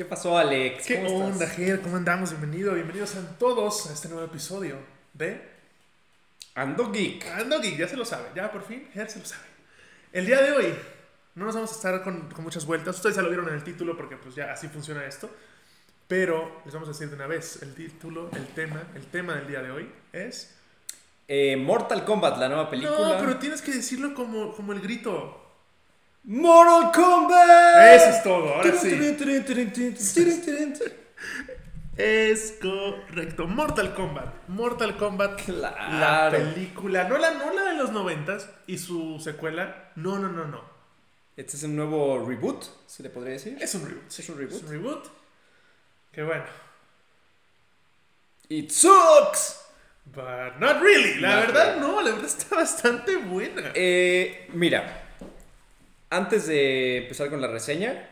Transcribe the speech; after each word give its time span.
¿Qué 0.00 0.06
pasó, 0.06 0.38
Alex? 0.38 0.86
¿Qué 0.86 1.02
¿Cómo 1.02 1.26
onda, 1.26 1.44
estás? 1.44 1.58
Ger? 1.58 1.82
¿Cómo 1.82 1.96
andamos? 1.98 2.30
Bienvenido, 2.30 2.72
bienvenidos 2.72 3.16
a 3.16 3.36
todos 3.36 3.90
a 3.90 3.92
este 3.92 4.08
nuevo 4.08 4.24
episodio 4.24 4.76
de 5.12 5.46
Ando 6.54 6.90
geek. 6.90 7.26
Ando 7.26 7.60
Geek. 7.60 7.76
Ya 7.76 7.86
se 7.86 7.98
lo 7.98 8.06
sabe, 8.06 8.30
ya 8.34 8.50
por 8.50 8.62
fin, 8.62 8.88
Ger 8.94 9.10
se 9.10 9.18
lo 9.18 9.26
sabe. 9.26 9.44
El 10.10 10.24
día 10.24 10.40
de 10.40 10.52
hoy 10.52 10.74
no 11.34 11.44
nos 11.44 11.54
vamos 11.54 11.70
a 11.72 11.74
estar 11.74 12.02
con, 12.02 12.30
con 12.30 12.42
muchas 12.42 12.64
vueltas. 12.64 12.96
Ustedes 12.96 13.16
ya 13.16 13.20
lo 13.20 13.28
vieron 13.28 13.46
en 13.48 13.54
el 13.56 13.62
título 13.62 13.94
porque 13.94 14.16
pues 14.16 14.34
ya 14.34 14.50
así 14.50 14.68
funciona 14.68 15.04
esto. 15.04 15.28
Pero 16.08 16.62
les 16.64 16.72
vamos 16.72 16.88
a 16.88 16.92
decir 16.92 17.10
de 17.10 17.16
una 17.16 17.26
vez 17.26 17.60
el 17.60 17.74
título, 17.74 18.30
el 18.32 18.46
tema, 18.54 18.82
el 18.94 19.04
tema 19.04 19.34
del 19.34 19.48
día 19.48 19.60
de 19.60 19.70
hoy 19.70 19.92
es... 20.14 20.56
Eh, 21.28 21.58
Mortal 21.58 22.06
Kombat, 22.06 22.38
la 22.38 22.48
nueva 22.48 22.70
película. 22.70 22.98
No, 22.98 23.18
pero 23.18 23.36
tienes 23.36 23.60
que 23.60 23.70
decirlo 23.70 24.14
como, 24.14 24.54
como 24.56 24.72
el 24.72 24.80
grito. 24.80 25.49
¡Mortal 26.24 26.92
Kombat! 26.92 27.94
Eso 27.94 28.10
es 28.10 28.22
todo, 28.22 28.54
ahora 28.54 28.72
sí. 28.74 28.88
Es 31.96 32.56
correcto. 32.62 33.46
Mortal 33.46 33.94
Kombat. 33.94 34.48
Mortal 34.48 34.96
Kombat. 34.96 35.48
La 35.48 35.74
Claro. 35.74 36.38
película. 36.38 37.04
No 37.08 37.18
la, 37.18 37.32
no 37.32 37.52
la 37.52 37.62
de 37.64 37.74
los 37.74 37.90
noventas 37.92 38.48
y 38.66 38.78
su 38.78 39.18
secuela. 39.20 39.90
No, 39.96 40.18
no, 40.18 40.28
no, 40.28 40.44
no. 40.46 40.62
Este 41.36 41.56
es 41.56 41.62
un 41.62 41.76
nuevo 41.76 42.24
reboot, 42.26 42.64
se 42.86 43.02
le 43.02 43.10
podría 43.10 43.34
decir. 43.34 43.56
Es 43.60 43.74
un 43.74 43.86
reboot. 43.86 44.08
Es 44.08 44.28
un 44.28 44.38
reboot. 44.38 44.56
Es 44.56 44.62
un 44.62 44.68
reboot. 44.70 45.04
Que 46.12 46.22
bueno. 46.22 46.44
It 48.48 48.70
sucks. 48.70 49.56
But 50.06 50.58
not 50.58 50.80
really. 50.80 51.20
La 51.20 51.36
Not 51.36 51.46
verdad, 51.46 51.76
no. 51.76 52.00
La 52.00 52.10
verdad 52.12 52.24
está 52.26 52.56
bastante 52.56 53.16
buena. 53.16 53.72
Eh, 53.74 54.48
mira, 54.54 55.09
antes 56.10 56.46
de 56.46 56.98
empezar 56.98 57.30
con 57.30 57.40
la 57.40 57.48
reseña, 57.48 58.08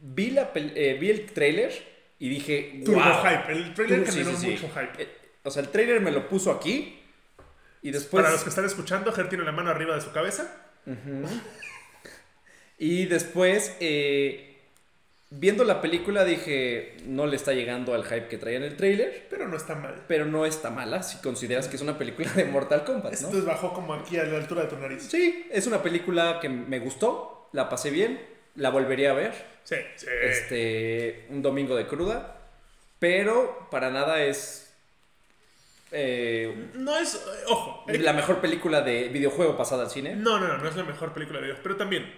vi, 0.00 0.30
la 0.30 0.52
eh, 0.54 0.96
vi 1.00 1.10
el 1.10 1.26
trailer 1.26 1.72
y 2.18 2.28
dije, 2.28 2.82
Turbo 2.84 3.00
wow. 3.00 3.22
hype. 3.22 3.52
El 3.52 3.74
trailer 3.74 4.06
generó 4.06 4.30
sí, 4.32 4.36
sí. 4.36 4.50
mucho 4.50 4.68
hype. 4.68 5.02
Eh, 5.02 5.08
o 5.42 5.50
sea, 5.50 5.62
el 5.62 5.70
trailer 5.70 6.00
me 6.00 6.12
lo 6.12 6.28
puso 6.28 6.50
aquí 6.50 7.00
y 7.82 7.90
después... 7.90 8.22
Para 8.22 8.32
los 8.32 8.42
que 8.42 8.50
están 8.50 8.64
escuchando, 8.64 9.12
Ger 9.12 9.28
tiene 9.28 9.44
la 9.44 9.52
mano 9.52 9.70
arriba 9.70 9.94
de 9.94 10.00
su 10.00 10.12
cabeza. 10.12 10.70
Y 12.78 13.06
después, 13.06 13.76
eh, 13.80 14.53
viendo 15.36 15.64
la 15.64 15.80
película, 15.80 16.24
dije, 16.24 16.96
no 17.06 17.26
le 17.26 17.36
está 17.36 17.52
llegando 17.52 17.94
al 17.94 18.04
hype 18.04 18.28
que 18.28 18.38
traía 18.38 18.58
en 18.58 18.62
el 18.64 18.76
trailer, 18.76 19.26
Pero 19.30 19.48
no 19.48 19.56
está 19.56 19.74
mal. 19.74 20.02
pero 20.06 20.24
no 20.26 20.46
está 20.46 20.70
mala 20.70 21.02
si 21.02 21.18
consideras 21.18 21.68
que 21.68 21.76
es 21.76 21.82
una 21.82 21.98
película 21.98 22.30
de 22.32 22.44
Mortal 22.44 22.84
Kombat, 22.84 23.12
¿no? 23.20 23.26
Esto 23.28 23.38
es 23.38 23.44
bajó 23.44 23.72
como 23.72 23.94
aquí 23.94 24.16
a 24.18 24.24
la 24.24 24.36
altura 24.38 24.62
de 24.62 24.68
tu 24.68 24.76
nariz. 24.78 25.02
Sí, 25.02 25.46
es 25.50 25.66
una 25.66 25.82
película 25.82 26.38
que 26.40 26.48
me 26.48 26.78
gustó, 26.78 27.48
la 27.52 27.68
pasé 27.68 27.90
bien, 27.90 28.20
la 28.56 28.70
volvería 28.70 29.10
a 29.10 29.14
ver, 29.14 29.32
Sí, 29.64 29.76
sí. 29.96 30.06
este, 30.22 31.26
un 31.30 31.42
domingo 31.42 31.74
de 31.74 31.86
cruda, 31.86 32.36
pero 32.98 33.68
para 33.70 33.90
nada 33.90 34.22
es 34.22 34.60
eh, 35.92 36.70
No 36.74 36.96
es. 36.98 37.14
eh, 37.14 37.18
Ojo. 37.48 37.84
la 37.88 38.12
mejor 38.12 38.40
película 38.40 38.80
de 38.82 39.08
videojuego 39.08 39.56
pasada 39.56 39.84
al 39.84 39.90
cine. 39.90 40.16
No, 40.16 40.38
no, 40.40 40.48
no, 40.48 40.58
no 40.58 40.68
es 40.68 40.76
la 40.76 40.84
mejor 40.84 41.12
película 41.12 41.38
de 41.38 41.44
videos. 41.46 41.60
Pero 41.62 41.76
también, 41.76 42.12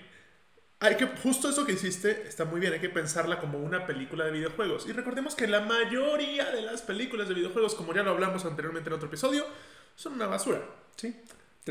hay 0.80 0.96
que, 0.96 1.06
justo 1.06 1.48
eso 1.48 1.64
que 1.64 1.72
hiciste 1.72 2.27
está 2.28 2.44
muy 2.44 2.60
bien. 2.60 2.72
Hay 2.72 2.80
que 2.80 2.91
pensarla 2.91 3.38
como 3.41 3.58
una 3.58 3.86
película 3.86 4.24
de 4.27 4.30
videojuegos. 4.32 4.86
Y 4.88 4.92
recordemos 4.92 5.34
que 5.34 5.46
la 5.46 5.60
mayoría 5.60 6.50
de 6.50 6.62
las 6.62 6.83
películas 6.83 7.28
de 7.28 7.34
videojuegos, 7.34 7.74
como 7.74 7.94
ya 7.94 8.02
lo 8.02 8.10
hablamos 8.10 8.44
anteriormente 8.44 8.88
en 8.91 8.94
otro 8.94 9.08
episodio, 9.08 9.44
son 9.94 10.14
una 10.14 10.27
basura. 10.27 10.62
Sí, 10.96 11.14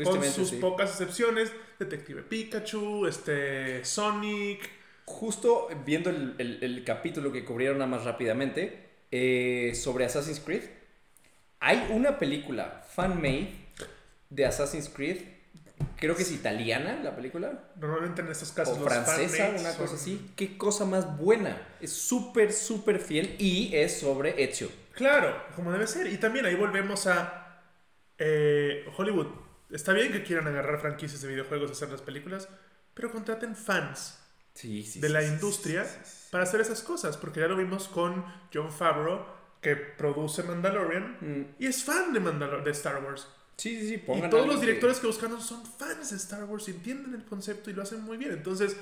Con 0.04 0.22
sus 0.24 0.50
sí. 0.50 0.56
pocas 0.56 0.90
excepciones: 0.90 1.52
Detective 1.78 2.22
Pikachu, 2.22 3.06
este, 3.06 3.84
Sonic. 3.84 4.68
Justo 5.04 5.68
viendo 5.84 6.10
el, 6.10 6.34
el- 6.38 6.58
el 6.64 6.82
capítulo 6.84 7.30
que 7.30 7.44
cubrieron 7.44 7.78
nada 7.78 7.88
más 7.88 8.04
rápidamente 8.04 8.88
eh, 9.12 9.72
sobre 9.80 10.04
Assassin's 10.04 10.40
Creed, 10.40 10.64
hay 11.60 11.86
una 11.90 12.18
película 12.18 12.84
fan-made 12.92 13.50
de 14.30 14.44
Assassin's 14.46 14.88
Creed, 14.88 15.18
creo 15.96 16.14
que 16.16 16.22
es 16.22 16.32
italiana 16.32 17.00
la 17.02 17.14
película, 17.16 17.70
Normalmente 17.76 18.22
en 18.22 18.28
estos 18.28 18.52
casos 18.52 18.76
o 18.78 18.80
los 18.84 18.92
francesa, 18.92 19.48
una 19.50 19.72
son- 19.72 19.76
cosa 19.82 19.94
así. 19.96 20.32
Qué 20.36 20.56
cosa 20.58 20.84
más 20.84 21.16
buena. 21.18 21.60
Es 21.80 21.92
súper, 21.92 22.52
súper 22.52 22.98
fiel 22.98 23.36
y 23.38 23.74
es 23.74 24.00
sobre 24.00 24.42
Ezio. 24.42 24.68
Claro, 24.92 25.34
como 25.54 25.72
debe 25.72 25.86
ser. 25.86 26.06
Y 26.06 26.16
también 26.18 26.46
ahí 26.46 26.54
volvemos 26.54 27.06
a 27.06 27.62
eh, 28.18 28.84
Hollywood. 28.96 29.26
Está 29.70 29.92
bien 29.92 30.12
que 30.12 30.22
quieran 30.22 30.46
agarrar 30.46 30.80
franquicias 30.80 31.20
de 31.22 31.28
videojuegos 31.28 31.70
y 31.70 31.72
hacer 31.72 31.90
las 31.90 32.00
películas, 32.02 32.48
pero 32.94 33.10
contraten 33.10 33.56
fans 33.56 34.18
Sí, 34.54 34.82
sí, 34.84 35.00
de 35.00 35.08
sí, 35.08 35.12
la 35.12 35.22
industria 35.22 35.84
para 36.30 36.44
hacer 36.44 36.60
esas 36.62 36.82
cosas, 36.82 37.16
porque 37.18 37.40
ya 37.40 37.46
lo 37.48 37.56
vimos 37.56 37.88
con 37.88 38.24
John 38.54 38.72
Favreau, 38.72 39.26
que 39.60 39.76
produce 39.76 40.42
Mandalorian 40.44 41.18
Mm, 41.20 41.56
y 41.58 41.66
es 41.66 41.82
fan 41.84 42.12
de, 42.14 42.20
Mandalor 42.20 42.62
de 42.64 42.70
Star 42.70 43.02
Wars. 43.04 43.28
Sí, 43.56 43.80
sí, 43.80 43.88
sí. 43.88 43.94
Y 43.94 43.98
pongan 43.98 44.28
todos 44.30 44.42
algo 44.42 44.52
los 44.54 44.60
que- 44.60 44.66
directores 44.66 44.98
que 44.98 45.06
buscaron 45.06 45.40
son 45.40 45.64
fans 45.64 46.10
de 46.10 46.16
Star 46.16 46.44
Wars 46.44 46.68
y 46.68 46.72
entienden 46.72 47.14
el 47.14 47.24
concepto 47.24 47.70
y 47.70 47.72
lo 47.72 47.82
hacen 47.82 48.02
muy 48.02 48.16
bien. 48.18 48.32
Entonces, 48.32 48.76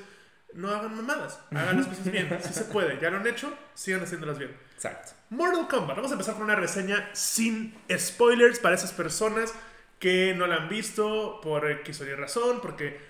no 0.55 0.69
hagan 0.71 0.95
mamadas, 0.97 1.39
hagan 1.51 1.77
las 1.79 1.87
cosas 1.87 2.11
bien. 2.11 2.39
Si 2.43 2.53
se 2.53 2.65
puede, 2.65 3.01
ya 3.01 3.11
lo 3.11 3.19
han 3.19 3.27
hecho, 3.27 3.53
sigan 3.75 4.03
haciéndolas 4.03 4.39
bien. 4.39 4.57
Exacto. 4.75 5.13
Mortal 5.31 5.67
Kombat. 5.69 5.97
Vamos 5.97 6.11
a 6.11 6.15
empezar 6.15 6.35
con 6.35 6.45
una 6.45 6.55
reseña 6.57 7.09
sin 7.13 7.75
spoilers 7.97 8.59
para 8.61 8.75
esas 8.75 8.93
personas 8.93 9.53
que 9.99 10.35
no 10.37 10.47
la 10.47 10.57
han 10.57 10.69
visto 10.69 11.41
por 11.41 11.69
X 11.71 12.01
o 12.01 12.05
Y 12.05 12.15
razón, 12.15 12.61
porque, 12.61 13.01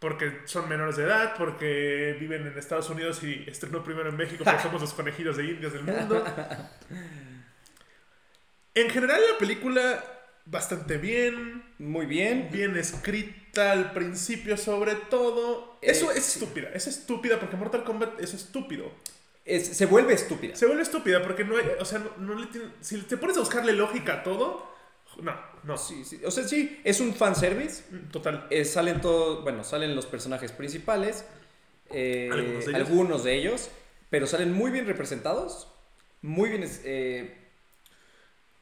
porque 0.00 0.40
son 0.46 0.68
menores 0.68 0.96
de 0.96 1.04
edad, 1.04 1.34
porque 1.38 2.16
viven 2.18 2.46
en 2.46 2.58
Estados 2.58 2.90
Unidos 2.90 3.22
y 3.22 3.44
estrenó 3.46 3.84
primero 3.84 4.08
en 4.08 4.16
México 4.16 4.44
porque 4.44 4.60
somos 4.62 4.80
los 4.80 4.92
conejillos 4.92 5.36
de 5.36 5.44
indias 5.44 5.72
del 5.74 5.84
mundo. 5.84 6.24
En 8.74 8.88
general 8.90 9.20
la 9.32 9.38
película 9.38 10.02
bastante 10.44 10.98
bien, 10.98 11.62
Muy 11.78 12.06
bien. 12.06 12.48
bien 12.50 12.76
escrita 12.76 13.72
al 13.72 13.92
principio 13.92 14.56
sobre 14.56 14.94
todo. 14.94 15.78
Eso 15.82 16.10
Eh, 16.10 16.18
es 16.18 16.24
sí. 16.24 16.38
estúpida, 16.40 16.70
es 16.74 16.86
estúpida 16.86 17.38
porque 17.40 17.56
Mortal 17.56 17.84
Kombat 17.84 18.20
es 18.20 18.34
estúpido. 18.34 18.90
Es- 19.44 19.68
se 19.76 19.86
vuelve 19.86 20.14
estúpida. 20.14 20.54
Se 20.56 20.66
vuelve 20.66 20.82
estúpida 20.82 21.22
porque 21.22 21.44
no 21.44 21.56
hay, 21.56 21.64
o 21.80 21.84
sea, 21.84 21.98
no, 21.98 22.16
no 22.18 22.34
le 22.40 22.46
tiene, 22.46 22.68
si 22.80 22.98
te 23.02 23.16
pones 23.16 23.36
a 23.36 23.40
buscarle 23.40 23.72
lógica 23.72 24.14
a 24.14 24.22
todo, 24.22 24.70
no, 25.20 25.34
no, 25.64 25.76
Sí, 25.76 26.04
sí. 26.04 26.20
O 26.24 26.30
sea, 26.30 26.44
sí, 26.48 26.80
es 26.84 27.00
un 27.00 27.14
fanservice. 27.14 27.82
Mm, 27.90 28.10
total. 28.10 28.46
Eh, 28.50 28.64
salen 28.64 29.00
todos, 29.00 29.42
bueno, 29.42 29.62
salen 29.64 29.94
los 29.94 30.06
personajes 30.06 30.52
principales, 30.52 31.24
eh, 31.90 32.30
Algunos 32.32 32.64
de 32.64 32.70
ellos. 32.72 32.88
algunos 32.88 33.24
de 33.24 33.34
ellos, 33.34 33.70
pero 34.10 34.26
salen 34.26 34.52
muy 34.52 34.70
bien 34.70 34.86
representados, 34.86 35.68
muy 36.22 36.48
bien 36.50 36.62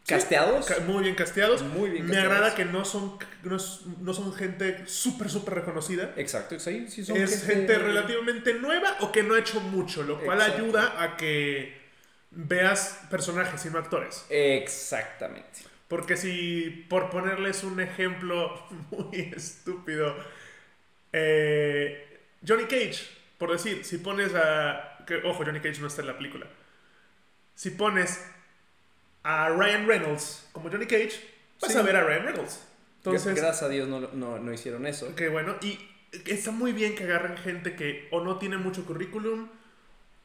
casteados. 0.07 0.67
Ca- 0.67 0.81
Muy 0.81 1.03
bien 1.05 1.15
casteados. 1.15 1.63
Muy 1.63 1.91
bien 1.91 2.07
Me 2.07 2.13
casteados. 2.15 2.37
agrada 2.37 2.55
que 2.55 2.65
no 2.65 2.85
son, 2.85 3.19
no, 3.45 3.57
no 4.01 4.15
son 4.15 4.33
gente 4.35 4.87
súper, 4.87 5.31
súper 5.31 5.55
reconocida. 5.55 6.13
Exacto, 6.17 6.59
sí, 6.59 6.87
sí 6.89 7.05
son 7.05 7.17
Es 7.17 7.45
gente 7.45 7.79
relativamente 7.79 8.55
nueva 8.55 8.97
o 9.01 9.13
que 9.13 9.23
no 9.23 9.35
ha 9.35 9.39
hecho 9.39 9.61
mucho, 9.61 10.03
lo 10.03 10.21
cual 10.21 10.39
Exacto. 10.41 10.63
ayuda 10.63 11.03
a 11.03 11.17
que 11.17 11.79
veas 12.31 13.01
personajes 13.11 13.65
y 13.67 13.71
no 13.71 13.79
actores. 13.79 14.27
Exactamente. 14.31 15.61
Porque 15.89 16.17
si, 16.17 16.87
por 16.89 17.11
ponerles 17.11 17.65
un 17.65 17.81
ejemplo 17.81 18.67
muy 18.91 19.33
estúpido, 19.37 20.17
eh, 21.13 22.21
Johnny 22.47 22.65
Cage, 22.65 23.01
por 23.39 23.51
decir, 23.53 23.85
si 23.85 23.99
pones 23.99 24.33
a... 24.35 24.99
Que, 25.07 25.17
ojo, 25.17 25.45
Johnny 25.45 25.61
Cage 25.61 25.81
no 25.81 25.87
está 25.89 26.03
en 26.03 26.09
la 26.09 26.17
película. 26.17 26.47
Si 27.55 27.71
pones 27.71 28.25
a 29.23 29.49
Ryan 29.51 29.87
Reynolds 29.87 30.49
como 30.53 30.71
Johnny 30.71 30.87
Cage, 30.87 31.13
vas 31.61 31.73
Sí. 31.73 31.79
a 31.79 31.83
ver 31.83 31.97
a 31.97 32.03
Ryan 32.05 32.25
Reynolds. 32.25 32.61
Entonces, 32.99 33.35
Gracias 33.35 33.63
a 33.63 33.69
Dios 33.69 33.89
no, 33.89 34.01
no, 34.01 34.39
no 34.39 34.53
hicieron 34.53 34.87
eso. 34.87 35.15
que 35.15 35.29
bueno, 35.29 35.57
y 35.63 35.79
está 36.27 36.51
muy 36.51 36.73
bien 36.73 36.95
que 36.95 37.05
agarren 37.05 37.37
gente 37.39 37.75
que 37.77 38.09
o 38.11 38.21
no 38.23 38.37
tiene 38.39 38.59
mucho 38.59 38.85
currículum, 38.85 39.49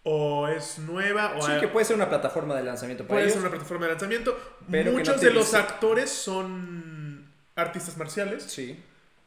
o 0.04 0.48
es 0.48 0.78
nueva, 0.80 1.36
o 1.38 1.42
Sí, 1.46 1.52
que 1.60 1.68
puede 1.68 1.86
ser 1.86 1.96
una 1.96 2.10
plataforma 2.10 2.56
de 2.56 2.64
lanzamiento 2.64 3.04
para 3.06 3.16
Puede 3.16 3.24
ellos. 3.24 3.34
ser 3.34 3.42
una 3.42 3.50
plataforma 3.50 3.86
de 3.86 3.92
lanzamiento. 3.94 4.38
Pero 4.70 4.92
muchos 4.92 5.16
no 5.16 5.22
de 5.22 5.32
los 5.32 5.54
actores 5.56 6.10
son 6.12 7.32
artistas 7.56 7.98
marciales. 7.98 8.44
Sí. 8.44 8.80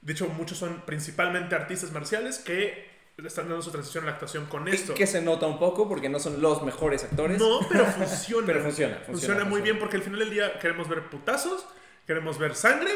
De 0.03 0.13
hecho, 0.13 0.29
muchos 0.29 0.57
son 0.59 0.83
principalmente 0.83 1.55
artistas 1.57 1.91
marciales 1.91 2.39
que 2.39 2.87
están 3.27 3.49
dando 3.49 3.63
su 3.63 3.71
transición 3.73 4.05
a 4.05 4.07
la 4.07 4.13
actuación 4.13 4.47
con 4.47 4.69
esto. 4.69 4.95
Que 4.95 5.07
se 5.07 5.21
nota 5.21 5.47
un 5.47 5.59
poco 5.59 5.89
porque 5.89 6.09
no 6.09 6.21
son 6.21 6.41
los 6.41 6.63
mejores 6.63 7.03
actores. 7.05 7.39
No, 7.39 7.61
pero 7.69 7.85
funciona. 7.93 8.47
Pero 8.47 8.63
funciona, 8.63 8.95
Funciona, 8.97 9.07
funciona, 9.07 9.45
muy 9.45 9.61
bien 9.61 9.79
porque 9.79 9.97
al 9.97 10.03
final 10.03 10.21
del 10.21 10.31
día 10.31 10.59
queremos 10.61 10.89
ver 10.89 11.11
putazos, 11.11 11.67
queremos 12.07 12.39
ver 12.39 12.55
sangre 12.55 12.91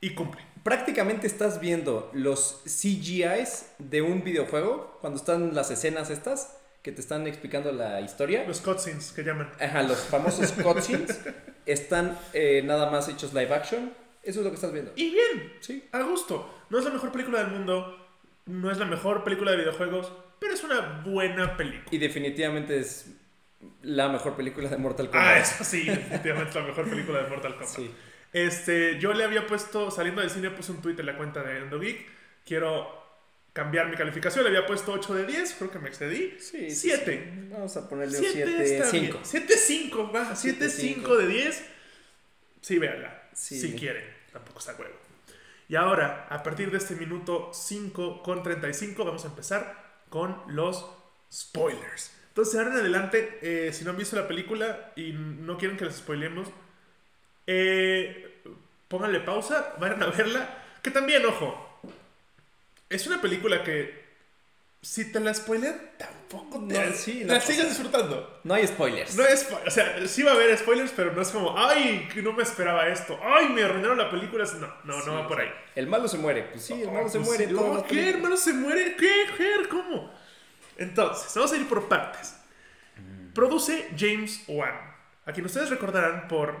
y 0.00 0.14
cumple. 0.14 0.42
Prácticamente 0.62 1.26
estás 1.26 1.58
viendo 1.58 2.10
los 2.12 2.62
CGIs 2.64 3.72
de 3.78 4.02
un 4.02 4.22
videojuego 4.22 4.98
cuando 5.00 5.18
están 5.18 5.54
las 5.54 5.70
escenas 5.70 6.10
estas 6.10 6.56
que 6.82 6.92
te 6.92 7.00
están 7.00 7.26
explicando 7.26 7.72
la 7.72 8.00
historia. 8.00 8.44
Los 8.46 8.60
cutscenes 8.60 9.12
que 9.12 9.22
llaman. 9.22 9.50
Ajá, 9.60 9.82
los 9.82 9.98
famosos 9.98 10.52
cutscenes 10.52 11.18
están 11.66 12.18
eh, 12.32 12.62
nada 12.64 12.90
más 12.90 13.08
hechos 13.08 13.34
live 13.34 13.52
action. 13.54 13.92
Eso 14.22 14.40
es 14.40 14.44
lo 14.44 14.50
que 14.50 14.56
estás 14.56 14.72
viendo. 14.72 14.92
Y 14.96 15.10
bien, 15.10 15.54
Sí. 15.60 15.88
a 15.92 16.02
gusto. 16.02 16.64
No 16.70 16.78
es 16.78 16.84
la 16.84 16.90
mejor 16.90 17.10
película 17.10 17.42
del 17.42 17.52
mundo. 17.52 17.96
No 18.50 18.70
es 18.70 18.78
la 18.78 18.84
mejor 18.84 19.22
película 19.22 19.52
de 19.52 19.58
videojuegos, 19.58 20.12
pero 20.40 20.54
es 20.54 20.64
una 20.64 21.02
buena 21.04 21.56
película. 21.56 21.88
Y 21.90 21.98
definitivamente 21.98 22.78
es 22.78 23.06
la 23.82 24.08
mejor 24.08 24.36
película 24.36 24.68
de 24.68 24.76
Mortal 24.76 25.08
Kombat. 25.08 25.26
Ah, 25.26 25.38
eso 25.38 25.64
sí, 25.64 25.84
definitivamente 25.84 26.50
es 26.50 26.54
la 26.56 26.62
mejor 26.62 26.90
película 26.90 27.22
de 27.22 27.28
Mortal 27.28 27.52
Kombat. 27.52 27.68
Sí. 27.68 27.90
Este, 28.32 28.98
yo 28.98 29.12
le 29.12 29.24
había 29.24 29.46
puesto, 29.46 29.90
saliendo 29.90 30.20
del 30.20 30.30
cine, 30.30 30.50
puse 30.50 30.72
un 30.72 30.82
tweet 30.82 30.96
en 30.98 31.06
la 31.06 31.16
cuenta 31.16 31.42
de 31.42 31.58
EndoGeek. 31.58 32.06
Quiero 32.44 33.00
cambiar 33.52 33.88
mi 33.88 33.96
calificación. 33.96 34.44
Le 34.44 34.50
había 34.50 34.66
puesto 34.66 34.92
8 34.92 35.14
de 35.14 35.26
10, 35.26 35.54
creo 35.54 35.70
que 35.70 35.78
me 35.78 35.88
excedí. 35.88 36.36
Sí, 36.38 36.70
sí, 36.70 36.90
7. 36.90 37.12
sí. 37.12 37.48
Vamos 37.52 37.76
a 37.76 37.88
ponerle 37.88 38.18
7 38.18 38.44
un 38.44 38.66
7, 38.66 38.84
5. 38.90 39.20
7, 39.22 39.54
5, 39.56 40.12
va. 40.12 40.34
7, 40.34 40.68
5 40.68 41.16
de 41.16 41.26
10. 41.26 41.64
Sí, 42.60 42.78
véanla. 42.78 43.28
Sí. 43.32 43.60
Si 43.60 43.72
quieren. 43.74 44.04
Tampoco 44.32 44.58
está 44.58 44.74
huevo. 44.74 44.94
Y 45.70 45.76
ahora, 45.76 46.26
a 46.28 46.42
partir 46.42 46.72
de 46.72 46.78
este 46.78 46.96
minuto 46.96 47.50
5 47.54 48.24
con 48.24 48.42
35, 48.42 49.04
vamos 49.04 49.24
a 49.24 49.28
empezar 49.28 50.02
con 50.08 50.36
los 50.48 50.84
spoilers. 51.32 52.12
Entonces, 52.26 52.56
ahora 52.56 52.72
en 52.72 52.78
adelante, 52.78 53.38
eh, 53.40 53.72
si 53.72 53.84
no 53.84 53.90
han 53.90 53.96
visto 53.96 54.16
la 54.16 54.26
película 54.26 54.92
y 54.96 55.12
no 55.12 55.56
quieren 55.58 55.76
que 55.76 55.84
les 55.84 55.94
spoilemos, 55.94 56.48
eh, 57.46 58.42
pónganle 58.88 59.20
pausa, 59.20 59.76
vayan 59.78 60.02
a 60.02 60.06
verla. 60.06 60.58
Que 60.82 60.90
también, 60.90 61.24
ojo, 61.24 61.80
es 62.88 63.06
una 63.06 63.22
película 63.22 63.62
que 63.62 63.99
si 64.82 65.12
te 65.12 65.20
la 65.20 65.34
spoilean, 65.34 65.78
tampoco 65.98 66.66
te 66.66 66.74
No, 66.74 66.92
sí, 66.94 67.24
la 67.24 67.34
no, 67.34 67.40
sigues 67.40 67.58
o 67.58 67.62
sea, 67.62 67.68
disfrutando. 67.68 68.40
No 68.44 68.54
hay 68.54 68.66
spoilers. 68.66 69.14
No 69.14 69.24
es, 69.26 69.46
o 69.66 69.70
sea, 69.70 70.06
sí 70.08 70.22
va 70.22 70.32
a 70.32 70.34
haber 70.34 70.56
spoilers, 70.56 70.92
pero 70.96 71.12
no 71.12 71.20
es 71.20 71.28
como, 71.28 71.58
ay, 71.58 72.08
no 72.22 72.32
me 72.32 72.42
esperaba 72.42 72.88
esto, 72.88 73.18
ay, 73.22 73.50
me 73.50 73.62
arruinaron 73.62 73.98
la 73.98 74.10
película. 74.10 74.44
No, 74.58 74.68
no, 74.84 75.04
no 75.04 75.14
va 75.16 75.28
por 75.28 75.40
ahí. 75.40 75.48
El 75.74 75.86
malo 75.86 76.08
se 76.08 76.16
muere. 76.16 76.44
Pues 76.44 76.64
sí, 76.64 76.80
el 76.80 76.90
malo 76.90 77.08
se 77.08 77.18
Pues 77.18 77.28
muere. 77.28 77.46
sí, 77.46 77.52
las 77.52 77.82
¿Qué, 77.82 77.88
películas. 77.88 78.14
hermano, 78.14 78.36
se 78.36 78.52
muere? 78.54 78.96
¿Qué, 78.96 79.26
Ger? 79.36 79.68
¿Cómo? 79.68 80.10
Entonces, 80.78 81.30
vamos 81.34 81.52
a 81.52 81.56
ir 81.56 81.68
por 81.68 81.88
partes. 81.88 82.36
Produce 83.34 83.88
James 83.98 84.44
Wan, 84.48 84.74
a 85.26 85.32
quien 85.32 85.44
ustedes 85.46 85.68
recordarán 85.70 86.26
por 86.26 86.56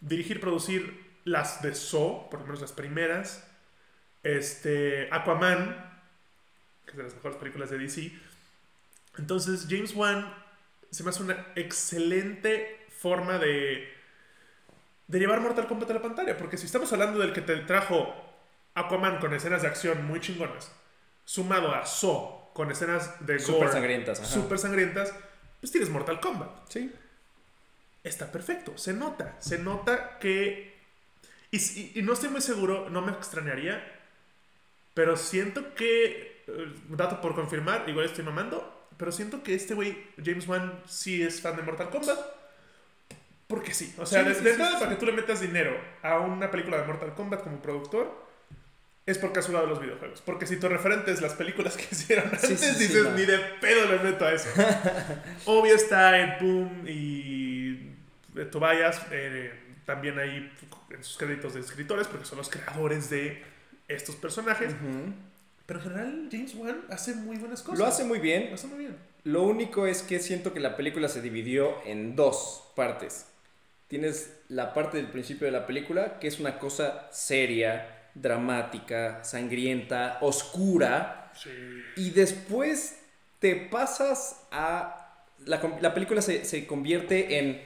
dirigir, 0.00 0.40
producir 0.40 1.06
las 1.24 1.62
de 1.62 1.74
Saw, 1.74 2.28
por 2.30 2.40
lo 2.40 2.46
menos 2.46 2.60
las 2.60 2.72
primeras, 2.72 3.44
este, 4.22 5.08
Aquaman, 5.10 5.87
que 6.88 6.92
es 6.92 6.96
de 6.96 7.02
las 7.04 7.14
mejores 7.14 7.36
películas 7.38 7.70
de 7.70 7.78
DC. 7.78 8.12
Entonces, 9.18 9.66
James 9.68 9.94
Wan 9.94 10.32
se 10.90 11.02
me 11.04 11.10
hace 11.10 11.22
una 11.22 11.46
excelente 11.56 12.86
forma 12.98 13.38
de, 13.38 13.88
de 15.06 15.18
llevar 15.18 15.40
Mortal 15.40 15.66
Kombat 15.68 15.90
a 15.90 15.94
la 15.94 16.02
pantalla. 16.02 16.36
Porque 16.36 16.56
si 16.56 16.66
estamos 16.66 16.92
hablando 16.92 17.18
del 17.18 17.32
que 17.32 17.40
te 17.42 17.56
trajo 17.58 18.14
Aquaman 18.74 19.18
con 19.18 19.34
escenas 19.34 19.62
de 19.62 19.68
acción 19.68 20.04
muy 20.06 20.20
chingonas, 20.20 20.70
sumado 21.24 21.74
a 21.74 21.84
Saw 21.84 22.52
con 22.54 22.70
escenas 22.70 23.24
de 23.26 23.38
Súper 23.38 23.58
gore 23.60 23.72
sangrientas, 23.72 24.20
ajá. 24.20 24.28
súper 24.28 24.58
sangrientas, 24.58 25.12
pues 25.60 25.70
tienes 25.70 25.90
Mortal 25.90 26.20
Kombat 26.20 26.50
Sí. 26.70 26.92
está 28.04 28.32
perfecto. 28.32 28.76
Se 28.78 28.92
nota. 28.92 29.36
Se 29.40 29.58
nota 29.58 30.18
que. 30.18 30.76
Y, 31.50 31.56
y- 31.58 31.92
y 31.96 32.02
no 32.02 32.12
estoy 32.12 32.28
muy 32.30 32.40
seguro, 32.40 32.88
no 32.90 33.00
me 33.02 33.12
extrañaría. 33.12 33.82
Pero 34.94 35.16
siento 35.16 35.74
que. 35.74 36.37
Dato 36.88 37.20
por 37.20 37.34
confirmar, 37.34 37.84
igual 37.88 38.06
estoy 38.06 38.24
mamando. 38.24 38.74
Pero 38.96 39.12
siento 39.12 39.42
que 39.42 39.54
este 39.54 39.74
güey, 39.74 39.96
James 40.24 40.48
Wan, 40.48 40.80
sí 40.86 41.22
es 41.22 41.40
fan 41.40 41.56
de 41.56 41.62
Mortal 41.62 41.90
Kombat. 41.90 42.18
Porque 43.46 43.72
sí. 43.72 43.94
O 43.98 44.04
sea, 44.04 44.22
Sí, 44.22 44.28
de, 44.28 44.34
sí, 44.34 44.44
de 44.44 44.54
sí, 44.56 44.62
sí. 44.62 44.72
para 44.78 44.88
que 44.90 44.96
tú 44.96 45.06
le 45.06 45.12
metas 45.12 45.40
dinero 45.40 45.78
a 46.02 46.18
una 46.18 46.50
película 46.50 46.78
de 46.78 46.84
Mortal 46.86 47.14
Kombat 47.14 47.42
como 47.42 47.62
productor. 47.62 48.26
Es 49.06 49.16
porque 49.16 49.38
has 49.38 49.46
jugado 49.46 49.66
los 49.66 49.80
videojuegos. 49.80 50.20
Porque 50.20 50.46
si 50.46 50.56
tu 50.58 50.68
referente 50.68 51.10
es 51.12 51.22
las 51.22 51.32
películas 51.34 51.76
que 51.76 51.84
hicieron 51.92 52.26
antes, 52.26 52.78
dices, 52.78 53.04
no. 53.04 53.12
ni 53.12 53.24
de 53.24 53.38
pedo 53.60 53.86
le 53.90 53.98
meto 54.00 54.26
a 54.26 54.32
eso. 54.32 54.48
Obvio 55.46 55.74
está 55.76 56.18
Ed 56.18 56.40
Boon 56.42 56.84
y 56.86 57.94
eh, 58.36 58.44
Tobias, 58.50 59.00
eh, 59.10 59.50
también 59.86 60.18
ahí 60.18 60.52
en 60.90 61.02
sus 61.04 61.16
créditos 61.16 61.54
de 61.54 61.60
escritores, 61.60 62.06
porque 62.06 62.26
son 62.26 62.36
los 62.36 62.50
creadores 62.50 63.08
de 63.08 63.42
estos 63.86 64.16
personajes. 64.16 64.74
Ujú. 64.74 65.14
Pero 65.68 65.80
en 65.80 65.84
general, 65.84 66.28
James 66.32 66.54
Wan 66.54 66.80
hace 66.88 67.12
muy 67.14 67.36
buenas 67.36 67.60
cosas. 67.62 67.78
Lo 67.78 67.84
hace 67.84 68.02
muy 68.02 68.16
Lo 68.18 68.24
bien. 68.24 68.50
hace 68.54 68.66
muy 68.68 68.78
bien. 68.78 68.96
Lo 69.24 69.42
único 69.42 69.86
es 69.86 70.02
que 70.02 70.18
siento 70.18 70.54
que 70.54 70.60
la 70.60 70.78
película 70.78 71.08
se 71.10 71.20
dividió 71.20 71.76
en 71.84 72.16
dos 72.16 72.64
partes. 72.74 73.26
Tienes 73.86 74.32
la 74.48 74.72
parte 74.72 74.96
del 74.96 75.08
principio 75.08 75.44
de 75.44 75.52
la 75.52 75.66
película, 75.66 76.18
que 76.20 76.26
es 76.28 76.40
una 76.40 76.58
cosa 76.58 77.06
seria, 77.12 78.08
dramática, 78.14 79.22
sangrienta, 79.22 80.16
oscura, 80.22 81.30
Sí. 81.34 81.50
y 81.96 82.10
después 82.10 82.98
te 83.38 83.54
pasas 83.54 84.40
a... 84.50 85.24
La 85.46 85.92
película 85.92 86.22
se, 86.22 86.46
se 86.46 86.66
convierte 86.66 87.38
en 87.38 87.60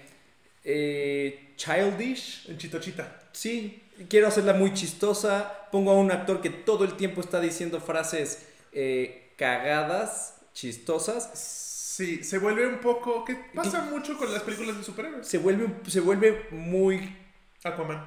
eh, 0.65 1.53
childish. 1.57 2.49
En 2.51 2.59
Chitochita. 2.59 3.22
Sí, 3.33 3.83
quiero 4.09 4.29
hacerla 4.29 4.55
muy 4.55 4.73
chistosa. 4.75 5.69
Pongo 5.71 5.93
a 5.93 5.95
un 5.95 6.11
actor 6.13 6.41
que 6.41 6.51
todo 6.51 6.85
el 6.85 6.95
tiempo 6.97 7.21
está 7.21 7.41
diciendo 7.41 7.81
frases 7.81 8.47
eh, 8.73 9.33
cagadas, 9.37 10.37
chistosas. 10.53 11.31
Sí, 11.35 12.25
se 12.25 12.39
vuelve 12.39 12.67
un 12.67 12.79
poco. 12.81 13.25
que 13.25 13.37
pasa 13.55 13.83
mucho 13.83 14.17
con 14.17 14.33
las 14.33 14.43
películas 14.43 14.77
de 14.79 14.85
superhéroes? 14.85 15.27
Se 15.27 15.39
vuelve, 15.39 15.69
se 15.89 16.01
vuelve 16.01 16.47
muy... 16.51 17.17
Aquaman. 17.65 18.05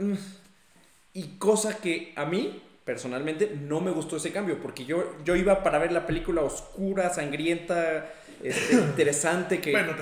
mm, 0.00 0.14
Y 1.14 1.38
cosa 1.38 1.78
que 1.78 2.12
a 2.16 2.24
mí, 2.24 2.62
personalmente, 2.84 3.54
no 3.60 3.80
me 3.80 3.90
gustó 3.90 4.16
ese 4.16 4.32
cambio. 4.32 4.60
Porque 4.60 4.84
yo, 4.84 5.16
yo 5.24 5.36
iba 5.36 5.62
para 5.62 5.78
ver 5.78 5.92
la 5.92 6.06
película 6.06 6.42
oscura, 6.42 7.10
sangrienta, 7.10 8.10
este, 8.42 8.74
interesante. 8.74 9.60
Que 9.60 9.70
Bueno, 9.72 9.94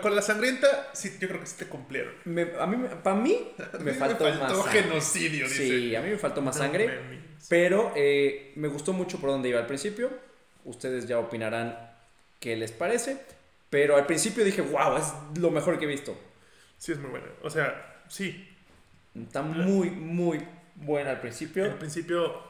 con 0.00 0.14
la 0.16 0.22
sangrienta, 0.22 0.90
sí, 0.92 1.16
yo 1.20 1.28
creo 1.28 1.40
que 1.40 1.46
sí 1.46 1.56
te 1.58 1.66
cumplieron. 1.66 2.12
me- 2.24 2.52
a 2.58 2.66
mí, 2.66 2.86
para 3.02 3.16
mí, 3.20 3.52
me 3.80 3.90
A 3.90 3.94
mí 3.94 3.98
faltó, 3.98 4.24
más 4.24 4.52
sangre. 4.64 4.82
genocidio, 4.82 5.48
dice. 5.48 5.66
Sí, 5.66 5.94
a 5.96 6.00
mí 6.02 6.10
me 6.10 6.18
faltó 6.18 6.40
más 6.42 6.56
No 6.56 6.62
sangre. 6.62 7.00
Pero 7.48 7.92
eh, 7.96 8.52
me 8.56 8.68
gustó 8.68 8.92
mucho 8.92 9.18
por 9.20 9.30
donde 9.30 9.48
iba 9.48 9.58
al 9.60 9.66
principio. 9.66 10.10
Ustedes 10.64 11.06
ya 11.08 11.18
opinarán 11.18 11.76
qué 12.40 12.56
les 12.56 12.72
parece. 12.72 13.18
Pero 13.68 13.96
al 13.96 14.06
principio 14.06 14.44
dije, 14.44 14.60
wow, 14.62 14.96
es 14.98 15.12
lo 15.40 15.50
mejor 15.50 15.78
que 15.78 15.86
he 15.86 15.88
visto. 15.88 16.16
Sí, 16.78 16.92
es 16.92 16.98
muy 16.98 17.10
buena. 17.10 17.26
O 17.42 17.50
sea, 17.50 18.02
sí, 18.08 18.48
Está 19.14 19.42
muy, 19.42 19.90
muy 19.90 20.40
buena 20.76 21.10
al 21.10 21.20
principio. 21.20 21.76
principio 21.78 22.42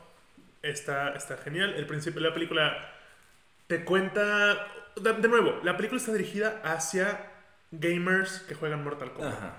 está, 0.63 1.13
está 1.15 1.37
genial. 1.39 1.75
El 1.77 1.87
principio 1.87 2.21
de 2.23 2.29
la 2.29 2.35
película 2.35 2.77
te 3.67 3.85
cuenta. 3.85 4.69
De, 4.97 5.13
de 5.15 5.29
nuevo, 5.29 5.61
la 5.63 5.77
película 5.77 6.01
está 6.01 6.13
dirigida 6.13 6.61
hacia 6.65 7.31
gamers 7.71 8.41
que 8.41 8.55
juegan 8.55 8.85
Mortal 8.85 9.13
Kombat. 9.13 9.33
Ajá. 9.33 9.57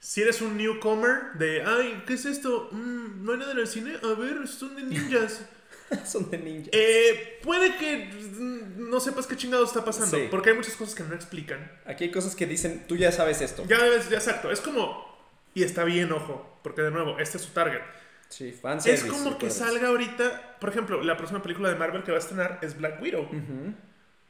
Si 0.00 0.22
eres 0.22 0.40
un 0.40 0.56
newcomer 0.56 1.32
de, 1.34 1.62
ay, 1.64 2.04
¿qué 2.06 2.14
es 2.14 2.24
esto? 2.24 2.68
Mm, 2.70 3.24
¿No 3.24 3.32
hay 3.32 3.38
nada 3.38 3.52
en 3.52 3.58
el 3.58 3.66
cine? 3.66 3.94
A 4.02 4.18
ver, 4.18 4.46
son 4.46 4.76
de 4.76 4.82
ninjas. 4.82 5.44
Son 6.04 6.30
de 6.30 6.36
ninja. 6.36 6.68
Eh, 6.70 7.40
puede 7.42 7.74
que 7.76 8.12
mm, 8.12 8.90
no 8.90 9.00
sepas 9.00 9.26
qué 9.26 9.36
chingados 9.36 9.70
está 9.70 9.82
pasando. 9.82 10.18
Sí. 10.18 10.28
Porque 10.30 10.50
hay 10.50 10.56
muchas 10.56 10.76
cosas 10.76 10.94
que 10.94 11.02
no 11.02 11.14
explican. 11.14 11.72
Aquí 11.86 12.04
hay 12.04 12.10
cosas 12.10 12.36
que 12.36 12.46
dicen, 12.46 12.84
tú 12.86 12.94
ya 12.94 13.10
sabes 13.10 13.40
esto. 13.40 13.64
Ya, 13.66 13.78
ves, 13.84 14.10
ya 14.10 14.18
exacto. 14.18 14.50
Es 14.50 14.60
como. 14.60 15.08
Y 15.54 15.62
está 15.62 15.84
bien, 15.84 16.12
ojo. 16.12 16.60
Porque 16.62 16.82
de 16.82 16.90
nuevo, 16.90 17.18
este 17.18 17.38
es 17.38 17.44
su 17.44 17.52
target. 17.52 17.80
Sí, 18.28 18.52
fan 18.52 18.78
Es 18.84 19.04
como 19.04 19.38
que 19.38 19.48
salga 19.48 19.88
ahorita, 19.88 20.58
por 20.60 20.68
ejemplo, 20.68 21.02
la 21.02 21.16
próxima 21.16 21.40
película 21.42 21.70
de 21.70 21.76
Marvel 21.76 22.02
que 22.02 22.10
va 22.10 22.18
a 22.18 22.20
estrenar 22.20 22.58
es 22.60 22.76
Black 22.76 23.00
Widow. 23.00 23.26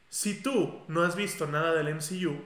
Si 0.09 0.43
tú 0.43 0.83
no 0.89 1.03
has 1.03 1.17
visto 1.17 1.47
nada 1.47 1.75
del 1.75 1.95
MCU, 1.95 2.41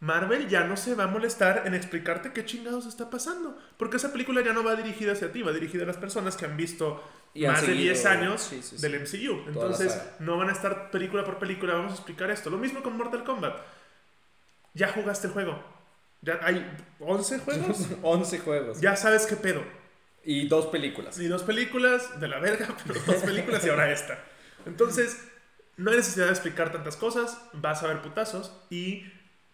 Marvel 0.00 0.48
ya 0.48 0.64
no 0.64 0.76
se 0.76 0.94
va 0.94 1.04
a 1.04 1.08
molestar 1.08 1.62
en 1.66 1.74
explicarte 1.74 2.32
qué 2.32 2.44
chingados 2.44 2.86
está 2.86 3.10
pasando. 3.10 3.56
Porque 3.76 3.98
esa 3.98 4.12
película 4.12 4.40
ya 4.42 4.52
no 4.52 4.64
va 4.64 4.74
dirigida 4.74 5.12
hacia 5.12 5.30
ti, 5.32 5.42
va 5.42 5.52
dirigida 5.52 5.84
a 5.84 5.86
las 5.86 5.96
personas 5.98 6.36
que 6.36 6.44
han 6.46 6.56
visto 6.56 7.02
Y 7.34 7.44
han 7.44 7.52
más 7.52 7.60
de 7.60 7.66
seguido- 7.68 7.92
10 7.92 8.06
años 8.06 8.42
sí, 8.42 8.62
sí, 8.62 8.76
sí. 8.78 8.82
del 8.82 9.00
MCU. 9.02 9.44
Entonces, 9.48 10.00
no 10.18 10.36
van 10.38 10.48
a 10.48 10.52
estar 10.52 10.90
película 10.90 11.24
por 11.24 11.38
película, 11.38 11.74
vamos 11.74 11.92
a 11.92 11.94
explicar 11.96 12.30
esto. 12.30 12.50
Lo 12.50 12.58
mismo 12.58 12.82
con 12.82 12.96
Mortal 12.96 13.22
Kombat. 13.24 13.56
Ya 14.74 14.88
jugaste 14.88 15.26
el 15.28 15.32
juego. 15.34 15.62
Ya 16.22 16.40
hay 16.42 16.66
11 17.00 17.38
juegos. 17.40 17.86
11 18.02 18.38
juegos. 18.40 18.80
ya 18.80 18.96
sabes 18.96 19.26
qué 19.26 19.36
pedo. 19.36 19.62
Y 20.24 20.46
dos 20.48 20.66
películas. 20.66 21.18
Y 21.18 21.26
dos 21.28 21.42
películas 21.42 22.20
de 22.20 22.28
la 22.28 22.38
verga, 22.38 22.68
pero 22.86 23.00
dos 23.06 23.16
películas 23.16 23.64
y 23.66 23.68
ahora 23.70 23.90
esta. 23.92 24.18
Entonces, 24.66 25.18
no 25.76 25.90
hay 25.90 25.96
necesidad 25.98 26.26
de 26.26 26.32
explicar 26.32 26.70
tantas 26.72 26.96
cosas, 26.96 27.38
vas 27.54 27.82
a 27.82 27.88
ver 27.88 28.02
putazos 28.02 28.52
y 28.70 29.04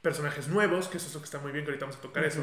personajes 0.02 0.48
nuevos, 0.48 0.88
que 0.88 0.98
eso 0.98 1.06
es 1.08 1.14
lo 1.14 1.20
que 1.20 1.24
está 1.26 1.38
muy 1.38 1.52
bien, 1.52 1.64
que 1.64 1.70
ahorita 1.70 1.86
vamos 1.86 1.98
a 1.98 2.02
tocar 2.02 2.24
eso. 2.24 2.40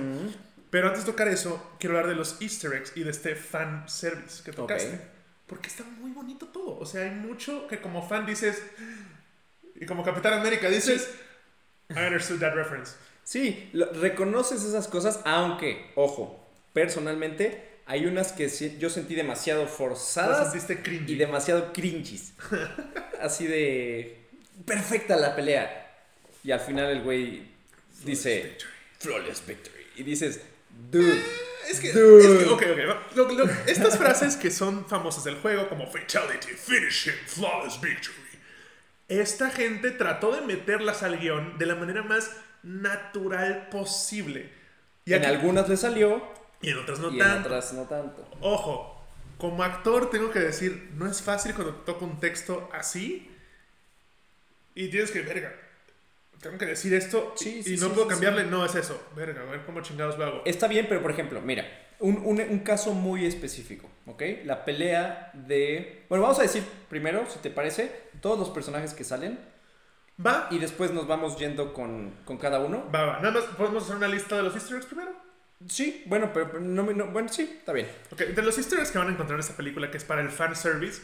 Pero 0.69 0.87
antes 0.87 1.05
de 1.05 1.11
tocar 1.11 1.27
eso, 1.27 1.71
quiero 1.79 1.95
hablar 1.95 2.09
de 2.09 2.15
los 2.15 2.41
easter 2.41 2.73
eggs 2.73 2.91
y 2.97 3.03
de 3.03 3.11
este 3.11 3.35
fan 3.35 3.87
service 3.87 4.43
que 4.43 4.51
tocaste. 4.51 4.95
Ok. 4.95 5.01
Porque 5.47 5.67
está 5.67 5.83
muy 5.83 6.11
bonito 6.11 6.47
todo. 6.47 6.77
O 6.79 6.85
sea, 6.85 7.03
hay 7.03 7.11
mucho 7.11 7.67
que 7.67 7.79
como 7.79 8.07
fan 8.07 8.25
dices, 8.25 8.61
y 9.75 9.85
como 9.85 10.03
Capitán 10.03 10.33
América 10.33 10.69
dices, 10.69 11.09
I 11.91 11.99
understood 12.07 12.39
that 12.39 12.55
reference. 12.55 12.95
Sí, 13.23 13.69
lo- 13.73 13.91
reconoces 13.93 14.63
esas 14.63 14.87
cosas, 14.87 15.19
aunque, 15.23 15.91
ojo, 15.95 16.47
personalmente 16.73 17.74
hay 17.85 18.05
unas 18.05 18.31
que 18.31 18.49
yo 18.79 18.89
sentí 18.89 19.15
demasiado 19.15 19.67
forzadas 19.67 20.51
sentiste 20.51 20.81
cringy. 20.81 21.13
y 21.13 21.15
demasiado 21.17 21.71
cringes. 21.73 22.33
Así 23.21 23.47
de 23.47 24.17
perfecta 24.65 25.15
la 25.15 25.35
pelea. 25.35 25.81
Y 26.43 26.51
al 26.51 26.59
final 26.59 26.89
el 26.91 27.01
güey 27.03 27.47
dice 28.03 28.57
flawless 28.99 29.45
victory 29.45 29.83
y 29.97 30.03
dices, 30.03 30.41
dude, 30.91 31.21
Es 31.69 31.79
que, 31.79 31.91
Dude. 31.93 32.37
es 32.39 32.43
que- 32.43 32.49
ok, 32.49 32.61
ok. 32.71 33.15
Lo- 33.15 33.31
lo- 33.31 33.49
estas 33.65 33.97
frases 33.97 34.35
que 34.35 34.51
son 34.51 34.85
famosas 34.87 35.23
del 35.23 35.35
juego, 35.37 35.67
como 35.69 35.85
Fatality, 35.87 36.49
Finish 36.55 37.07
him, 37.07 37.13
Flawless 37.25 37.79
Victory. 37.81 38.15
Esta 39.07 39.49
gente 39.49 39.91
trató 39.91 40.31
de 40.35 40.41
meterlas 40.41 41.01
al 41.03 41.17
guion 41.19 41.57
de 41.57 41.65
la 41.65 41.75
manera 41.75 42.03
más 42.03 42.31
natural 42.63 43.67
posible. 43.69 44.49
Y, 45.05 45.13
en 45.13 45.23
aquí- 45.23 45.31
algunas 45.33 45.67
le 45.69 45.77
salió 45.77 46.23
y 46.65 46.69
en 46.71 46.77
otras 46.79 46.99
no 46.99 47.09
y 47.11 47.13
en 47.13 47.19
tanto. 47.19 47.47
otras 47.49 47.73
no 47.73 47.83
tanto. 47.83 48.27
Ojo, 48.41 49.01
como 49.37 49.63
actor 49.63 50.09
tengo 50.09 50.31
que 50.31 50.39
decir, 50.39 50.91
no 50.95 51.07
es 51.07 51.21
fácil 51.21 51.53
cuando 51.53 51.75
te 51.75 51.85
toca 51.85 52.05
un 52.05 52.19
texto 52.19 52.69
así 52.73 53.29
y 54.73 54.89
tienes 54.89 55.11
que, 55.11 55.21
verga, 55.21 55.53
tengo 56.41 56.57
que 56.57 56.65
decir 56.65 56.93
esto 56.93 57.33
Sí, 57.35 57.59
y 57.59 57.63
sí, 57.63 57.77
no 57.77 57.87
sí, 57.87 57.91
puedo 57.95 58.07
cambiarle, 58.07 58.45
no 58.45 58.65
es 58.65 58.75
eso, 58.75 59.01
verga, 59.15 59.41
a 59.41 59.45
ver 59.45 59.65
cómo 59.65 59.81
chingados 59.81 60.17
lo 60.17 60.25
hago. 60.25 60.41
Está 60.45 60.67
bien, 60.67 60.85
pero 60.89 61.01
por 61.01 61.11
ejemplo, 61.11 61.41
mira, 61.41 61.65
un, 61.99 62.17
un- 62.25 62.41
un 62.41 62.59
caso 62.59 62.93
muy 62.93 63.25
específico, 63.25 63.89
¿ok? 64.05 64.21
La 64.43 64.65
pelea 64.65 65.31
de... 65.33 66.05
Bueno, 66.09 66.23
vamos 66.23 66.39
a 66.39 66.43
decir 66.43 66.63
primero, 66.89 67.25
si 67.29 67.39
te 67.39 67.49
parece, 67.49 68.09
todos 68.21 68.37
los 68.37 68.49
personajes 68.49 68.93
que 68.93 69.03
salen 69.03 69.39
Va, 70.25 70.47
y 70.49 70.59
después 70.59 70.91
nos 70.91 71.07
vamos 71.07 71.37
yendo 71.37 71.73
con, 71.73 72.11
con 72.25 72.37
cada 72.37 72.59
uno. 72.59 72.89
va, 72.93 73.03
va, 73.05 73.19
nada 73.19 73.31
más 73.31 73.43
podemos 73.57 73.83
hacer 73.83 73.97
una 73.97 74.07
lista 74.07 74.37
de 74.37 74.43
los 74.43 74.55
easter 74.55 74.77
eggs 74.77 74.85
primero. 74.85 75.11
Sí, 75.69 76.03
bueno, 76.07 76.31
pero 76.33 76.59
no, 76.59 76.83
me- 76.83 76.93
no- 76.93 77.07
bueno, 77.07 77.29
sí, 77.29 77.43
está 77.59 77.71
bien. 77.71 77.87
Ok, 78.11 78.19
de 78.19 78.41
los 78.41 78.57
easter 78.57 78.77
eggs 78.79 78.91
que 78.91 78.97
van 78.97 79.07
a 79.07 79.11
encontrar 79.11 79.35
en 79.37 79.39
esta 79.39 79.55
película, 79.55 79.89
que 79.89 79.97
es 79.97 80.03
para 80.03 80.21
el 80.21 80.29
fan 80.29 80.55
service, 80.55 81.01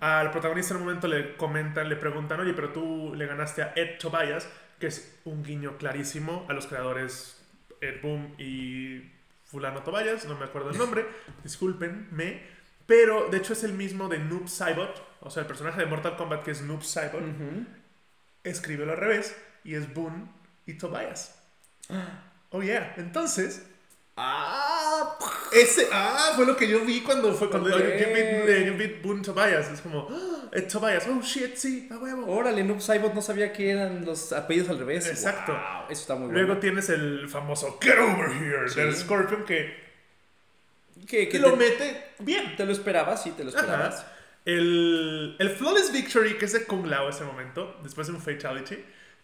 al 0.00 0.30
protagonista 0.30 0.74
en 0.74 0.80
un 0.80 0.86
momento 0.86 1.06
le 1.08 1.36
comentan, 1.36 1.88
le 1.88 1.96
preguntan, 1.96 2.40
oye, 2.40 2.52
pero 2.54 2.70
tú 2.70 3.14
le 3.14 3.26
ganaste 3.26 3.62
a 3.62 3.72
Ed 3.76 3.98
Tobias, 3.98 4.48
que 4.80 4.88
es 4.88 5.16
un 5.24 5.42
guiño 5.44 5.78
clarísimo 5.78 6.44
a 6.48 6.52
los 6.52 6.66
creadores 6.66 7.40
Ed 7.80 8.02
Boom 8.02 8.34
y 8.38 9.10
Fulano 9.44 9.82
Tobias, 9.84 10.24
no 10.26 10.36
me 10.36 10.44
acuerdo 10.46 10.70
el 10.70 10.78
nombre, 10.78 11.06
discúlpenme, 11.44 12.42
pero 12.86 13.28
de 13.30 13.38
hecho 13.38 13.52
es 13.52 13.62
el 13.64 13.72
mismo 13.72 14.08
de 14.08 14.18
Noob 14.18 14.48
Saibot, 14.48 15.02
o 15.20 15.30
sea, 15.30 15.42
el 15.42 15.46
personaje 15.46 15.80
de 15.80 15.86
Mortal 15.86 16.16
Kombat 16.16 16.42
que 16.42 16.50
es 16.50 16.60
Noob 16.62 16.82
Saibot, 16.82 17.22
Ujú. 17.22 17.64
escribió 18.42 18.84
al 18.90 18.96
revés 18.98 19.36
y 19.62 19.74
es 19.76 19.94
Boone 19.94 20.26
y 20.66 20.74
Tobias. 20.74 21.40
Oh 22.56 22.62
yeah, 22.62 22.94
entonces 22.98 23.66
Ah, 24.16 25.18
ese, 25.52 25.88
ah, 25.92 26.32
fue 26.36 26.46
lo 26.46 26.56
que 26.56 26.68
yo 26.68 26.84
vi 26.84 27.00
cuando 27.00 27.32
fue 27.34 27.50
cuando 27.50 27.68
Ok. 27.68 27.82
yo 27.82 27.86
vi, 27.86 28.64
yo 28.66 28.74
vi 28.74 28.86
Boone 29.02 29.22
Tobias. 29.22 29.68
Es 29.72 29.80
como, 29.80 30.06
ah, 30.08 30.48
es 30.52 30.68
Tobias, 30.68 31.06
oh 31.08 31.20
shit, 31.20 31.56
sí, 31.56 31.88
a 31.90 31.98
huevo. 31.98 32.26
órale, 32.32 32.62
Noob 32.62 32.80
Saibot 32.80 33.12
no 33.12 33.20
sabía 33.22 33.52
que 33.52 33.70
eran 33.70 34.04
los 34.04 34.32
apellidos 34.32 34.70
al 34.70 34.78
revés. 34.78 35.06
Exacto. 35.08 35.52
Wow, 35.52 35.84
eso 35.90 36.00
está 36.00 36.14
muy 36.14 36.30
Luego 36.30 36.46
bueno. 36.48 36.60
tienes 36.60 36.88
el 36.90 37.28
famoso 37.28 37.78
Get 37.82 37.98
Over 37.98 38.30
Here 38.30 38.68
Sí. 38.68 38.80
del 38.80 38.94
Scorpion 38.94 39.44
que, 39.44 39.82
Que, 41.08 41.28
que 41.28 41.38
lo 41.40 41.50
te, 41.52 41.56
mete 41.56 42.04
bien. 42.20 42.54
te 42.56 42.64
lo 42.64 42.70
esperabas, 42.72 43.22
sí, 43.22 43.32
te 43.32 43.42
lo 43.42 43.50
esperabas. 43.50 43.96
Ajá. 44.00 44.10
El, 44.44 45.34
el 45.40 45.50
Flawless 45.50 45.90
Victory, 45.90 46.34
que 46.38 46.44
es 46.44 46.52
de 46.52 46.64
Kung 46.66 46.86
Lao 46.86 47.08
ese 47.08 47.24
momento, 47.24 47.78
después 47.82 48.06
de 48.06 48.12
un 48.12 48.20
Fatality, 48.22 48.76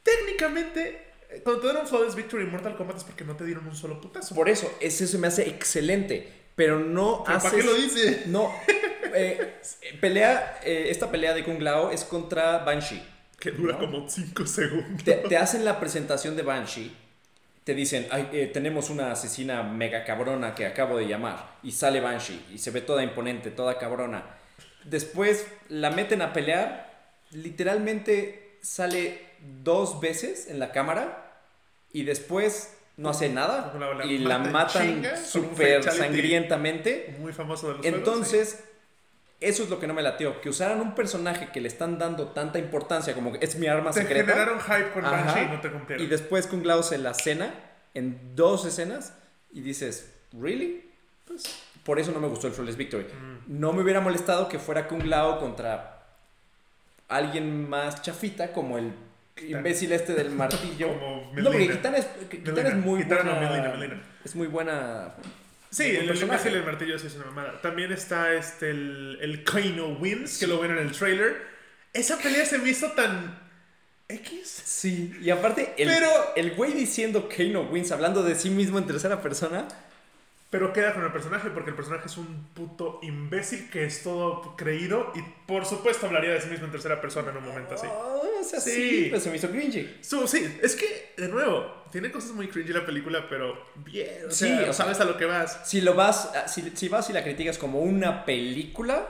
técnicamente, 0.02 1.09
cuando 1.44 1.60
te 1.62 1.78
un 1.78 1.87
Flawless 1.87 2.14
Victory 2.14 2.44
en 2.44 2.50
Mortal 2.50 2.76
Kombat 2.76 2.96
es 2.99 3.04
porque 3.04 3.25
no 3.25 3.37
te 3.37 3.44
dieron 3.44 3.66
un 3.66 3.76
solo 3.76 4.00
putazo. 4.00 4.34
Por 4.34 4.49
eso, 4.49 4.72
ese 4.80 5.06
se 5.06 5.18
me 5.18 5.28
hace 5.28 5.49
excelente. 5.49 6.40
Pero 6.56 6.78
no 6.80 7.22
¿Pero 7.25 7.37
haces... 7.38 7.50
¿Para 7.52 7.62
qué 7.62 7.68
lo 7.68 7.75
dice? 7.75 8.22
No. 8.26 8.52
eh, 9.14 9.54
pelea, 10.00 10.60
eh, 10.64 10.88
esta 10.90 11.10
pelea 11.10 11.32
de 11.32 11.44
Kung 11.44 11.60
Lao 11.62 11.90
es 11.90 12.04
contra 12.04 12.58
Banshee. 12.58 13.02
Que 13.38 13.52
dura 13.52 13.75
No. 13.75 13.78
como 13.78 14.08
5 14.08 14.46
segundos. 14.46 15.04
Te, 15.04 15.14
te 15.14 15.37
hacen 15.37 15.64
la 15.64 15.80
presentación 15.80 16.37
de 16.37 16.42
Banshee. 16.42 16.94
Te 17.64 17.75
dicen, 17.75 18.06
"Ay, 18.10 18.28
eh, 18.32 18.50
tenemos 18.52 18.90
una 18.90 19.12
asesina 19.12 19.62
mega 19.62 20.04
cabrona 20.04 20.54
que 20.54 20.66
acabo 20.66 20.99
de 20.99 21.06
llamar. 21.06 21.56
Y 21.62 21.72
sale 21.72 22.00
Banshee. 22.00 22.44
Y 22.52 22.58
se 22.58 22.70
ve 22.70 22.80
toda 22.82 23.02
imponente, 23.02 23.50
toda 23.50 23.78
cabrona. 23.78 24.25
Después 24.84 25.46
la 25.68 25.90
meten 25.90 26.20
a 26.20 26.32
pelear. 26.32 26.90
Literalmente 27.30 28.58
sale 28.60 29.29
dos 29.62 30.00
veces 30.00 30.49
en 30.49 30.59
la 30.59 30.73
cámara. 30.73 31.26
Y 31.92 32.04
después 32.04 32.76
no 32.97 33.11
hace 33.11 33.28
nada. 33.28 33.73
La- 33.78 33.94
la 33.94 34.04
y 34.06 34.18
la 34.18 34.38
matan 34.38 35.02
súper 35.25 35.82
sangrientamente. 35.82 37.16
Muy 37.18 37.32
famoso 37.32 37.68
de 37.68 37.75
los 37.78 37.87
Entonces, 37.87 38.62
eso 39.40 39.62
es 39.64 39.70
lo 39.70 39.80
que 39.80 39.87
no 39.87 39.94
me 39.94 40.02
latió. 40.02 40.40
Que 40.40 40.49
usaran 40.50 40.80
un 40.80 40.94
personaje 40.94 41.49
que 41.52 41.61
le 41.61 41.68
están 41.68 41.99
dando 41.99 42.28
tanta 42.28 42.59
importancia 42.59 43.14
como 43.14 43.32
que 43.32 43.44
es 43.44 43.56
mi 43.56 43.66
arma 43.66 43.92
sí. 43.92 44.00
Te 44.00 44.06
secreta. 44.06 44.32
generaron 44.32 44.61
hype 44.61 44.90
con. 44.92 45.02
Banshee 45.02 45.44
y 45.44 45.49
no 45.49 45.61
te 45.61 45.70
cumplieron. 45.70 46.06
Y 46.06 46.09
después 46.09 46.47
Kung 46.47 46.64
Lao 46.64 46.82
se 46.82 46.99
la 46.99 47.14
cena 47.14 47.54
en 47.94 48.37
dos 48.37 48.64
escenas 48.66 49.14
y 49.50 49.62
dices, 49.62 50.12
¿really? 50.32 50.88
Pues 51.26 51.42
por 51.85 51.99
eso 51.99 52.12
no 52.12 52.20
me 52.20 52.28
gustó 52.28 52.47
el 52.47 52.52
Flawless 52.52 52.76
Victory. 52.76 53.04
Mm. 53.04 53.59
No 53.61 53.73
me 53.73 53.82
hubiera 53.82 54.00
molestado 54.00 54.49
que 54.49 54.59
fuera 54.59 54.87
Kung 54.87 55.04
Lao 55.04 55.40
contra 55.40 56.04
alguien 57.09 57.68
más 57.68 58.02
chafita 58.02 58.52
como 58.52 58.78
el 58.78 58.92
imbécil 59.49 59.92
este 59.92 60.14
del 60.14 60.30
martillo. 60.30 60.88
Como 60.99 61.32
no, 61.35 61.50
porque. 61.50 61.68
Kitana 61.68 61.99
es, 61.99 62.06
Kitana 62.28 62.68
es 62.68 62.76
muy 62.76 63.02
Kitana, 63.02 63.23
buena. 63.23 63.40
no, 63.40 63.50
Melina, 63.50 63.75
Melina. 63.76 64.02
Es 64.25 64.35
muy 64.37 64.47
buena. 64.47 65.14
Sí, 65.70 65.85
muy 65.85 65.97
el, 66.09 66.23
imbécil 66.23 66.52
del 66.52 66.64
martillo 66.64 66.99
sí 66.99 67.06
es 67.06 67.14
una 67.16 67.26
mamada. 67.26 67.61
También 67.61 67.92
está 67.92 68.32
este, 68.35 68.70
el, 68.70 69.18
el 69.20 69.44
Kano 69.44 69.88
Wins, 70.00 70.38
que 70.38 70.47
lo 70.47 70.59
ven 70.61 70.73
en 70.73 70.78
el 70.78 70.92
trailer. 70.92 71.37
Esa 71.92 72.18
pelea 72.18 72.44
se 72.44 72.59
me 72.59 72.70
hizo 72.70 72.90
tan... 72.92 73.38
X. 74.09 74.62
Sí, 74.64 75.14
y 75.23 75.30
aparte, 75.30 75.73
el, 75.76 75.88
Pero- 75.88 76.35
el 76.35 76.50
güey 76.56 76.73
diciendo 76.73 77.28
Kano 77.28 77.62
wins, 77.70 77.92
hablando 77.92 78.25
de 78.25 78.35
sí 78.35 78.50
mismo 78.50 78.78
en 78.78 78.87
tercera 78.87 79.23
persona. 79.23 79.68
Pero 80.50 80.73
queda 80.73 80.92
con 80.95 81.04
el 81.04 81.12
personaje 81.12 81.49
porque 81.50 81.71
el 81.71 81.76
personaje 81.76 82.07
es 82.07 82.16
un 82.16 82.49
puto 82.54 82.99
imbécil 83.02 83.71
que 83.71 83.85
es 83.85 84.02
todo 84.02 84.57
creído 84.57 85.12
y 85.14 85.21
por 85.47 85.64
supuesto 85.64 86.07
hablaría 86.07 86.30
de 86.33 86.40
sí 86.40 86.49
mismo 86.49 86.66
en 86.66 86.73
tercera 86.73 87.00
persona 87.00 87.30
en 87.30 87.37
un 87.37 87.45
momento 87.47 87.76
así. 87.76 87.87
Oh, 87.88 88.21
o 88.40 88.42
sea, 88.45 88.59
sí, 88.59 88.71
Sí. 88.73 89.07
pero 89.11 89.21
se 89.21 89.30
me 89.30 89.37
hizo 89.37 89.49
cringy. 89.49 89.99
So, 90.00 90.26
sí, 90.26 90.59
es 90.61 90.75
que, 90.75 91.12
de 91.16 91.28
nuevo, 91.28 91.85
tiene 91.92 92.11
cosas 92.11 92.33
muy 92.33 92.49
cringy 92.49 92.73
la 92.73 92.85
película, 92.85 93.26
pero 93.28 93.64
bien, 93.76 94.26
o 94.26 94.30
Sí, 94.33 94.47
sea, 94.49 94.57
o 94.59 94.62
sea- 94.64 94.73
sabes 94.73 94.99
a 94.99 95.04
lo 95.04 95.16
que 95.16 95.25
vas. 95.26 95.61
Si 95.69 95.80
lo 95.83 95.95
vas, 95.95 96.33
ah, 96.35 96.49
si, 96.49 96.69
si 96.75 96.88
vas 96.88 97.09
y 97.11 97.12
la 97.12 97.23
criticas 97.23 97.57
como 97.57 97.78
una 97.83 98.25
película, 98.25 99.07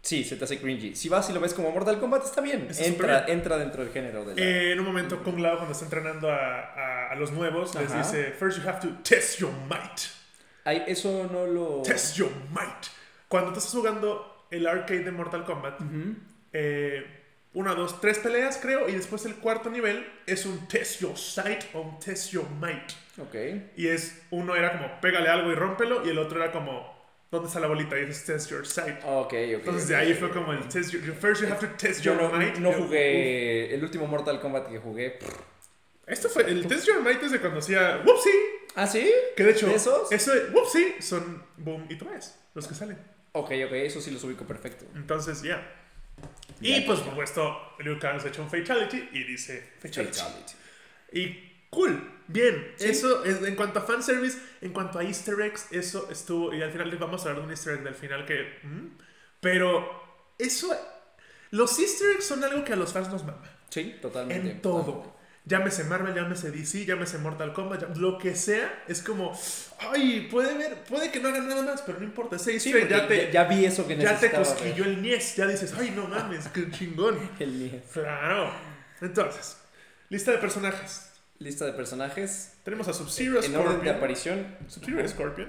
sí, 0.00 0.24
se 0.24 0.36
te 0.36 0.44
hace 0.44 0.60
cringy. 0.60 0.94
Si 0.96 1.10
vas 1.10 1.28
y 1.28 1.34
lo 1.34 1.40
ves 1.40 1.52
como 1.52 1.70
Mortal 1.72 2.00
Kombat, 2.00 2.24
está 2.24 2.40
bien. 2.40 2.68
Está 2.70 2.86
Entra, 2.86 3.18
súper 3.20 3.30
entra 3.36 3.58
dentro 3.58 3.84
del 3.84 3.92
género 3.92 4.24
de 4.24 4.34
la... 4.34 4.40
Eh, 4.40 4.72
en 4.72 4.80
un 4.80 4.86
momento, 4.86 5.22
Kung 5.22 5.40
Lao, 5.40 5.56
cuando 5.56 5.72
está 5.72 5.84
entrenando 5.84 6.30
a, 6.30 6.36
a- 6.38 7.10
a 7.10 7.14
los 7.16 7.32
nuevos, 7.32 7.74
les 7.74 7.90
Ajá. 7.90 7.98
dice: 7.98 8.30
First, 8.32 8.62
you 8.62 8.66
have 8.66 8.80
to 8.80 8.88
test 9.02 9.38
your 9.40 9.52
might. 9.68 10.00
Ay, 10.64 10.84
eso 10.86 11.28
no 11.32 11.46
lo... 11.46 11.82
Test 11.82 12.16
your 12.16 12.30
might. 12.50 12.86
Cuando 13.28 13.50
estás 13.50 13.70
jugando 13.72 14.46
el 14.50 14.66
arcade 14.66 15.04
de 15.04 15.12
Mortal 15.12 15.44
Kombat, 15.44 15.80
eh, 16.52 17.04
una, 17.54 17.74
dos, 17.74 18.00
tres 18.00 18.18
peleas, 18.18 18.58
creo, 18.60 18.88
y 18.88 18.92
después 18.92 19.24
el 19.26 19.36
cuarto 19.36 19.70
nivel 19.70 20.06
es 20.26 20.46
un 20.46 20.68
test 20.68 21.00
your 21.00 21.16
sight 21.16 21.64
o 21.74 21.80
un 21.80 21.98
test 21.98 22.32
your 22.32 22.48
might. 22.60 22.90
Ok. 23.18 23.34
Y 23.76 23.88
es, 23.88 24.22
uno 24.30 24.54
era 24.56 24.72
como 24.72 25.00
pégale 25.00 25.28
algo 25.28 25.50
y 25.50 25.54
rómpelo, 25.54 26.04
y 26.04 26.10
el 26.10 26.18
otro 26.18 26.42
era 26.42 26.52
como, 26.52 26.96
¿dónde 27.30 27.48
está 27.48 27.60
la 27.60 27.66
bolita? 27.68 27.98
Y 27.98 28.04
es 28.04 28.24
test 28.24 28.50
your 28.50 28.66
sight. 28.66 28.96
Ok, 29.04 29.26
ok. 29.26 29.34
Entonces 29.34 29.88
de 29.88 29.96
ahí 29.96 30.14
fue 30.14 30.30
como 30.30 30.52
el 30.52 30.68
test 30.68 30.90
your, 30.92 31.02
first 31.14 31.42
you 31.42 31.48
have 31.48 31.66
to 31.66 31.74
test 31.76 32.02
Yo 32.02 32.12
your 32.14 32.22
no, 32.22 32.36
might. 32.36 32.56
no 32.56 32.72
jugué 32.72 33.74
el 33.74 33.82
último 33.82 34.06
Mortal 34.06 34.40
Kombat 34.40 34.68
que 34.68 34.78
jugué. 34.78 35.18
Esto 36.10 36.28
fue, 36.28 36.42
el 36.50 36.66
test 36.66 36.86
your 36.86 37.02
de 37.04 37.40
cuando 37.40 37.58
hacía 37.60 38.02
whoopsie. 38.04 38.32
¿Ah, 38.74 38.86
sí? 38.86 39.10
Que 39.36 39.44
de 39.44 39.50
hecho, 39.52 39.66
¿De 39.66 39.74
esos? 39.74 40.10
eso 40.12 40.32
de 40.34 40.50
whoopsie 40.50 41.00
son 41.02 41.42
Boom 41.56 41.86
y 41.88 41.96
Tobias, 41.96 42.38
los 42.54 42.66
que 42.66 42.74
salen. 42.74 42.98
Ok, 43.32 43.50
ok, 43.66 43.72
eso 43.72 44.00
sí 44.00 44.10
los 44.10 44.22
ubico 44.24 44.44
perfecto. 44.46 44.84
Entonces, 44.94 45.42
ya. 45.42 45.76
Ya. 46.60 46.76
Y 46.78 46.80
pues, 46.82 46.98
por 47.00 47.10
supuesto, 47.10 47.56
Liu 47.78 47.98
Kang 47.98 48.20
se 48.20 48.28
echa 48.28 48.42
un 48.42 48.50
fatality 48.50 49.08
y 49.12 49.24
dice 49.24 49.72
fatality. 49.78 50.18
Fatality. 50.18 50.52
Y 51.12 51.64
cool, 51.70 52.20
bien. 52.26 52.72
Sí. 52.76 52.88
Eso, 52.88 53.24
es- 53.24 53.42
en 53.42 53.54
cuanto 53.54 53.78
a 53.78 53.82
fanservice, 53.82 54.38
en 54.60 54.72
cuanto 54.72 54.98
a 54.98 55.04
easter 55.04 55.40
eggs, 55.40 55.68
eso 55.70 56.08
estuvo. 56.10 56.52
Y 56.52 56.62
al 56.62 56.70
final 56.72 56.90
les 56.90 56.98
vamos 56.98 57.24
a 57.24 57.28
hablar 57.30 57.42
de 57.42 57.44
un 57.46 57.50
easter 57.52 57.74
egg 57.74 57.82
del 57.84 57.94
final 57.94 58.26
que. 58.26 58.58
mm, 58.62 58.86
Pero 59.40 59.88
eso. 60.38 60.76
Los 61.52 61.78
easter 61.78 62.10
eggs 62.14 62.24
son 62.26 62.44
algo 62.44 62.62
que 62.64 62.72
a 62.72 62.76
los 62.76 62.92
fans 62.92 63.08
nos 63.08 63.24
mama. 63.24 63.42
Sí, 63.70 63.96
totalmente. 64.02 64.50
En 64.50 64.60
todo. 64.62 65.18
Llámese 65.50 65.82
Marvel, 65.84 66.14
llámese 66.14 66.52
DC, 66.52 66.84
llámese 66.86 67.18
Mortal 67.18 67.52
Kombat, 67.52 67.96
lo 67.96 68.18
que 68.18 68.36
sea, 68.36 68.84
es 68.86 69.02
como, 69.02 69.36
ay, 69.92 70.28
puede 70.30 70.56
ver, 70.56 70.76
puede 70.84 71.10
que 71.10 71.18
no 71.18 71.28
hagan 71.28 71.48
nada 71.48 71.62
más, 71.62 71.82
pero 71.82 71.98
no 71.98 72.04
importa, 72.04 72.36
ese 72.36 72.60
Sí, 72.60 72.72
ya 72.88 73.08
te, 73.08 73.26
ya, 73.26 73.30
ya 73.30 73.44
vi 73.44 73.64
eso 73.64 73.84
que 73.86 73.96
ya 73.96 74.16
te 74.18 74.28
necesitaba. 74.28 74.44
cosquilló 74.44 74.84
ver. 74.84 74.92
el 74.94 75.02
niés, 75.02 75.34
ya 75.34 75.46
dices, 75.48 75.74
ay, 75.76 75.92
no 75.96 76.06
mames, 76.06 76.46
qué 76.48 76.70
chingón. 76.70 77.18
El 77.40 77.58
Nies. 77.58 77.82
Claro. 77.92 78.52
Entonces, 79.00 79.58
lista 80.08 80.30
de 80.30 80.38
personajes. 80.38 81.10
Lista 81.40 81.64
de 81.66 81.72
personajes. 81.72 82.52
Tenemos 82.62 82.86
a 82.86 82.92
Sub-Zero, 82.92 83.42
En 83.42 83.56
orden 83.56 83.64
de 83.66 83.72
Scorpion. 83.72 83.96
aparición. 83.96 84.56
Sub-Zero 84.68 85.08
Scorpion. 85.08 85.48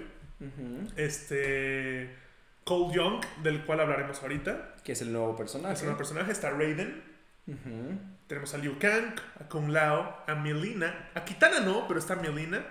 Este. 0.95 2.15
Cole 2.63 2.93
Young, 2.95 3.21
del 3.43 3.65
cual 3.65 3.79
hablaremos 3.81 4.21
ahorita. 4.21 4.75
Que 4.83 4.93
es 4.93 5.01
el 5.01 5.11
nuevo 5.11 5.35
personaje. 5.35 5.73
Es 5.75 5.81
un 5.83 5.97
personaje. 5.97 6.31
Está 6.31 6.49
Raiden. 6.51 7.03
Ujú. 7.47 7.99
Tenemos 8.31 8.53
a 8.53 8.57
Liu 8.59 8.79
Kang, 8.79 9.13
a 9.41 9.49
Kung 9.49 9.67
Lao, 9.73 10.23
a 10.25 10.35
Melina. 10.35 11.09
A 11.13 11.25
Kitana 11.25 11.59
no, 11.59 11.85
pero 11.85 11.99
está 11.99 12.15
Melina. 12.15 12.63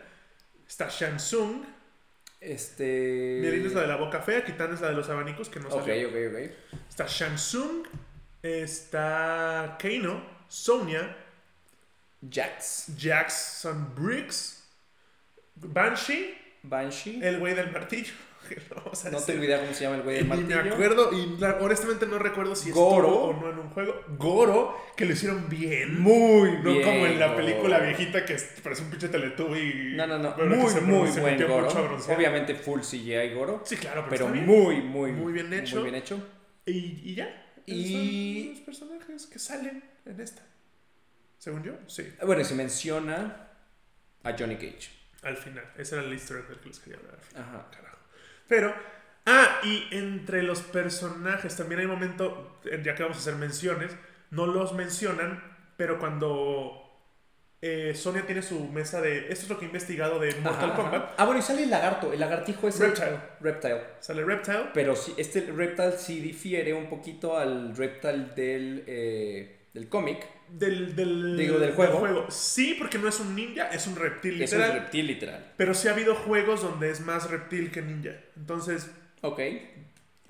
Está 0.67 0.89
Shang 0.89 1.19
Tsung. 1.19 1.67
Este. 2.41 3.41
Melina 3.43 3.67
es 3.67 3.75
la 3.75 3.83
de 3.83 3.87
la 3.89 3.97
boca 3.97 4.23
fea, 4.23 4.43
Kitana 4.43 4.73
es 4.73 4.81
la 4.81 4.89
de 4.89 4.95
los 4.95 5.11
abanicos, 5.11 5.51
que 5.51 5.61
no 5.61 5.69
Ok, 5.69 5.85
salió. 5.85 6.09
ok, 6.09 6.15
ok. 6.31 6.79
Está 6.89 7.05
Shang 7.07 7.35
Tsung. 7.37 7.87
Está 8.43 9.77
Kano, 9.79 10.25
Sonya, 10.49 11.15
Jax. 12.27 12.97
Jackson 12.97 13.95
Briggs, 13.95 14.65
Banshee, 15.57 16.39
Banshee. 16.63 17.21
el 17.23 17.39
güey 17.39 17.53
del 17.53 17.71
martillo. 17.71 18.15
Vamos 18.75 19.05
a 19.05 19.11
no 19.11 19.19
tengo 19.21 19.45
idea 19.45 19.61
cómo 19.61 19.73
se 19.75 19.85
llama 19.85 19.97
el 19.97 20.03
güey 20.03 20.17
del 20.17 20.29
Ni 20.29 20.37
me 20.45 20.55
martillo. 20.55 20.75
acuerdo, 20.75 21.13
y 21.13 21.37
la- 21.39 21.59
honestamente 21.61 22.07
no 22.07 22.19
recuerdo 22.19 22.55
si 22.57 22.71
Goro. 22.71 23.07
estuvo 23.09 23.21
o 23.25 23.33
no 23.35 23.51
en 23.51 23.59
un 23.59 23.71
juego. 23.71 24.01
Goro, 24.19 24.77
que 24.97 25.05
lo 25.07 25.13
hicieron 25.13 25.49
bien. 25.49 26.01
Muy 26.01 26.53
No 26.63 26.73
bien. 26.73 26.83
como 26.85 27.07
en 27.07 27.19
la 27.21 27.27
Goro. 27.29 27.39
película 27.39 27.79
viejita 27.81 28.25
que 28.25 28.37
parece 28.63 28.83
un 28.83 28.91
pinche 28.91 29.09
Teletubby. 29.09 29.93
No, 29.97 30.07
no, 30.07 30.19
no. 30.19 30.37
Muy, 30.37 30.57
muy 30.83 31.09
se 31.11 31.21
buen 31.21 31.47
Goro. 31.47 31.67
mucho. 31.67 32.13
Obviamente 32.15 32.55
full 32.55 32.81
CGI 32.81 33.35
Goro. 33.35 33.63
Sí, 33.65 33.77
claro, 33.77 34.07
pero, 34.09 34.27
Pero 34.31 34.43
muy, 34.45 34.81
muy, 34.83 35.13
Muy 35.13 35.33
bien 35.33 35.53
hecho. 35.53 35.77
Muy 35.77 35.85
bien 35.91 35.97
hecho. 35.97 36.21
Y, 36.67 37.11
y 37.11 37.15
ya. 37.15 37.47
Y- 37.67 37.73
Y 37.75 38.49
los 38.51 38.61
personajes 38.61 39.27
que 39.27 39.39
salen 39.39 39.83
en 40.07 40.21
esta. 40.21 40.43
Según 41.39 41.63
yo, 41.63 41.73
sí. 41.87 42.07
Bueno, 42.25 42.43
y 42.43 42.45
se 42.45 42.55
menciona 42.55 43.49
a 44.23 44.33
Johnny 44.39 44.57
Cage. 44.57 44.91
Al 45.23 45.37
final. 45.37 45.65
Ese 45.77 45.95
era 45.97 46.05
el 46.05 46.13
easter 46.13 46.39
egg 46.39 46.49
del 46.49 46.59
que 46.61 46.69
les 46.69 46.79
quería 46.81 46.99
hablar. 46.99 47.19
Ajá. 47.35 47.69
Carajo. 47.71 47.90
Pero. 48.51 48.75
Ah, 49.27 49.61
y 49.63 49.87
entre 49.93 50.43
los 50.43 50.61
personajes 50.61 51.57
también 51.57 51.81
hay 51.81 51.87
un 51.87 51.93
momento, 51.93 52.59
ya 52.83 52.95
que 52.95 53.03
vamos 53.03 53.19
a 53.19 53.21
hacer 53.21 53.37
menciones, 53.37 53.95
no 54.31 54.47
los 54.47 54.73
mencionan, 54.73 55.43
pero 55.77 55.99
cuando 55.99 56.91
eh, 57.63 57.93
Sonia 57.95 58.27
tiene 58.27 58.43
su 58.43 58.59
mesa 58.69 59.01
de. 59.01 59.31
Esto 59.31 59.45
es 59.45 59.49
lo 59.51 59.59
que 59.59 59.67
he 59.67 59.69
investigado 59.69 60.19
de 60.19 60.35
Mortal 60.37 60.71
Ajá, 60.71 60.75
Kombat. 60.75 60.95
ajá. 61.05 61.15
Ah, 61.19 61.25
bueno, 61.27 61.39
y 61.41 61.43
sale 61.43 61.63
el 61.63 61.71
lagarto. 61.71 62.13
El 62.13 62.19
lagartijo 62.19 62.67
es 62.67 62.79
Reptile. 62.81 63.19
Reptile. 63.41 63.81
Sale 64.01 64.25
Reptile. 64.25 64.65
Pero 64.75 64.97
sí, 64.97 65.15
este 65.17 65.43
Reptile 65.55 65.93
sí 65.93 66.21
difiere 66.21 66.73
un 66.73 66.89
poquito 66.89 67.37
al 67.39 67.77
Reptile 67.77 68.31
del, 68.35 68.85
eh, 68.87 69.67
del 69.75 69.89
cómic. 69.89 70.27
Del, 70.53 70.95
del, 70.97 71.37
Digo, 71.37 71.59
del 71.59 71.73
juego. 71.73 72.27
Sí, 72.31 72.75
porque 72.79 72.99
no 72.99 73.09
es 73.09 73.21
un 73.21 73.35
ninja, 73.35 73.69
es 73.69 73.87
un 73.87 73.97
reptil 73.97 74.43
Es 74.43 74.53
un 74.53 74.59
literal. 74.59 74.81
reptil 74.83 75.07
literal. 75.07 75.53
Pero 75.57 75.75
sí 75.75 75.89
ha 75.89 75.93
habido 75.93 76.15
juegos 76.15 76.63
donde 76.63 76.91
es 76.91 77.01
más 77.01 77.31
reptil 77.31 77.71
que 77.71 77.83
ninja. 77.83 78.11
Entonces, 78.37 78.91
Ok. 79.23 79.41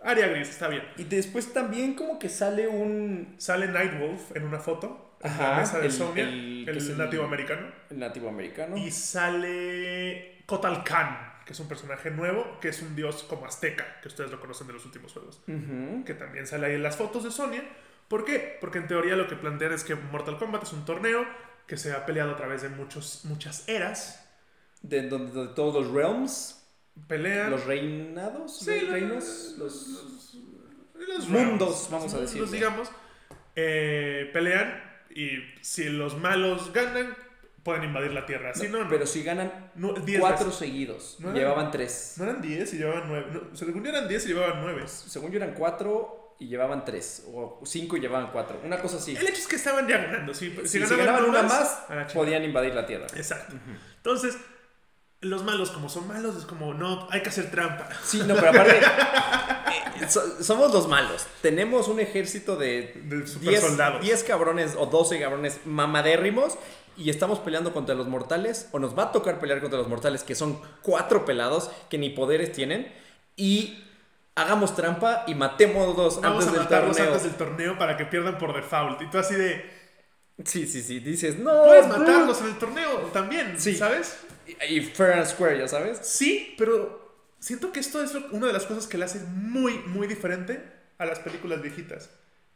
área 0.03 0.29
gris, 0.29 0.49
está 0.51 0.69
bien. 0.69 0.83
Y 0.97 1.05
después 1.05 1.53
también 1.53 1.95
como 1.95 2.19
que 2.19 2.29
sale 2.29 2.69
un... 2.69 3.35
Sale 3.39 3.69
Nightwolf 3.69 4.35
en 4.37 4.45
una 4.45 4.59
foto. 4.59 5.17
En 5.23 5.31
la 5.37 5.51
Ajá, 5.53 5.61
mesa 5.61 5.79
de 5.81 5.87
el- 5.87 5.93
Sonia. 5.93 6.23
el- 6.29 6.65
El, 6.69 6.73
que 6.75 6.79
es 6.79 6.89
el- 6.89 6.99
nativo 6.99 7.25
americano. 7.25 7.67
nativo 7.91 8.29
americano. 8.29 8.77
Y 8.77 8.91
sale 8.91 10.43
Kotal 10.47 10.83
Khan, 10.85 11.33
que 11.45 11.53
es 11.53 11.61
un 11.61 11.69
personaje 11.69 12.11
nuevo, 12.11 12.59
que 12.61 12.69
es 12.69 12.81
un 12.83 12.95
dios 12.97 13.23
como 13.25 13.47
azteca, 13.47 14.01
que 14.03 14.09
ustedes 14.09 14.31
lo 14.31 14.41
conocen 14.41 14.67
de 14.67 14.73
los 14.75 14.85
últimos 14.85 15.13
juegos. 15.13 15.43
Que 16.07 16.15
también 16.15 16.47
sale 16.47 16.67
ahí 16.69 16.75
en 16.75 16.83
las 16.83 16.97
fotos 16.97 17.25
de 17.25 17.31
Sonia. 17.31 17.63
¿Por 18.11 18.25
qué? 18.25 18.59
Porque 18.61 18.79
en 18.79 18.89
teoría 18.89 19.15
lo 19.15 19.29
que 19.29 19.37
plantean 19.37 19.73
es 19.73 19.85
que 19.85 19.95
Mortal 19.95 20.37
Kombat 20.37 20.65
es 20.65 20.73
un 20.73 20.85
torneo 20.85 21.25
que 21.69 21.77
se 21.77 21.93
ha 21.93 22.05
peleado 22.05 22.33
a 22.33 22.37
través 22.37 22.61
de 22.63 22.69
muchos, 22.69 23.21
muchas 23.25 23.69
eras. 23.69 24.27
De 24.83 25.09
donde 25.09 25.55
todos 25.55 25.75
los 25.87 25.95
realms, 25.95 26.67
Pelean. 27.07 27.51
los 27.53 27.65
reinados, 27.67 28.59
Sí, 28.59 28.71
los 28.73 28.83
los- 28.83 28.91
reinos, 28.91 29.55
los... 29.59 29.87
los, 29.89 30.37
los 31.09 31.29
mundos, 31.29 31.69
rounds, 31.69 31.89
vamos 31.91 32.13
a 32.15 32.17
los 32.19 32.27
decirlo. 32.33 32.51
digamos, 32.51 32.91
eh, 33.57 34.29
pelean 34.33 34.83
y 35.15 35.39
si 35.63 35.85
los 35.89 36.17
malos 36.19 36.73
ganan, 36.73 37.15
pueden 37.63 37.85
invadir 37.85 38.13
la 38.13 38.27
Tierra. 38.27 38.55
Si 38.55 38.69
no, 38.69 38.83
no. 38.85 38.89
Pero 38.91 39.07
si 39.07 39.23
ganan 39.23 39.71
No, 39.77 39.93
diez 39.93 40.19
cuatro 40.21 40.47
veces. 40.47 40.59
seguidos, 40.59 41.19
llevaban 41.35 41.71
tres. 41.71 42.15
No 42.17 42.25
eran 42.25 42.41
10 42.43 42.75
y 42.75 42.79
llevaban 42.79 43.05
9. 43.07 43.27
No, 43.33 43.57
según 43.57 43.83
yo 43.85 43.91
eran 43.91 44.09
10 44.09 44.25
y 44.25 44.29
llevaban 44.29 44.61
9. 44.63 44.83
Según 44.89 45.31
yo 45.31 45.37
eran 45.37 45.55
cuatro 45.55 46.20
y 46.41 46.49
llevaban 46.49 46.85
tres. 46.85 47.25
O 47.33 47.61
cinco 47.65 47.97
y 47.97 48.01
llevaban 48.01 48.31
cuatro. 48.33 48.61
Una 48.65 48.81
cosa 48.81 48.97
así. 48.97 49.15
El 49.17 49.27
hecho 49.29 49.41
es 49.43 49.47
que 49.47 49.57
estaban 49.57 49.87
ya 49.87 49.99
ganando. 49.99 50.35
Si, 50.35 50.51
si 50.65 50.67
Si, 50.81 50.87
si 50.87 50.97
ganaban 50.97 51.25
una 51.27 51.43
más, 51.43 51.85
podían 52.13 52.43
invadir 52.43 52.75
la 52.75 52.87
Tierra. 52.87 53.07
Exacto. 53.15 53.55
Entonces, 53.99 54.37
los 55.21 55.45
malos, 55.45 55.71
como 55.71 55.89
son 55.91 56.09
malos, 56.09 56.35
es 56.37 56.45
como, 56.47 56.73
no, 56.75 57.07
hay 57.11 57.23
que 57.23 57.29
hacer 57.29 57.51
trampa. 57.51 57.89
Sí, 58.03 58.23
no, 58.27 58.35
pero 58.35 58.49
aparte, 58.49 58.79
eh, 60.01 60.09
so- 60.09 60.43
somos 60.43 60.73
los 60.73 60.89
malos. 60.89 61.27
Tenemos 61.43 61.89
un 61.89 62.01
ejército 62.01 62.57
de 62.57 63.01
De 63.05 63.27
super 63.27 63.51
10, 63.51 63.61
soldados. 63.61 64.01
10 64.03 64.25
cabrones 64.25 64.75
o 64.79 64.87
12 64.87 65.21
cabrones 65.21 65.61
mamadérrimos 65.67 66.57
y 66.97 67.11
estamos 67.11 67.39
peleando 67.39 67.73
contra 67.73 67.95
los 67.95 68.09
mortales 68.09 68.69
o 68.73 68.79
nos 68.79 68.99
va 68.99 69.05
a 69.05 69.13
tocar 69.13 69.39
pelear 69.39 69.61
contra 69.61 69.79
los 69.79 69.89
mortales 69.89 70.23
que 70.23 70.35
son 70.35 70.61
cuatro 70.83 71.25
pelados 71.25 71.71
que 71.89 71.99
ni 71.99 72.11
poderes 72.11 72.53
tienen 72.53 72.93
y 73.37 73.85
hagamos 74.35 74.75
trampa 74.77 75.25
y 75.27 75.35
matémoslos 75.35 76.21
Vamos 76.21 76.47
antes 76.47 76.49
a 76.49 76.59
del 76.59 76.69
torneo. 76.69 77.07
antes 77.09 77.23
del 77.25 77.35
torneo 77.37 77.79
para 77.79 77.97
que 77.97 78.07
pierdan 78.07 78.39
por 78.39 78.55
default. 78.55 79.03
Y 79.03 79.11
tú 79.11 79.19
así 79.19 79.35
de, 79.35 79.65
Sí, 80.45 80.67
sí, 80.67 80.83
sí, 80.83 81.01
dices, 81.01 81.39
no. 81.39 81.65
puedes 81.65 81.87
bro". 81.89 81.99
matarlos 81.99 82.41
en 82.41 82.47
el 82.49 82.59
torneo 82.59 82.91
también, 83.13 83.61
Sí. 83.61 83.75
¿sabes? 83.77 84.19
Y, 84.47 84.77
y 84.77 84.81
fair 84.81 85.13
and 85.13 85.27
square, 85.27 85.59
ya 85.59 85.69
sabes. 85.69 85.99
Sí, 86.03 86.55
pero 86.57 87.15
siento 87.39 87.73
que 87.73 87.81
esto 87.81 88.03
es 88.03 88.15
una 88.33 88.47
de 88.47 88.53
las 88.55 88.65
cosas 88.67 88.87
que 88.87 88.97
le 88.99 89.05
hace 89.05 89.21
muy, 89.21 89.79
muy 89.87 90.07
diferente 90.07 90.63
a 90.99 91.05
las 91.07 91.19
películas 91.19 91.61
viejitas. 91.63 92.11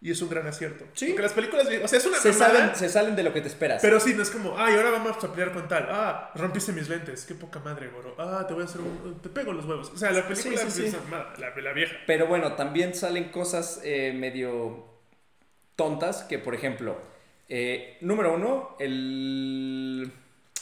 Y 0.04 0.10
es 0.10 0.20
un 0.20 0.28
gran 0.28 0.46
acierto. 0.46 0.84
Sí. 0.92 1.06
Porque 1.06 1.22
las 1.22 1.32
películas 1.32 1.66
o 1.66 1.88
sea, 1.88 1.98
es 1.98 2.04
una 2.04 2.18
Se 2.18 2.30
mamada, 2.32 2.52
salen, 2.52 2.76
se 2.76 2.88
salen 2.90 3.16
de 3.16 3.22
lo 3.22 3.32
que 3.32 3.40
te 3.40 3.48
esperas. 3.48 3.80
Pero 3.80 3.98
sí, 3.98 4.12
no 4.12 4.22
es 4.22 4.28
como, 4.28 4.54
ay, 4.58 4.74
ahora 4.74 4.90
vamos 4.90 5.16
a 5.24 5.32
pelear 5.32 5.50
con 5.50 5.66
tal. 5.66 5.86
Ah, 5.88 6.30
rompiste 6.34 6.72
mis 6.72 6.90
lentes. 6.90 7.24
Qué 7.24 7.34
poca 7.34 7.58
madre, 7.60 7.88
goro. 7.88 8.14
Ah, 8.18 8.44
te 8.46 8.52
voy 8.52 8.64
a 8.64 8.66
hacer 8.66 8.82
un. 8.82 9.18
Te 9.22 9.30
pego 9.30 9.54
los 9.54 9.64
huevos. 9.64 9.90
O 9.94 9.96
sea, 9.96 10.10
la 10.10 10.28
película 10.28 10.58
Sí, 10.58 10.70
sí, 10.70 10.80
sí. 10.82 10.86
es 10.88 10.92
una 10.92 11.02
mamada, 11.04 11.32
la, 11.38 11.58
la 11.58 11.72
vieja. 11.72 11.96
Pero 12.06 12.26
bueno, 12.26 12.52
también 12.52 12.94
salen 12.94 13.30
cosas 13.30 13.80
eh, 13.82 14.12
medio 14.14 14.84
tontas, 15.74 16.24
que 16.24 16.38
por 16.38 16.54
ejemplo, 16.54 16.98
eh, 17.48 17.96
número 18.02 18.34
uno, 18.34 18.76
el, 18.78 20.12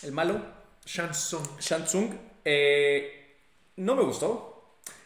el 0.05 0.13
malo. 0.13 0.41
Shang 0.87 1.11
Tsung, 1.11 2.11
eh, 2.45 3.39
no 3.75 3.97
me 3.97 4.03
gustó. 4.05 4.52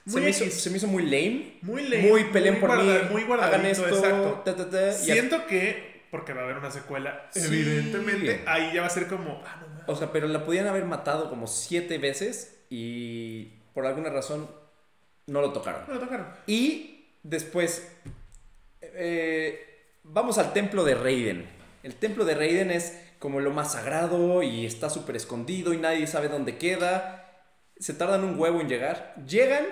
Se 0.07 0.21
me, 0.21 0.31
hizo, 0.31 0.49
se 0.51 0.71
me 0.71 0.77
hizo 0.77 0.87
muy 0.87 1.03
lame. 1.05 1.59
Muy 1.63 1.83
lame. 1.89 2.09
Muy 2.09 2.25
peleen 2.25 2.61
por 2.61 2.71
guarda- 2.71 3.09
mí. 3.09 3.09
Muy 3.11 3.23
hagan 3.41 3.67
esto. 3.67 3.89
exacto. 3.89 4.43
ta, 4.45 4.55
ta, 4.57 4.71
ta, 4.71 4.91
y 4.91 4.95
Siento 4.95 5.47
que, 5.47 6.03
porque 6.13 6.33
va 6.33 6.43
a 6.43 6.45
haber 6.45 6.59
una 6.59 6.71
secuela, 6.71 7.29
Sí. 7.33 7.41
evidentemente, 7.47 8.43
ahí 8.47 8.71
ya 8.73 8.83
va 8.83 8.87
a 8.87 8.91
ser 8.91 9.09
como, 9.09 9.43
ah, 9.45 9.59
no 9.61 9.69
mames. 9.69 9.85
O 9.89 9.97
sea, 9.97 10.13
pero 10.13 10.29
la 10.29 10.45
podían 10.45 10.67
haber 10.69 10.85
matado 10.85 11.29
como 11.29 11.47
siete 11.49 11.99
veces 11.99 12.57
y 12.71 13.47
por 13.75 13.85
alguna 13.87 14.11
razón 14.11 14.49
no 15.27 15.41
lo 15.41 15.53
tocaron. 15.53 15.83
No 15.89 15.95
lo 15.95 16.01
tocaron. 16.01 16.29
Y 16.47 17.07
después, 17.25 17.89
eh, 18.81 19.65
vamos 20.05 20.39
al 20.39 20.53
templo 20.53 20.85
de 20.85 20.95
Raiden. 20.95 21.47
El 21.83 21.95
templo 21.95 22.25
de 22.25 22.35
Raiden 22.35 22.71
es 22.71 22.97
como 23.19 23.41
lo 23.41 23.51
más 23.51 23.73
sagrado 23.73 24.43
y 24.43 24.67
está 24.67 24.91
súper 24.91 25.17
escondido 25.17 25.73
y 25.73 25.79
nadie 25.79 26.07
sabe 26.07 26.29
dónde 26.29 26.59
queda. 26.59 27.43
Se 27.79 27.93
tardan 27.93 28.25
un 28.25 28.39
huevo 28.39 28.61
en 28.61 28.69
llegar. 28.69 29.15
Llegan 29.27 29.67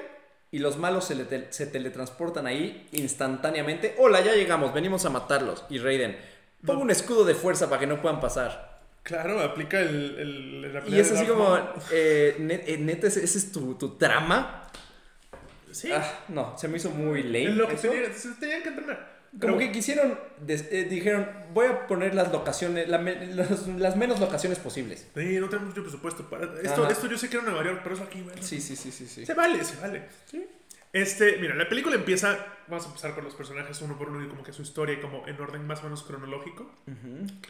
y 0.54 0.60
los 0.60 0.76
malos 0.76 1.06
se, 1.06 1.16
le 1.16 1.26
se 1.50 1.66
teletransportan 1.66 2.46
ahí 2.46 2.86
instantáneamente. 2.92 3.96
Hola, 3.98 4.20
ya 4.20 4.34
llegamos, 4.34 4.72
venimos 4.72 5.04
a 5.04 5.10
matarlos. 5.10 5.64
Y 5.68 5.78
Raiden, 5.78 6.16
pongo 6.64 6.80
un 6.82 6.92
escudo 6.92 7.24
de 7.24 7.34
fuerza 7.34 7.68
para 7.68 7.80
que 7.80 7.88
no 7.88 8.00
puedan 8.00 8.20
pasar. 8.20 8.78
Claro, 9.02 9.40
aplica 9.40 9.80
el. 9.80 10.16
el, 10.16 10.72
la 10.72 10.86
Y 10.86 11.00
es 11.00 11.10
así 11.10 11.26
como, 11.26 11.56
eh, 11.90 12.36
eh, 12.38 12.76
neta, 12.78 13.08
ese 13.08 13.24
ese 13.24 13.38
es 13.38 13.50
tu, 13.50 13.74
tu 13.74 13.96
trama. 13.96 14.70
Sí. 15.72 15.90
Ah, 15.90 16.20
no, 16.28 16.56
se 16.56 16.68
me 16.68 16.76
hizo 16.76 16.90
muy 16.90 17.24
lame. 17.24 17.46
es 17.46 17.56
lo 17.56 17.66
que 17.66 17.76
se 17.76 17.88
tenían 18.38 18.62
que 18.62 18.68
entrenar. 18.68 19.13
Como 19.40 19.56
Pero- 19.56 19.58
que 19.58 19.72
quisieron, 19.72 20.16
eh, 20.46 20.86
dijeron, 20.88 21.28
voy 21.52 21.66
a 21.66 21.86
poner 21.88 22.14
las 22.14 22.30
locaciones, 22.30 22.88
la 22.88 22.98
me- 22.98 23.26
las, 23.34 23.66
las 23.66 23.96
menos 23.96 24.20
locaciones 24.20 24.60
posibles. 24.60 25.08
Sí, 25.14 25.38
no 25.40 25.48
tenemos 25.48 25.70
mucho 25.70 25.82
presupuesto 25.82 26.30
para. 26.30 26.44
Esto, 26.62 26.84
Ajá. 26.84 26.92
esto 26.92 27.08
yo 27.08 27.18
sé 27.18 27.28
que 27.28 27.36
era 27.38 27.44
Nueva 27.44 27.64
York, 27.64 27.80
pero 27.82 27.96
eso 27.96 28.04
aquí, 28.04 28.20
bueno. 28.22 28.40
Sí, 28.42 28.60
sí, 28.60 28.76
sí, 28.76 28.92
sí, 28.92 29.06
sí. 29.08 29.26
Se 29.26 29.34
vale, 29.34 29.64
se 29.64 29.74
vale. 29.80 30.02
Este, 30.92 31.38
mira, 31.38 31.54
la 31.56 31.68
película 31.68 31.96
empieza. 31.96 32.38
Vamos 32.68 32.84
a 32.84 32.88
empezar 32.88 33.14
con 33.14 33.24
los 33.24 33.34
personajes 33.34 33.82
uno 33.82 33.98
por 33.98 34.08
uno 34.08 34.24
y 34.24 34.28
como 34.28 34.44
que 34.44 34.52
su 34.52 34.62
historia, 34.62 35.00
como 35.00 35.26
en 35.26 35.40
orden 35.40 35.66
más 35.66 35.80
o 35.80 35.84
menos 35.84 36.04
cronológico. 36.04 36.70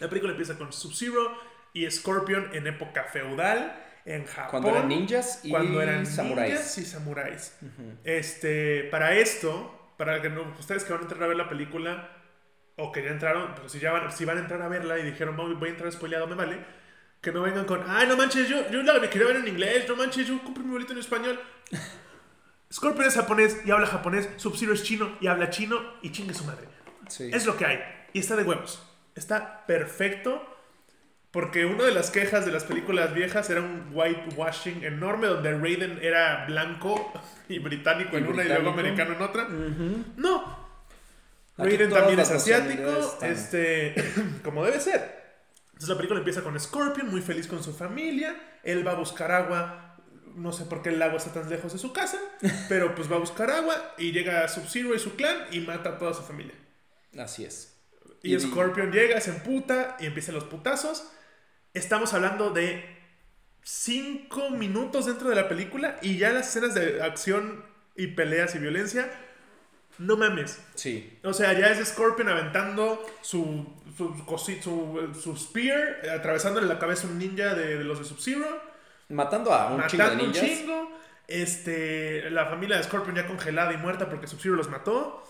La 0.00 0.08
película 0.08 0.32
empieza 0.32 0.56
con 0.56 0.72
Sub-Zero 0.72 1.36
y 1.74 1.88
Scorpion 1.90 2.48
en 2.54 2.66
época 2.66 3.04
feudal 3.04 3.78
en 4.06 4.24
Japón. 4.24 4.50
Cuando 4.50 4.70
eran 4.70 4.88
ninjas 4.88 5.40
y 5.44 5.50
cuando 5.50 5.82
eran 5.82 6.06
samuráis. 6.06 6.52
ninjas 6.54 6.78
y 6.78 6.84
samuráis. 6.86 7.52
Este, 8.04 8.84
para 8.84 9.14
esto, 9.16 9.73
para 9.96 10.20
que 10.22 10.28
no, 10.30 10.42
ustedes 10.58 10.84
que 10.84 10.92
van 10.92 11.00
a 11.00 11.04
entrar 11.04 11.22
a 11.22 11.26
ver 11.26 11.36
la 11.36 11.48
película 11.48 12.08
o 12.76 12.90
que 12.92 13.02
ya 13.04 13.10
entraron, 13.10 13.52
pero 13.54 13.68
si 13.68 13.78
ya 13.78 13.92
van, 13.92 14.10
si 14.12 14.24
van 14.24 14.38
a 14.38 14.40
entrar 14.40 14.60
a 14.62 14.68
verla 14.68 14.98
y 14.98 15.02
dijeron 15.04 15.36
"Voy- 15.36 15.68
a 15.68 15.70
entrar 15.70 15.92
spoileado, 15.92 16.26
me 16.26 16.34
vale. 16.34 16.58
Que 17.20 17.32
no 17.32 17.40
vengan 17.42 17.64
con, 17.64 17.82
ay, 17.88 18.06
no 18.06 18.16
manches, 18.16 18.48
yo, 18.48 18.68
yo 18.70 18.82
la 18.82 19.08
quería 19.08 19.26
ver 19.28 19.36
en 19.36 19.48
inglés, 19.48 19.88
no 19.88 19.96
manches, 19.96 20.26
yo 20.26 20.42
compré 20.42 20.62
mi 20.64 20.72
boleto 20.72 20.92
en 20.92 20.98
español. 20.98 21.40
Scorpion 22.72 23.06
es 23.06 23.14
japonés 23.14 23.60
y 23.64 23.70
habla 23.70 23.86
japonés, 23.86 24.28
Sub-Zero 24.36 24.72
es 24.72 24.82
chino 24.82 25.16
y 25.20 25.28
habla 25.28 25.48
chino 25.50 25.80
y 26.02 26.10
chingue 26.10 26.34
su 26.34 26.44
madre. 26.44 26.66
Sí. 27.08 27.30
Es 27.32 27.46
lo 27.46 27.56
que 27.56 27.64
hay. 27.66 27.80
Y 28.12 28.18
está 28.18 28.34
de 28.36 28.42
huevos. 28.42 28.82
Está 29.14 29.64
perfecto. 29.66 30.53
Porque 31.34 31.66
una 31.66 31.82
de 31.82 31.90
las 31.90 32.12
quejas 32.12 32.46
de 32.46 32.52
las 32.52 32.62
películas 32.62 33.12
viejas 33.12 33.50
era 33.50 33.60
un 33.60 33.90
whitewashing 33.92 34.84
enorme 34.84 35.26
donde 35.26 35.50
Raiden 35.58 35.98
era 36.00 36.46
blanco 36.46 37.12
y 37.48 37.58
británico 37.58 38.16
Y 38.16 38.18
en 38.18 38.28
una 38.28 38.44
y 38.44 38.48
luego 38.48 38.70
americano 38.70 39.14
en 39.16 39.20
otra. 39.20 39.48
No. 39.48 40.64
Aquí 41.56 41.70
Raiden 41.70 41.90
también 41.90 42.20
es 42.20 42.30
asiático, 42.30 43.18
este, 43.22 43.96
como 44.44 44.64
debe 44.64 44.78
ser. 44.78 45.24
Entonces 45.66 45.88
la 45.88 45.96
película 45.96 46.20
empieza 46.20 46.40
con 46.42 46.58
Scorpion 46.60 47.10
muy 47.10 47.20
feliz 47.20 47.48
con 47.48 47.64
su 47.64 47.74
familia. 47.74 48.36
Él 48.62 48.86
va 48.86 48.92
a 48.92 48.94
buscar 48.94 49.32
agua. 49.32 49.96
No 50.36 50.52
sé 50.52 50.66
por 50.66 50.82
qué 50.82 50.90
el 50.90 51.02
agua 51.02 51.16
está 51.16 51.32
tan 51.32 51.50
lejos 51.50 51.72
de 51.72 51.80
su 51.80 51.92
casa, 51.92 52.20
pero 52.68 52.94
pues 52.94 53.10
va 53.10 53.16
a 53.16 53.18
buscar 53.18 53.50
agua 53.50 53.74
y 53.98 54.12
llega 54.12 54.46
Sub-Zero 54.46 54.94
y 54.94 55.00
su 55.00 55.16
clan 55.16 55.36
y 55.50 55.58
mata 55.58 55.90
a 55.90 55.98
toda 55.98 56.14
su 56.14 56.22
familia. 56.22 56.54
Así 57.18 57.44
es. 57.44 57.76
Y, 58.22 58.36
Y- 58.36 58.40
Scorpion 58.40 58.92
llega, 58.92 59.20
se 59.20 59.30
emputa 59.30 59.96
y 59.98 60.06
empiezan 60.06 60.36
los 60.36 60.44
putazos. 60.44 61.10
Estamos 61.74 62.14
hablando 62.14 62.50
de 62.50 62.84
5 63.62 64.50
minutos 64.50 65.06
dentro 65.06 65.28
de 65.28 65.34
la 65.36 65.48
película 65.48 65.98
y 66.02 66.18
ya 66.18 66.32
las 66.32 66.48
escenas 66.48 66.74
de 66.74 67.02
acción 67.02 67.64
y 67.96 68.08
peleas 68.08 68.54
y 68.54 68.58
violencia, 68.58 69.10
no 69.98 70.16
mames. 70.16 70.60
Sí. 70.74 71.18
O 71.24 71.32
sea, 71.32 71.52
ya 71.52 71.68
es 71.70 71.86
Scorpion 71.88 72.28
aventando 72.28 73.04
su, 73.22 73.66
su, 73.96 74.14
su, 74.62 75.14
su 75.20 75.36
spear, 75.36 76.08
atravesándole 76.10 76.66
la 76.66 76.78
cabeza 76.78 77.06
a 77.06 77.10
un 77.10 77.18
ninja 77.18 77.54
de, 77.54 77.78
de 77.78 77.84
los 77.84 77.98
de 77.98 78.04
Sub-Zero, 78.04 78.74
Matando 79.08 79.52
a 79.52 79.70
un 79.74 79.86
chingo 79.86 80.04
de 80.10 80.16
matando 80.16 80.24
un 80.24 80.32
ninjas. 80.32 80.46
chingo. 80.58 80.98
Este, 81.28 82.30
la 82.30 82.46
familia 82.46 82.76
de 82.76 82.82
Scorpion 82.84 83.16
ya 83.16 83.26
congelada 83.26 83.72
y 83.72 83.76
muerta 83.78 84.08
porque 84.08 84.26
Sub-Zero 84.26 84.54
los 84.56 84.68
mató. 84.70 85.22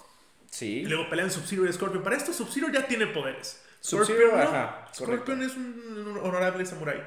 Sí. 0.51 0.81
Y 0.81 0.87
luego 0.87 1.09
pelean 1.11 1.31
Sub-Zero 1.31 1.67
y 1.69 1.73
Scorpion. 1.73 2.03
Para 2.03 2.17
esto, 2.17 2.33
Sub-Zero 2.33 2.69
ya 2.73 2.87
tiene 2.87 3.07
poderes. 3.09 3.64
Scorpion, 3.85 4.31
no. 4.33 4.43
ajá, 4.43 4.89
Scorpion 4.95 5.43
es 5.43 5.55
un, 5.57 6.09
un 6.09 6.19
honorable 6.19 6.65
samurái. 6.65 7.03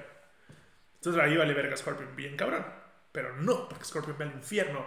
Entonces 0.96 1.22
ahí 1.22 1.36
vale 1.38 1.54
verga 1.54 1.76
Scorpion 1.76 2.16
bien 2.16 2.38
cabrón. 2.38 2.66
Pero 3.12 3.36
no, 3.38 3.68
porque 3.68 3.86
Scorpion 3.86 4.16
va 4.20 4.26
al 4.26 4.34
infierno 4.34 4.86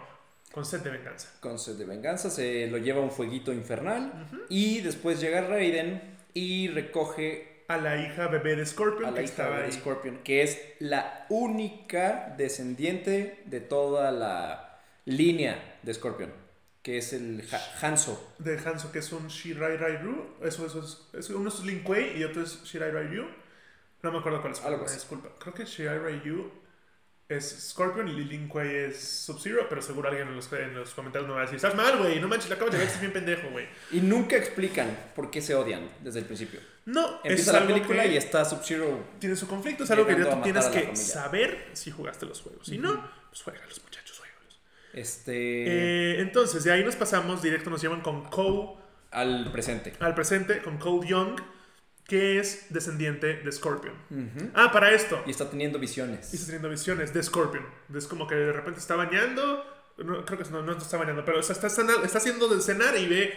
con 0.52 0.64
sed 0.64 0.80
de 0.80 0.90
venganza. 0.90 1.28
Con 1.40 1.58
sed 1.58 1.76
de 1.76 1.84
venganza 1.84 2.30
se 2.30 2.66
lo 2.68 2.78
lleva 2.78 3.00
a 3.00 3.02
un 3.02 3.10
fueguito 3.10 3.52
infernal. 3.52 4.28
Y 4.48 4.80
después 4.80 5.20
llega 5.20 5.42
Raiden 5.42 6.18
y 6.34 6.68
recoge 6.68 7.64
A 7.68 7.76
la 7.76 7.96
hija 7.96 8.28
bebé 8.28 8.56
de 8.56 8.66
Scorpion 8.66 9.06
a 9.06 9.10
la 9.10 9.16
que 9.16 9.22
hija 9.24 9.30
estaba 9.32 9.58
de 9.58 9.64
ahí. 9.66 9.72
Scorpion, 9.72 10.18
que 10.24 10.42
es 10.42 10.60
la 10.80 11.26
única 11.28 12.34
descendiente 12.36 13.42
de 13.46 13.60
toda 13.60 14.10
la 14.10 14.80
línea 15.04 15.78
de 15.82 15.94
Scorpion, 15.94 16.32
que 16.82 16.98
es 16.98 17.12
el 17.12 17.46
Ha- 17.52 17.86
Hanzo. 17.86 18.34
De 18.38 18.58
Hanzo, 18.58 18.90
que 18.92 19.00
es 19.00 19.12
un 19.12 19.28
Shirai 19.28 19.76
Ryu. 19.76 20.36
Eso, 20.42 20.66
eso 20.66 20.80
es, 20.80 21.18
es- 21.18 21.30
Uno 21.30 21.48
es 21.48 21.60
Lin 21.60 21.80
Kuei 21.82 22.16
y 22.18 22.24
otro 22.24 22.42
es 22.42 22.62
Shirai 22.64 22.90
Ryu. 22.90 23.24
No 24.02 24.12
me 24.12 24.18
acuerdo 24.18 24.40
cuál 24.40 24.54
es. 24.54 24.60
Algo 24.62 24.84
así. 24.84 24.94
disculpa. 24.94 25.28
Creo 25.38 25.52
que 25.54 25.64
Shirai 25.64 25.98
Ryu 25.98 26.50
es 27.28 27.68
Scorpion 27.70 28.08
y 28.08 28.24
Lin 28.24 28.48
Kuei 28.48 28.74
es 28.86 28.98
Sub-Zero, 28.98 29.66
pero 29.68 29.80
seguro 29.82 30.08
alguien 30.08 30.26
en 30.28 30.34
los, 30.36 30.52
en 30.52 30.74
los 30.74 30.90
comentarios 30.94 31.28
me 31.28 31.34
va 31.34 31.40
a 31.40 31.42
decir: 31.42 31.56
Estás 31.56 31.74
mal, 31.76 31.98
güey. 31.98 32.18
No 32.18 32.26
manches, 32.28 32.48
la 32.48 32.56
acabas 32.56 32.72
de 32.72 32.78
ver, 32.78 32.86
estás 32.86 33.00
bien 33.02 33.12
pendejo, 33.12 33.50
güey. 33.50 33.66
Y 33.92 34.00
nunca 34.00 34.36
explican 34.36 34.96
por 35.14 35.30
qué 35.30 35.40
se 35.42 35.54
odian 35.54 35.88
desde 36.00 36.20
el 36.20 36.24
principio. 36.24 36.60
No, 36.86 37.16
Empieza 37.22 37.56
es 37.56 37.60
la 37.60 37.66
película 37.66 38.06
y 38.06 38.16
está 38.16 38.44
Sub-Zero. 38.44 39.04
tiene 39.20 39.36
su 39.36 39.46
conflicto, 39.46 39.84
es 39.84 39.90
algo 39.90 40.06
que 40.06 40.16
tú 40.16 40.42
tienes 40.42 40.64
que 40.66 40.96
saber 40.96 41.68
si 41.74 41.90
jugaste 41.90 42.24
los 42.26 42.40
juegos. 42.40 42.66
Si 42.66 42.78
no, 42.78 43.06
pues 43.28 43.42
juegalos, 43.42 43.80
muchachos. 43.84 44.09
Este. 44.92 45.32
Eh, 46.16 46.20
entonces, 46.20 46.64
de 46.64 46.72
ahí 46.72 46.84
nos 46.84 46.96
pasamos, 46.96 47.42
directo 47.42 47.70
nos 47.70 47.80
llevan 47.82 48.00
con 48.00 48.24
Cole 48.30 48.70
al 49.10 49.50
presente. 49.52 49.92
al 50.00 50.14
presente, 50.14 50.62
con 50.62 50.78
Cole 50.78 51.06
Young, 51.08 51.40
que 52.06 52.38
es 52.38 52.66
descendiente 52.70 53.34
de 53.42 53.52
Scorpion. 53.52 53.94
Ah, 54.54 54.70
para 54.72 54.90
esto, 54.92 55.22
Y 55.26 55.30
está 55.30 55.48
teniendo 55.48 55.78
y 55.78 55.80
visiones. 55.82 56.32
está 56.34 56.46
teniendo 56.46 56.68
visiones 56.68 57.12
de 57.14 57.22
Scorpion. 57.22 57.64
Es 57.94 58.06
como 58.06 58.26
que 58.26 58.34
de 58.34 58.52
repente 58.52 58.80
está 58.80 58.96
bañando, 58.96 59.64
no, 59.98 60.24
creo 60.24 60.38
que 60.38 60.50
no, 60.50 60.62
no 60.62 60.72
está 60.72 60.96
bañando, 60.96 61.24
pero 61.24 61.38
o 61.38 61.42
sea, 61.42 61.54
está, 61.54 61.68
está 61.68 62.18
haciendo 62.18 62.48
de 62.48 62.60
cenar 62.60 62.96
y 62.96 63.06
ve 63.06 63.32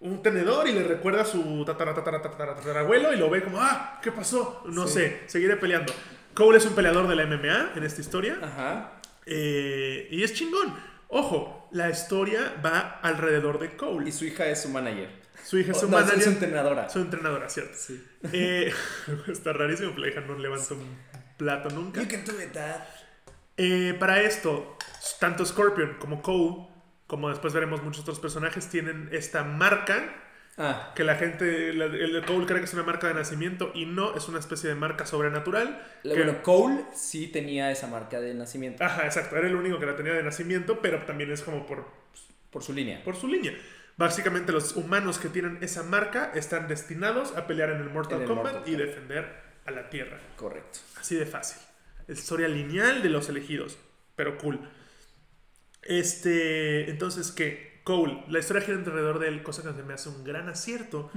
un 0.00 0.22
tenedor 0.22 0.66
y 0.66 0.72
le 0.72 0.82
recuerda 0.84 1.22
a 1.22 1.24
su 1.24 1.62
tatara, 1.64 1.94
tatara, 1.94 2.22
tatara, 2.22 2.56
tatarabuelo 2.56 3.12
y 3.12 3.16
lo 3.18 3.28
ve 3.30 3.42
como, 3.44 3.60
ah, 3.60 4.00
¿qué 4.02 4.10
pasó? 4.10 4.62
No 4.66 4.86
Sí. 4.88 4.94
sé, 4.94 5.20
seguiré 5.26 5.56
peleando. 5.56 5.92
Cole 6.34 6.58
es 6.58 6.64
un 6.66 6.74
peleador 6.74 7.06
de 7.06 7.16
la 7.16 7.24
MMA 7.26 7.72
en 7.76 7.82
esta 7.84 8.00
historia. 8.00 8.38
Ajá. 8.42 8.99
Eh, 9.26 10.08
y 10.10 10.22
es 10.22 10.32
chingón. 10.34 10.74
Ojo, 11.08 11.68
la 11.72 11.90
historia 11.90 12.60
va 12.64 13.00
alrededor 13.02 13.58
de 13.58 13.66
Y 13.66 13.70
Cole. 13.70 14.12
su 14.12 14.24
hija 14.24 14.46
es 14.46 14.62
su 14.62 14.68
manager. 14.68 15.10
Su 15.44 15.58
hija 15.58 15.72
es 15.72 15.78
su 15.80 15.86
Oh, 15.86 15.88
no, 15.90 15.96
manager. 15.98 16.18
es 16.18 16.24
su 16.24 16.30
entrenadora. 16.30 16.88
Su 16.88 16.98
entrenadora, 17.00 17.48
¿cierto? 17.48 17.74
Sí. 17.76 18.04
Eh, 18.32 18.72
está 19.28 19.52
rarísimo, 19.52 19.90
pero 19.90 20.02
la 20.02 20.08
hija 20.08 20.20
no 20.20 20.38
levanta 20.38 20.74
un 20.74 20.98
plato 21.36 21.70
nunca. 21.70 22.06
can 22.06 22.24
do 22.24 22.40
it, 22.40 22.52
dad. 22.52 22.84
Eh, 23.56 23.94
para 23.98 24.22
esto, 24.22 24.76
tanto 25.18 25.44
Scorpion 25.44 25.96
como 25.98 26.22
Cole, 26.22 26.68
como 27.06 27.28
después 27.28 27.52
veremos 27.52 27.82
muchos 27.82 28.02
otros 28.02 28.20
personajes, 28.20 28.68
tienen 28.68 29.08
esta 29.12 29.42
marca 29.44 30.14
Ah, 30.62 30.92
que 30.94 31.04
la 31.04 31.14
gente, 31.16 31.72
la- 31.72 31.86
el 31.86 32.12
de 32.12 32.22
Cole 32.22 32.44
cree 32.44 32.58
que 32.58 32.66
es 32.66 32.74
una 32.74 32.82
marca 32.82 33.08
de 33.08 33.14
nacimiento 33.14 33.72
y 33.74 33.86
no, 33.86 34.14
es 34.14 34.28
una 34.28 34.38
especie 34.38 34.68
de 34.68 34.74
marca 34.74 35.06
sobrenatural. 35.06 35.82
la- 36.02 36.14
que- 36.14 36.22
bueno, 36.22 36.42
Cole 36.42 36.84
sí 36.94 37.28
tenía 37.28 37.70
esa 37.70 37.86
marca 37.86 38.20
de 38.20 38.34
nacimiento 38.34 38.84
Ajá, 38.84 39.06
exacto, 39.06 39.36
era 39.36 39.46
el 39.46 39.56
único 39.56 39.78
que 39.78 39.86
la 39.86 39.96
tenía 39.96 40.12
de 40.12 40.22
nacimiento, 40.22 40.80
pero 40.82 41.02
también 41.06 41.30
es 41.32 41.40
como 41.42 41.66
por 41.66 41.86
por 42.50 42.62
su 42.62 42.72
línea. 42.74 43.02
por 43.04 43.16
su 43.16 43.26
línea. 43.26 43.54
Básicamente 43.96 44.52
los 44.52 44.76
humanos 44.76 45.18
que 45.18 45.28
tienen 45.30 45.58
esa 45.62 45.82
marca 45.82 46.30
están 46.34 46.68
destinados 46.68 47.34
a 47.36 47.46
pelear 47.46 47.70
en 47.70 47.80
el 47.80 47.88
Mortal 47.90 48.16
En 48.18 48.22
el 48.22 48.28
Kombat 48.28 48.52
Mortal 48.54 48.68
y 48.68 48.72
Kombat. 48.72 48.86
defender 48.88 49.28
a 49.66 49.70
la 49.70 49.88
Tierra. 49.88 50.18
Correcto. 50.36 50.78
Así 50.98 51.14
de 51.16 51.24
fácil. 51.26 51.58
Es 52.08 52.18
historia 52.18 52.48
lineal 52.48 53.02
de 53.02 53.08
los 53.08 53.28
elegidos, 53.30 53.78
pero 54.16 54.36
cool. 54.36 54.60
Este, 55.82 56.90
entonces, 56.90 57.30
¿qué? 57.32 57.69
Cole, 57.90 58.22
la 58.28 58.38
historia 58.38 58.62
gira 58.62 58.78
alrededor 58.78 59.18
de 59.18 59.26
él, 59.26 59.42
cosa 59.42 59.64
que 59.64 59.72
se 59.72 59.82
me 59.82 59.94
hace 59.94 60.10
un 60.10 60.22
gran 60.22 60.48
acierto. 60.48 61.10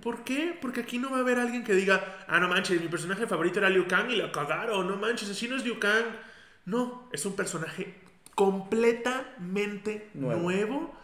¿Por 0.00 0.22
qué? 0.22 0.56
Porque 0.62 0.82
aquí 0.82 0.98
no 0.98 1.10
va 1.10 1.16
a 1.16 1.20
haber 1.22 1.40
alguien 1.40 1.64
que 1.64 1.74
diga, 1.74 2.18
ah, 2.28 2.38
no 2.38 2.46
manches, 2.46 2.80
mi 2.80 2.86
personaje 2.86 3.26
favorito 3.26 3.58
era 3.58 3.68
Liu 3.68 3.88
Kang 3.88 4.08
y 4.12 4.14
lo 4.14 4.30
cagaron, 4.30 4.86
no 4.86 4.96
manches, 4.96 5.28
así 5.28 5.48
no 5.48 5.56
es 5.56 5.64
Liu 5.64 5.80
Kang. 5.80 6.04
No, 6.66 7.08
es 7.12 7.26
un 7.26 7.34
personaje 7.34 7.96
completamente 8.36 10.10
Nuevo. 10.14 10.40
nuevo, 10.40 10.94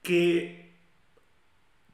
que 0.00 0.78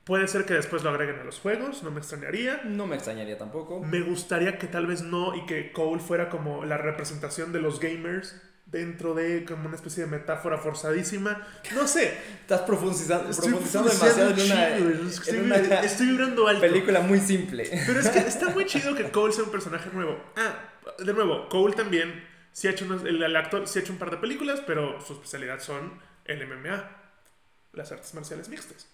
puede 0.05 0.29
ser 0.29 0.44
que 0.44 0.55
después 0.55 0.85
lo 0.85 0.90
agreguen 0.90 1.18
a 1.18 1.24
los 1.24 1.40
juegos, 1.40 1.83
no 1.83 1.90
me 1.90 1.98
extrañaría. 1.98 2.61
No 2.64 2.87
me 2.87 2.94
extrañaría 2.94 3.37
tampoco. 3.37 3.83
Me 3.83 4.03
gustaría 4.03 4.59
que 4.59 4.68
tal 4.68 4.87
vez 4.87 5.03
no 5.03 5.35
y 5.35 5.44
que 5.44 5.72
Cole 5.72 6.01
fuera 6.01 6.29
como 6.29 6.64
la 6.64 6.79
representación 6.79 7.53
de 7.53 7.61
los 7.61 7.81
gamers 7.81 8.40
dentro 8.70 9.14
de 9.14 9.44
como 9.46 9.66
una 9.66 9.76
especie 9.76 10.04
de 10.04 10.11
metáfora 10.11 10.59
forzadísima. 10.59 11.46
No 11.74 11.88
sé. 11.88 12.18
Estás 12.40 12.61
profundizando, 12.62 13.31
Estoy 13.31 13.50
profundizando 13.52 13.88
demasiado 13.90 14.31
en 14.31 14.40
una, 14.40 14.76
chido, 14.76 15.09
es 15.09 15.20
que 15.20 15.31
en 15.31 15.37
estoy, 15.52 15.66
una 15.66 15.81
estoy 15.81 16.07
vibrando 16.07 16.46
alto. 16.48 16.61
película 16.61 17.00
muy 17.00 17.20
simple. 17.20 17.68
Pero 17.87 18.00
es 18.00 18.09
que 18.09 18.18
está 18.28 18.50
muy 18.50 18.66
chido 18.66 18.94
que 18.94 19.11
Cole 19.11 19.33
sea 19.33 19.44
un 19.44 19.50
personaje 19.50 19.88
nuevo. 19.92 20.22
Ah, 20.37 20.59
de 20.98 21.12
nuevo, 21.14 21.48
Cole 21.48 21.74
también 21.74 22.22
sí 22.52 22.68
ha 22.68 22.72
hecho 22.72 22.85
unos- 22.85 23.04
el, 23.04 23.22
el 23.22 23.37
actor 23.37 23.66
sí 23.66 23.78
ha 23.78 23.83
hecho 23.83 23.92
un 23.92 23.98
par 23.98 24.11
de 24.11 24.18
películas, 24.18 24.61
pero 24.66 25.00
su 25.04 25.14
especialidad 25.14 25.61
son 25.61 25.92
el 26.26 26.46
MMA, 26.46 26.90
las 27.72 27.90
artes 27.92 28.12
marciales 28.14 28.48
mixtas. 28.50 28.87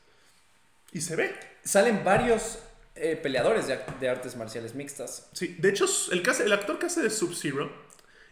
Y 0.93 1.01
se 1.01 1.17
ve. 1.17 1.35
Salen 1.65 2.05
varios 2.05 2.61
eh, 2.95 3.19
peleadores 3.21 3.67
de, 3.67 3.81
de 3.99 4.09
artes 4.09 4.37
marciales 4.37 4.77
mixtas. 4.77 5.29
Sí, 5.33 5.57
de 5.59 5.71
hecho, 5.71 5.87
el, 6.13 6.23
el 6.45 6.53
actor 6.53 6.79
que 6.79 6.87
hace 6.87 7.03
de 7.03 7.11
Sub-Zero, 7.11 7.73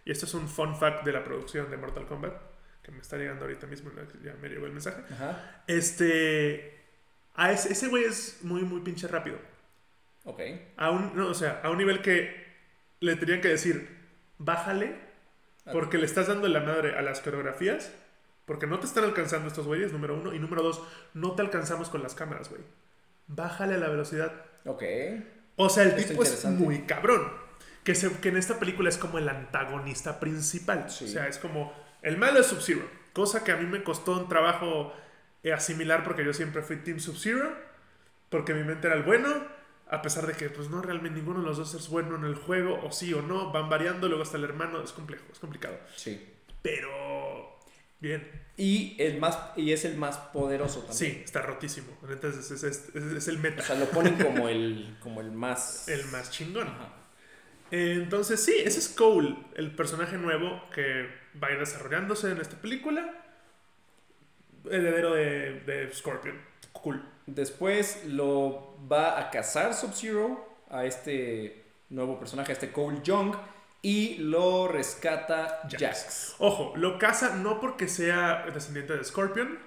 y 0.04 0.12
esto 0.12 0.26
es 0.26 0.34
un 0.34 0.48
fun 0.48 0.76
fact 0.76 1.04
de 1.04 1.12
la 1.12 1.24
producción 1.24 1.70
de 1.70 1.76
Mortal 1.76 2.06
Kombat, 2.06 2.34
que 2.82 2.90
me 2.90 3.00
está 3.00 3.16
llegando 3.16 3.44
ahorita 3.44 3.66
mismo, 3.66 3.90
ya 4.24 4.34
me 4.40 4.48
llegó 4.48 4.66
el 4.66 4.72
mensaje. 4.72 5.02
Ajá. 5.12 5.62
Este. 5.66 6.80
A 7.34 7.52
ese, 7.52 7.72
ese 7.72 7.88
güey 7.88 8.04
es 8.04 8.40
muy, 8.42 8.62
muy 8.62 8.80
pinche 8.80 9.08
rápido. 9.08 9.38
Ok. 10.24 10.40
A 10.76 10.90
un, 10.90 11.16
no, 11.16 11.28
o 11.28 11.34
sea, 11.34 11.60
a 11.62 11.70
un 11.70 11.78
nivel 11.78 12.02
que 12.02 12.42
le 13.00 13.16
tenían 13.16 13.40
que 13.40 13.48
decir, 13.48 13.88
bájale, 14.38 14.96
porque 15.72 15.98
le 15.98 16.06
estás 16.06 16.26
dando 16.26 16.48
la 16.48 16.60
madre 16.60 16.96
a 16.96 17.02
las 17.02 17.20
coreografías, 17.20 17.92
porque 18.44 18.66
no 18.66 18.78
te 18.80 18.86
están 18.86 19.04
alcanzando 19.04 19.48
estos 19.48 19.66
güeyes, 19.66 19.92
número 19.92 20.14
uno, 20.14 20.34
y 20.34 20.38
número 20.38 20.62
dos, 20.62 20.82
no 21.14 21.34
te 21.34 21.42
alcanzamos 21.42 21.88
con 21.88 22.02
las 22.02 22.14
cámaras, 22.14 22.50
güey. 22.50 22.62
Bájale 23.28 23.78
la 23.78 23.88
velocidad. 23.88 24.32
Ok. 24.64 24.82
O 25.56 25.68
sea, 25.68 25.84
el 25.84 25.96
tipo 25.96 26.22
es 26.22 26.44
muy 26.44 26.82
cabrón. 26.82 27.41
Que, 27.84 27.94
se- 27.94 28.18
que 28.20 28.28
en 28.28 28.36
esta 28.36 28.58
película 28.58 28.88
es 28.88 28.96
como 28.98 29.18
el 29.18 29.28
antagonista 29.28 30.20
principal. 30.20 30.90
Sí. 30.90 31.04
O 31.06 31.08
sea, 31.08 31.26
es 31.28 31.38
como 31.38 31.72
el 32.02 32.16
malo 32.18 32.40
es 32.40 32.46
Sub-Zero. 32.46 32.88
Cosa 33.12 33.44
que 33.44 33.52
a 33.52 33.56
mí 33.56 33.66
me 33.66 33.82
costó 33.82 34.12
un 34.18 34.28
trabajo 34.28 34.92
eh, 35.42 35.52
asimilar 35.52 36.04
porque 36.04 36.24
yo 36.24 36.32
siempre 36.32 36.62
fui 36.62 36.76
Team 36.76 37.00
Sub-Zero. 37.00 37.52
Porque 38.30 38.54
mi 38.54 38.62
mente 38.64 38.86
era 38.86 38.96
el 38.96 39.02
bueno. 39.02 39.28
A 39.88 40.00
pesar 40.00 40.26
de 40.26 40.32
que, 40.32 40.48
pues 40.48 40.70
no, 40.70 40.80
realmente 40.80 41.18
ninguno 41.18 41.40
de 41.40 41.46
los 41.46 41.58
dos 41.58 41.74
es 41.74 41.88
bueno 41.90 42.16
en 42.16 42.24
el 42.24 42.34
juego, 42.34 42.80
o 42.82 42.90
sí 42.92 43.12
o 43.12 43.20
no, 43.20 43.52
van 43.52 43.68
variando, 43.68 44.08
luego 44.08 44.22
está 44.22 44.38
el 44.38 44.44
hermano, 44.44 44.82
es 44.82 44.90
complejo, 44.92 45.24
es 45.30 45.38
complicado. 45.38 45.78
Sí. 45.96 46.30
Pero, 46.62 47.58
bien. 48.00 48.26
Y, 48.56 48.96
el 48.98 49.18
más, 49.18 49.38
y 49.54 49.72
es 49.72 49.84
el 49.84 49.98
más 49.98 50.16
poderoso 50.16 50.80
también. 50.80 50.96
Sí, 50.96 51.22
está 51.22 51.42
rotísimo. 51.42 51.88
Entonces 52.08 52.50
es, 52.50 52.62
es- 52.62 52.88
es- 52.94 53.04
es 53.12 53.28
el 53.28 53.36
O 53.36 53.40
meta, 53.40 53.62
sea, 53.62 53.76
lo 53.76 53.84
ponen 53.90 54.14
como 54.16 54.48
el, 54.48 54.96
como 55.00 55.20
el 55.20 55.30
más... 55.30 55.88
el 55.88 56.06
más 56.06 56.30
chingón. 56.30 56.68
Ajá. 56.68 56.88
Entonces, 57.72 58.44
sí, 58.44 58.54
ese 58.62 58.80
es 58.80 58.88
Cole, 58.90 59.34
el 59.54 59.74
personaje 59.74 60.18
nuevo 60.18 60.62
que 60.74 61.08
va 61.42 61.48
a 61.48 61.52
ir 61.52 61.58
desarrollándose 61.58 62.30
en 62.30 62.38
esta 62.38 62.56
película. 62.56 63.14
Heredero 64.70 65.14
de, 65.14 65.60
de 65.60 65.90
Scorpion. 65.90 66.38
Cool. 66.72 67.02
Después 67.24 68.04
lo 68.06 68.76
va 68.92 69.18
a 69.18 69.30
cazar 69.30 69.72
Sub-Zero 69.72 70.46
a 70.68 70.84
este 70.84 71.64
nuevo 71.88 72.18
personaje, 72.18 72.52
a 72.52 72.54
este 72.54 72.72
Cole 72.72 73.00
Young, 73.02 73.34
y 73.80 74.16
lo 74.18 74.68
rescata 74.68 75.62
Jax. 75.62 75.80
Jax. 75.80 76.34
Ojo, 76.40 76.74
lo 76.76 76.98
caza 76.98 77.36
no 77.36 77.58
porque 77.58 77.88
sea 77.88 78.44
descendiente 78.52 78.94
de 78.94 79.02
Scorpion, 79.02 79.58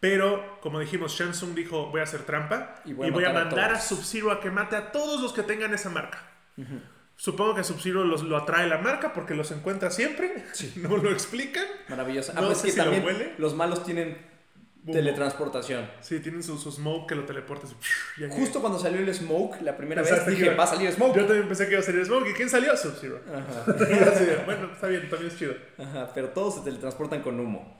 pero 0.00 0.60
como 0.60 0.80
dijimos, 0.80 1.12
Shansung 1.12 1.54
dijo: 1.54 1.86
Voy 1.86 2.00
a 2.00 2.04
hacer 2.04 2.24
trampa 2.24 2.74
y 2.84 2.92
voy, 2.92 3.08
a, 3.08 3.32
mandar 3.32 3.70
a, 3.70 3.78
todos". 3.78 3.84
Sub-Zero 3.84 4.32
a 4.32 4.40
que 4.40 4.50
mate 4.50 4.76
a 4.76 4.92
todos 4.92 5.22
los 5.22 5.32
que 5.32 5.42
tengan 5.42 5.72
esa 5.72 5.88
marca. 5.88 6.22
Supongo 7.20 7.56
que 7.56 7.64
Sub-Zero 7.64 8.04
los- 8.04 8.22
lo 8.22 8.36
atrae 8.36 8.68
la 8.68 8.78
marca 8.78 9.12
porque 9.12 9.34
los 9.34 9.50
encuentra 9.50 9.90
siempre. 9.90 10.44
No 10.76 10.96
lo 10.96 11.10
explican. 11.10 11.64
Maravilloso. 11.88 12.32
Ah, 12.36 12.40
No 12.40 12.46
pues 12.46 12.58
sé 12.58 12.66
que 12.66 12.72
si 12.72 12.78
lo 12.78 12.84
también 12.84 13.04
huele. 13.04 13.32
los 13.38 13.54
malos 13.56 13.82
tienen 13.84 14.16
Boom. 14.84 14.94
teletransportación. 14.96 15.90
Sí, 16.00 16.20
tienen 16.20 16.44
su, 16.44 16.56
su 16.58 16.70
smoke 16.70 17.08
que 17.08 17.14
lo 17.16 17.24
teleporta. 17.24 17.66
así. 17.66 17.74
Justo 18.30 18.60
cuando 18.60 18.78
salió 18.78 19.00
el 19.00 19.12
Smoke, 19.12 19.60
la 19.62 19.76
primera 19.76 20.02
Pensaste 20.02 20.30
vez 20.30 20.38
dije, 20.38 20.46
iba- 20.52 20.56
va 20.56 20.64
a 20.64 20.66
salir 20.68 20.92
Smoke. 20.92 21.16
Yo 21.16 21.26
también 21.26 21.48
pensé 21.48 21.64
que 21.66 21.72
iba 21.72 21.80
a 21.80 21.84
salir 21.84 22.04
Smoke. 22.06 22.28
¿Y 22.30 22.34
quién 22.34 22.48
salió? 22.48 22.76
Sub-Zero. 22.76 23.20
Bueno, 24.46 24.70
está 24.72 24.86
bien, 24.86 25.08
también 25.10 25.30
es 25.32 25.38
chido. 25.38 25.54
Ajá, 25.76 26.10
pero 26.14 26.28
todos 26.28 26.54
se 26.54 26.60
teletransportan 26.62 27.20
con 27.22 27.38
humo. 27.40 27.77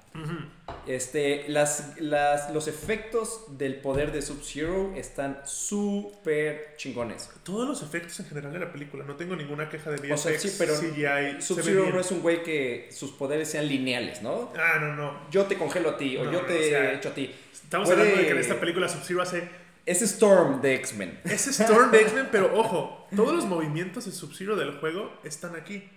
Este, 0.87 1.44
las, 1.48 1.94
las, 2.00 2.50
los 2.52 2.66
efectos 2.68 3.44
del 3.59 3.76
poder 3.76 4.11
de 4.12 4.22
Sub-Zero 4.22 4.92
están 4.96 5.38
súper 5.44 6.74
chingones. 6.76 7.31
Todos 7.42 7.68
los 7.68 7.83
efectos 7.83 8.18
en 8.20 8.26
general 8.26 8.52
de 8.52 8.59
la 8.61 8.72
película, 8.72 9.04
no 9.04 9.16
tengo 9.16 9.37
ninguna 9.37 9.68
queja 9.68 9.90
de 9.90 9.96
VFX, 9.98 10.12
O 10.12 10.16
sea, 10.16 10.38
sí, 10.38 10.54
pero 10.59 10.74
CGI, 10.74 11.40
se 11.40 11.42
Sub-Zero 11.42 11.90
no 11.90 12.00
es 12.00 12.11
un 12.11 12.20
güey 12.20 12.42
que 12.42 12.88
sus 12.90 13.11
poderes 13.12 13.50
sean 13.50 13.66
lineales, 13.68 14.22
¿no? 14.22 14.52
Ah, 14.59 14.78
no, 14.81 14.94
no. 14.96 15.31
Yo 15.31 15.44
te 15.44 15.57
congelo 15.57 15.90
a 15.90 15.96
ti 15.96 16.16
o 16.16 16.24
yo 16.24 16.33
no, 16.33 16.40
te 16.42 16.59
o 16.59 16.62
sea, 16.68 16.92
echo 16.94 17.09
a 17.11 17.14
ti. 17.14 17.35
Estamos 17.52 17.87
Puede- 17.88 18.00
hablando 18.00 18.20
de 18.22 18.26
que 18.26 18.33
en 18.33 18.38
esta 18.38 18.59
película 18.61 18.88
Sub-Zero 18.88 19.22
hace 19.22 19.48
Es 19.85 20.00
Storm 20.02 20.61
de 20.62 20.74
X-Men. 20.76 21.20
ese 21.24 21.50
Storm 21.50 21.90
de 21.90 22.00
X-Men, 22.02 22.28
pero 22.33 22.59
ojo, 22.59 23.07
todos 23.14 23.35
los 23.35 23.44
movimientos 23.46 24.07
de 24.07 24.12
Sub-Zero 24.12 24.57
del 24.57 24.72
juego 24.78 25.12
están 25.24 25.54
aquí. 25.57 25.88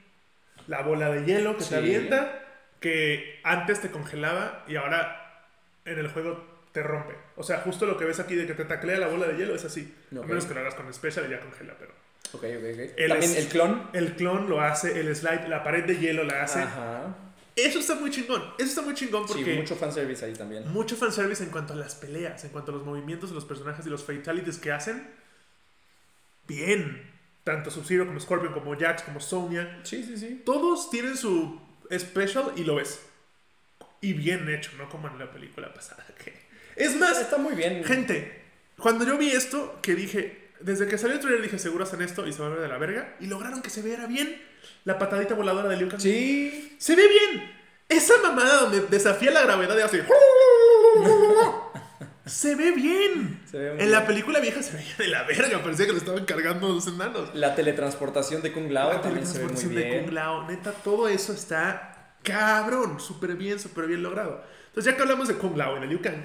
La 0.68 0.82
bola 0.84 1.10
de 1.10 1.26
hielo 1.26 1.58
que 1.58 1.64
Sí. 1.64 1.70
te 1.72 1.76
avienta, 1.78 2.41
que 2.82 3.40
antes 3.44 3.80
te 3.80 3.90
congelaba 3.90 4.66
y 4.68 4.76
ahora 4.76 5.46
en 5.86 5.98
el 5.98 6.10
juego 6.10 6.44
te 6.74 6.84
rompe. 6.84 7.16
O 7.38 7.44
sea, 7.44 7.60
justo 7.60 7.86
lo 7.86 7.98
que 7.98 8.06
ves 8.06 8.20
aquí 8.20 8.36
de 8.36 8.46
que 8.48 8.54
te 8.54 8.66
taclea 8.66 8.98
la 8.98 9.08
bola 9.08 9.28
de 9.28 9.38
hielo 9.38 9.56
es 9.56 9.64
así. 9.64 9.96
A 10.12 10.26
menos 10.26 10.46
que 10.46 10.54
lo 10.54 10.60
hagas 10.60 10.76
con 10.76 10.92
Special 10.94 11.26
y 11.28 11.32
ya 11.32 11.40
congela, 11.40 11.76
pero... 11.80 11.94
Ok, 12.34 12.44
ok, 12.44 12.64
ok. 12.74 12.94
Él 12.98 13.10
También 13.10 13.36
el 13.36 13.48
clon. 13.48 13.90
El 13.94 14.16
clon 14.16 14.50
lo 14.50 14.62
hace, 14.62 15.00
el 15.00 15.16
slide, 15.16 15.48
la 15.48 15.64
pared 15.64 15.86
de 15.86 15.98
hielo 15.98 16.24
la 16.24 16.44
hace. 16.44 16.62
Ajá. 16.62 17.16
Eso 17.56 17.80
está 17.80 17.96
muy 17.96 18.10
chingón. 18.10 18.42
Eso 18.58 18.70
está 18.70 18.82
muy 18.82 18.94
chingón 18.94 19.28
Sí, 19.28 19.34
porque 19.36 19.56
mucho 19.56 19.76
fanservice 19.76 20.26
ahí 20.26 20.34
también. 20.34 20.68
mucho 20.72 20.96
fanservice 20.96 21.44
en 21.44 21.50
cuanto 21.50 21.74
a 21.74 21.76
las 21.76 21.96
peleas, 21.96 22.44
en 22.46 22.50
cuanto 22.52 22.72
a 22.72 22.76
los 22.76 22.86
movimientos 22.86 23.30
de 23.30 23.36
los 23.36 23.46
personajes 23.46 23.86
y 23.86 23.90
los 23.90 24.04
fatalities 24.04 24.58
que 24.58 24.72
hacen. 24.72 25.08
Bien. 26.48 27.12
Tanto 27.44 27.70
Sub-Zero 27.70 28.08
como 28.08 28.20
Scorpion, 28.20 28.54
como 28.54 28.76
Jax, 28.80 29.04
como 29.04 29.20
Sonya. 29.20 29.82
Sí, 29.84 30.04
sí, 30.04 30.18
sí. 30.18 30.42
Todos 30.46 30.90
tienen 30.90 31.18
su 31.18 31.60
special 32.00 32.54
y 32.56 32.64
lo 32.64 32.76
ves. 32.76 33.00
Y 34.02 34.14
bien 34.14 34.50
hecho, 34.50 34.72
no 34.78 34.90
como 34.90 35.08
en 35.08 35.20
la 35.20 35.32
película 35.32 35.74
pasada. 35.74 36.06
que- 36.24 36.34
Es 36.76 36.96
más, 36.96 37.20
Está 37.20 37.38
muy 37.38 37.54
bien. 37.56 37.84
gente, 37.84 38.42
cuando 38.78 39.06
yo 39.06 39.18
vi 39.18 39.32
esto, 39.32 39.80
que 39.82 39.94
dije, 39.96 40.50
desde 40.60 40.88
que 40.88 40.98
salió 40.98 41.16
el 41.16 41.20
trailer 41.22 41.42
dije, 41.42 41.60
seguro 41.60 41.84
hacen 41.84 42.02
esto 42.02 42.26
y 42.28 42.34
se 42.34 42.40
va 42.42 42.48
a 42.48 42.52
ver 42.52 42.60
de 42.62 42.68
la 42.68 42.78
verga. 42.78 43.16
Y 43.20 43.28
lograron 43.28 43.62
que 43.62 43.70
se 43.70 43.82
viera 43.82 44.06
bien 44.08 44.42
la 44.86 44.98
patadita 44.98 45.34
voladora 45.36 45.70
de 45.70 45.78
Liu 45.78 45.90
Kang. 45.90 46.00
Sí. 46.02 46.76
Se 46.80 46.96
ve 46.96 47.08
bien. 47.08 47.52
Esa 47.90 48.14
mamada 48.24 48.62
donde 48.62 48.82
desafía 48.82 49.32
la 49.32 49.42
gravedad 49.44 49.78
y 49.78 49.82
hace. 49.82 50.04
Se 52.26 52.56
ve 52.56 52.72
bien. 52.72 53.42
Se 53.50 53.58
ve 53.58 53.74
muy 53.74 53.84
en 53.84 53.92
la 53.92 54.00
bien. 54.00 54.08
película 54.08 54.40
vieja 54.40 54.62
se 54.62 54.78
veía 54.78 54.96
de 54.98 55.08
la 55.08 55.24
verga. 55.24 55.62
Parecía 55.64 55.86
que 55.88 55.92
le 55.94 55.98
estaban 55.98 56.26
cargando 56.26 56.70
los 56.70 56.88
enanos. 56.88 57.34
La 57.34 57.56
teletransportación 57.56 58.42
de 58.42 58.52
Kung 58.52 58.72
Lao 58.72 58.94
La 58.94 59.02
también 59.02 59.26
se 59.26 59.40
ve 59.40 59.46
muy 59.46 59.56
teletransportación 59.56 59.76
de 59.76 59.84
bien. 59.90 60.04
Kung 60.06 60.14
Lao. 60.14 60.48
Neta, 60.48 60.72
todo 60.72 61.08
eso 61.08 61.34
está 61.34 62.16
cabrón. 62.24 63.00
Súper 63.00 63.36
bien, 63.36 63.60
súper 63.60 63.88
bien 63.88 64.04
logrado. 64.04 64.44
Entonces, 64.68 64.92
ya 64.92 64.96
que 64.96 65.02
hablamos 65.04 65.28
de 65.28 65.36
Kung 65.36 65.58
Lao 65.58 65.78
y 65.78 65.82
de 65.82 65.88
Liu 65.88 66.02
Kang, 66.02 66.24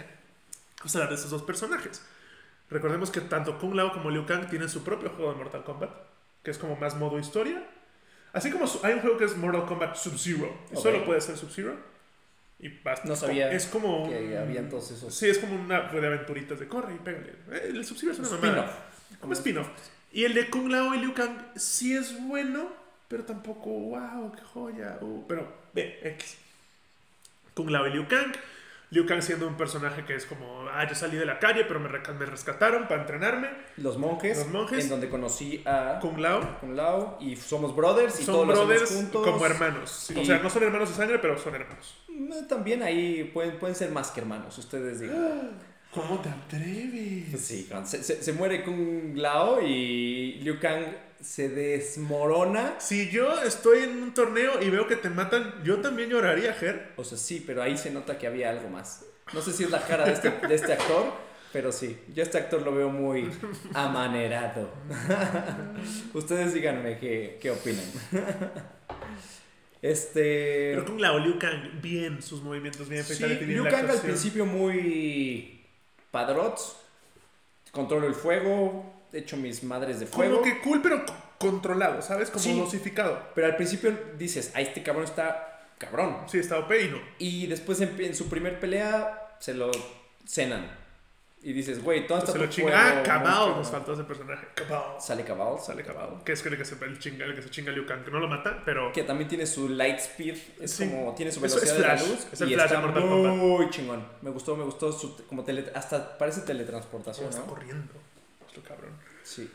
vamos 0.78 0.94
a 0.94 0.98
hablar 0.98 1.08
de 1.08 1.14
estos 1.16 1.30
dos 1.30 1.42
personajes. 1.42 2.02
Recordemos 2.68 3.10
que 3.10 3.20
tanto 3.22 3.58
Kung 3.58 3.74
Lao 3.74 3.92
como 3.92 4.10
Liu 4.10 4.26
Kang 4.26 4.48
tienen 4.48 4.68
su 4.68 4.84
propio 4.84 5.10
juego 5.10 5.32
de 5.32 5.38
Mortal 5.38 5.64
Kombat, 5.64 5.90
que 6.42 6.50
es 6.50 6.58
como 6.58 6.76
más 6.76 6.94
modo 6.96 7.18
historia. 7.18 7.62
Así 8.32 8.50
como 8.50 8.66
hay 8.82 8.92
un 8.94 9.00
juego 9.00 9.16
que 9.16 9.24
es 9.24 9.36
Mortal 9.36 9.64
Kombat 9.66 9.96
Sub-Zero, 9.96 10.54
y 10.70 10.76
Ok. 10.76 10.82
solo 10.82 11.04
puede 11.06 11.20
ser 11.22 11.36
Sub-Zero. 11.38 11.74
Y 12.58 12.68
basta. 12.68 13.06
No 13.06 13.16
sabía 13.16 13.52
Es 13.52 13.66
como. 13.66 14.08
Que 14.08 14.36
habían 14.36 14.68
todos 14.68 14.90
esos. 14.90 15.14
Sí, 15.14 15.28
es 15.28 15.38
como 15.38 15.56
una 15.56 15.82
de 15.82 16.06
aventuritas 16.06 16.58
de 16.58 16.68
corre 16.68 16.94
y 16.94 16.98
pégale. 16.98 17.32
Eh, 17.52 17.72
El 17.74 17.84
Sub-Zero 17.84 18.12
es 18.12 18.18
una 18.18 18.30
mamada. 18.30 18.64
Spin-off. 18.64 19.20
Como 19.20 19.32
spin-off. 19.34 19.68
Y 20.12 20.24
el 20.24 20.34
de 20.34 20.48
Kung 20.48 20.70
Lao 20.70 20.94
y 20.94 21.00
Liu 21.00 21.12
Kang 21.12 21.36
sí 21.56 21.94
es 21.94 22.18
bueno, 22.26 22.72
pero 23.08 23.24
tampoco, 23.24 23.68
wow, 23.68 24.32
qué 24.32 24.42
joya. 24.42 24.98
Uh, 25.00 25.26
pero, 25.28 25.52
ve, 25.74 25.98
X. 26.02 26.38
Kung 27.52 27.70
Lao 27.70 27.86
y 27.86 27.90
Liu 27.90 28.08
Kang. 28.08 28.32
Liu 28.96 29.06
Kang 29.06 29.20
siendo 29.20 29.46
un 29.46 29.56
personaje 29.56 30.04
que 30.04 30.14
es 30.14 30.24
como, 30.26 30.66
ah, 30.72 30.86
yo 30.88 30.94
salí 30.94 31.16
de 31.18 31.26
la 31.26 31.38
calle, 31.38 31.64
pero 31.66 31.78
me, 31.80 31.88
me 31.88 32.26
rescataron 32.26 32.88
para 32.88 33.02
entrenarme. 33.02 33.48
Los 33.76 33.98
monjes. 33.98 34.38
Los 34.38 34.48
monjes. 34.48 34.84
En 34.84 34.90
donde 34.90 35.08
conocí 35.10 35.62
a 35.66 35.98
Kung 36.00 36.18
Lao 36.18 36.58
Kung 36.60 36.74
Lao. 36.74 37.18
Y 37.20 37.36
somos 37.36 37.76
brothers. 37.76 38.18
Y 38.20 38.24
son 38.24 38.34
todos 38.34 38.48
brothers 38.48 38.90
juntos. 38.90 39.26
como 39.26 39.44
hermanos. 39.46 39.90
Sí, 40.08 40.14
O 40.16 40.22
Y- 40.22 40.26
sea, 40.26 40.38
no 40.38 40.48
son 40.48 40.62
hermanos 40.62 40.88
de 40.88 40.94
sangre, 40.96 41.18
pero 41.18 41.36
son 41.38 41.54
hermanos. 41.54 41.94
Mm, 42.08 42.46
También 42.48 42.82
ahí 42.82 43.30
pueden, 43.34 43.58
pueden 43.58 43.76
ser 43.76 43.90
más 43.90 44.10
que 44.10 44.20
hermanos. 44.20 44.56
Ustedes 44.56 45.00
digan. 45.00 45.50
¿Cómo 45.92 46.18
te 46.20 46.28
atreves? 46.28 47.40
Sí, 47.40 47.68
se, 47.84 48.02
se- 48.02 48.22
se 48.22 48.32
muere 48.32 48.62
Kung 48.64 49.14
Lao 49.16 49.60
y 49.62 50.40
Liu 50.42 50.58
Kang 50.58 50.84
se 51.26 51.48
desmorona. 51.48 52.76
Si 52.78 53.10
yo 53.10 53.42
estoy 53.42 53.80
en 53.80 54.02
un 54.02 54.14
torneo 54.14 54.62
y 54.62 54.70
veo 54.70 54.86
que 54.86 54.96
te 54.96 55.10
matan, 55.10 55.54
yo 55.64 55.80
también 55.80 56.08
lloraría, 56.08 56.54
Ger. 56.54 56.92
O 56.96 57.04
sea, 57.04 57.18
sí, 57.18 57.42
pero 57.44 57.62
ahí 57.62 57.76
se 57.76 57.90
nota 57.90 58.16
que 58.16 58.26
había 58.28 58.50
algo 58.50 58.68
más. 58.68 59.04
No 59.32 59.42
sé 59.42 59.52
si 59.52 59.64
es 59.64 59.70
la 59.70 59.84
cara 59.84 60.04
de 60.04 60.12
este, 60.12 60.30
de 60.30 60.54
este 60.54 60.72
actor, 60.72 61.12
pero 61.52 61.72
sí. 61.72 61.98
Yo 62.14 62.22
a 62.22 62.26
este 62.26 62.38
actor 62.38 62.62
lo 62.62 62.72
veo 62.72 62.90
muy 62.90 63.28
amanerado. 63.74 64.70
Ustedes 66.14 66.54
díganme 66.54 66.98
qué, 66.98 67.38
qué 67.42 67.50
opinan. 67.50 67.84
Este. 69.82 70.72
Pero 70.74 70.84
Kung 70.84 71.00
Lao, 71.00 71.18
Liu 71.18 71.38
Kang, 71.38 71.80
bien, 71.82 72.22
sus 72.22 72.40
movimientos 72.40 72.88
bien, 72.88 73.04
Sí, 73.04 73.22
Liu 73.24 73.64
la 73.64 73.70
Kang 73.70 73.90
al 73.90 74.00
principio 74.00 74.46
muy 74.46 75.64
padrots. 76.10 76.76
Controlo 77.72 78.06
el 78.06 78.14
fuego, 78.14 78.95
echo 79.18 79.36
mis 79.36 79.62
madres 79.62 80.00
de 80.00 80.06
fuego. 80.06 80.40
Como 80.40 80.44
que 80.44 80.60
cool, 80.60 80.80
pero 80.82 81.04
co- 81.06 81.14
controlado, 81.38 82.02
¿sabes? 82.02 82.30
Como 82.30 82.42
Sí. 82.44 82.58
dosificado. 82.58 83.20
Pero 83.34 83.46
al 83.48 83.56
principio 83.56 83.96
dices, 84.18 84.52
ah, 84.54 84.60
este 84.60 84.82
cabrón 84.82 85.04
está 85.04 85.68
cabrón. 85.78 86.18
Sí, 86.26 86.38
está 86.38 86.58
OP 86.58 86.72
y 86.80 86.88
no. 86.88 86.98
Y 87.18 87.46
después 87.46 87.80
en, 87.80 87.98
en 88.00 88.14
su 88.14 88.28
primer 88.28 88.58
pelea 88.60 89.36
se 89.38 89.54
lo 89.54 89.70
cenan. 90.26 90.84
Y 91.42 91.52
dices, 91.52 91.80
güey, 91.84 92.06
todo 92.08 92.18
está 92.18 92.32
Se 92.32 92.38
lo 92.38 92.46
chinga. 92.48 92.70
fuego, 92.72 92.82
Ah, 92.98 93.02
Cabal, 93.04 93.24
cabrón". 93.34 93.56
nos 93.58 93.70
faltó 93.70 93.92
ese 93.92 94.02
personaje. 94.02 94.46
Cabal. 94.54 94.82
Sale 95.00 95.22
Cabal. 95.22 95.60
Sale 95.60 95.84
Cabal. 95.84 96.22
Que 96.24 96.32
es 96.32 96.44
el 96.44 96.56
que 96.56 96.64
se, 96.64 96.82
el, 96.84 96.98
chinga, 96.98 97.24
el 97.26 97.36
que 97.36 97.42
se 97.42 97.50
chinga 97.50 97.70
Liu 97.70 97.86
Kang, 97.86 98.02
que 98.04 98.10
no 98.10 98.18
lo 98.18 98.26
mata, 98.26 98.62
pero... 98.64 98.90
Que 98.92 99.04
también 99.04 99.28
tiene 99.28 99.46
su 99.46 99.68
light 99.68 99.98
speed. 99.98 100.36
Es 100.60 100.72
Sí. 100.72 100.88
como, 100.88 101.14
tiene 101.14 101.30
su 101.30 101.44
Eso 101.44 101.58
es 101.58 101.62
velocidad 101.66 101.96
de 101.98 102.02
la 102.02 102.02
luz. 102.08 102.26
es 102.32 102.40
el 102.40 102.50
y 102.50 102.54
Flash 102.54 102.66
está 102.66 102.80
Mortal 102.80 103.02
Kombat. 103.08 103.34
muy 103.36 103.70
chingón. 103.70 104.04
Me 104.22 104.30
gustó, 104.30 104.56
me 104.56 104.64
gustó 104.64 104.90
su, 104.90 105.24
como 105.26 105.44
tele, 105.44 105.70
hasta 105.74 106.18
parece 106.18 106.40
teletransportación, 106.40 107.28
está 107.28 107.42
¿no? 107.42 107.46
corriendo. 107.46 107.92
Cabrón. 108.62 108.90
Sí. 109.22 109.50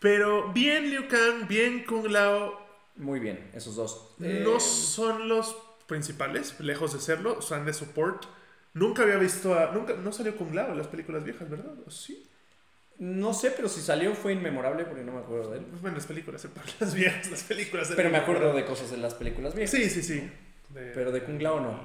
Pero 0.00 0.52
bien 0.52 0.90
Liu 0.90 1.08
Kang, 1.08 1.48
bien 1.48 1.84
Kung 1.84 2.06
Lao, 2.06 2.60
Muy 2.96 3.20
bien, 3.20 3.50
esos 3.54 3.76
dos. 3.76 4.14
no 4.18 4.56
Eh, 4.56 4.60
son 4.60 5.28
los 5.28 5.56
principales, 5.86 6.58
lejos 6.60 6.92
de 6.92 7.00
serlo, 7.00 7.40
son 7.42 7.64
de 7.66 7.72
support. 7.72 8.24
Nunca 8.74 9.02
había 9.02 9.16
visto 9.16 9.54
a... 9.54 9.72
Nunca, 9.72 9.94
no 9.94 10.12
salió 10.12 10.36
Kung 10.36 10.54
Lao 10.54 10.72
en 10.72 10.78
las 10.78 10.88
películas 10.88 11.24
viejas, 11.24 11.48
¿verdad? 11.48 11.74
¿O 11.86 11.90
sí? 11.90 12.26
no 12.96 13.34
sé, 13.34 13.50
pero 13.50 13.68
si 13.68 13.80
salió 13.80 14.14
fue 14.14 14.34
inmemorable 14.34 14.84
porque 14.84 15.02
no 15.02 15.12
me 15.12 15.18
acuerdo 15.18 15.50
de 15.50 15.58
él. 15.58 15.64
Pues 15.64 15.82
bueno, 15.82 15.96
las 15.96 16.06
películas, 16.06 16.46
las 16.80 16.94
viejas, 16.94 17.28
las 17.30 17.42
películas. 17.42 17.92
Pero 17.96 18.08
me 18.10 18.18
acuerdo 18.18 18.52
de 18.54 18.64
cosas 18.64 18.90
de 18.92 18.98
las 18.98 19.14
películas 19.14 19.54
viejas. 19.54 19.70
Sí, 19.76 19.90
sí, 19.90 20.02
sí. 20.02 20.30
De- 20.68 20.92
Pero 20.92 21.10
de 21.10 21.22
Kung 21.24 21.40
Lao 21.42 21.58
no. 21.60 21.80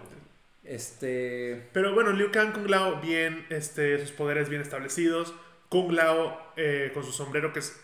Este. 0.64 1.68
Pero 1.74 1.94
bueno, 1.94 2.12
Liu 2.12 2.32
Kang, 2.32 2.54
Kung 2.54 2.70
Lao, 2.70 3.02
bien, 3.02 3.46
este, 3.50 4.00
sus 4.00 4.12
poderes 4.12 4.50
bien 4.50 4.62
establecidos. 4.62 5.34
Kung 5.70 5.92
Lao 5.92 6.52
eh, 6.58 6.92
con 6.94 7.04
su 7.04 7.12
sombrero, 7.12 7.54
que 7.54 7.60
es. 7.60 7.80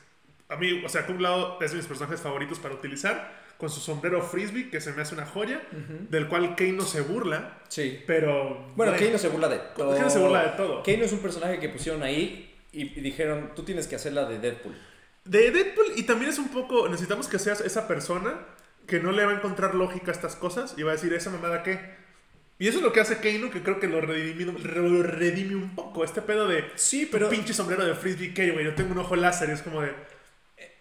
A 0.49 0.57
mí, 0.57 0.83
o 0.83 0.89
sea, 0.89 1.05
Kung 1.05 1.21
Lao 1.21 1.61
es 1.61 1.71
de 1.71 1.77
mis 1.77 1.87
personajes 1.87 2.21
favoritos 2.21 2.59
para 2.59 2.75
utilizar. 2.75 3.45
Con 3.57 3.69
su 3.69 3.79
sombrero 3.79 4.21
frisbee, 4.21 4.69
que 4.69 4.81
se 4.81 4.91
me 4.91 5.01
hace 5.01 5.15
una 5.15 5.25
joya. 5.25 5.61
Del 6.09 6.27
cual 6.27 6.55
Kano 6.55 6.81
se 6.81 6.99
burla. 6.99 7.61
Sí. 7.69 8.03
Pero. 8.05 8.67
Bueno, 8.75 8.91
güey, 8.91 9.05
Kano 9.05 9.17
se 9.17 9.29
burla 9.29 9.47
de 9.47 9.59
todo. 9.77 9.95
Kano 9.95 10.09
se 10.09 10.19
burla 10.19 10.43
de 10.43 10.49
todo. 10.57 10.83
Kano 10.83 11.03
es 11.03 11.13
un 11.13 11.19
personaje 11.19 11.59
que 11.59 11.69
pusieron 11.69 12.03
ahí 12.03 12.53
y, 12.73 12.81
y 12.81 13.01
dijeron, 13.01 13.51
tú 13.55 13.63
tienes 13.63 13.87
que 13.87 13.95
hacer 13.95 14.11
la 14.11 14.25
de 14.25 14.39
Deadpool. 14.39 14.75
De 15.23 15.51
Deadpool, 15.51 15.93
y 15.95 16.03
también 16.03 16.31
es 16.31 16.37
un 16.37 16.49
poco. 16.49 16.89
Necesitamos 16.89 17.29
que 17.29 17.39
seas 17.39 17.61
esa 17.61 17.87
persona 17.87 18.41
que 18.87 18.99
no 18.99 19.11
le 19.11 19.25
va 19.25 19.31
a 19.31 19.35
encontrar 19.35 19.73
lógica 19.73 20.11
a 20.11 20.13
estas 20.13 20.35
cosas 20.35 20.75
y 20.77 20.83
va 20.83 20.91
a 20.91 20.95
decir, 20.95 21.13
¿esa 21.13 21.29
mamada 21.29 21.63
qué? 21.63 21.79
Y 22.57 22.67
eso 22.69 22.77
es 22.77 22.83
lo 22.83 22.93
que 22.93 23.01
hace 23.01 23.17
Kano, 23.17 23.51
que 23.51 23.61
creo 23.61 23.79
que 23.79 23.87
lo 23.87 23.99
redime, 23.99 24.45
lo 24.53 25.03
redime 25.03 25.55
un 25.55 25.75
poco. 25.75 26.03
Este 26.05 26.21
pedo 26.21 26.47
de. 26.47 26.63
Sí, 26.75 27.07
Pero 27.11 27.29
pinche 27.29 27.53
sombrero 27.53 27.85
de 27.85 27.95
frisbee 27.95 28.33
que, 28.33 28.51
güey. 28.51 28.63
Yo 28.65 28.75
tengo 28.75 28.93
un 28.93 28.99
ojo 28.99 29.15
láser 29.15 29.49
y 29.49 29.53
es 29.53 29.61
como 29.61 29.81
de. 29.81 29.91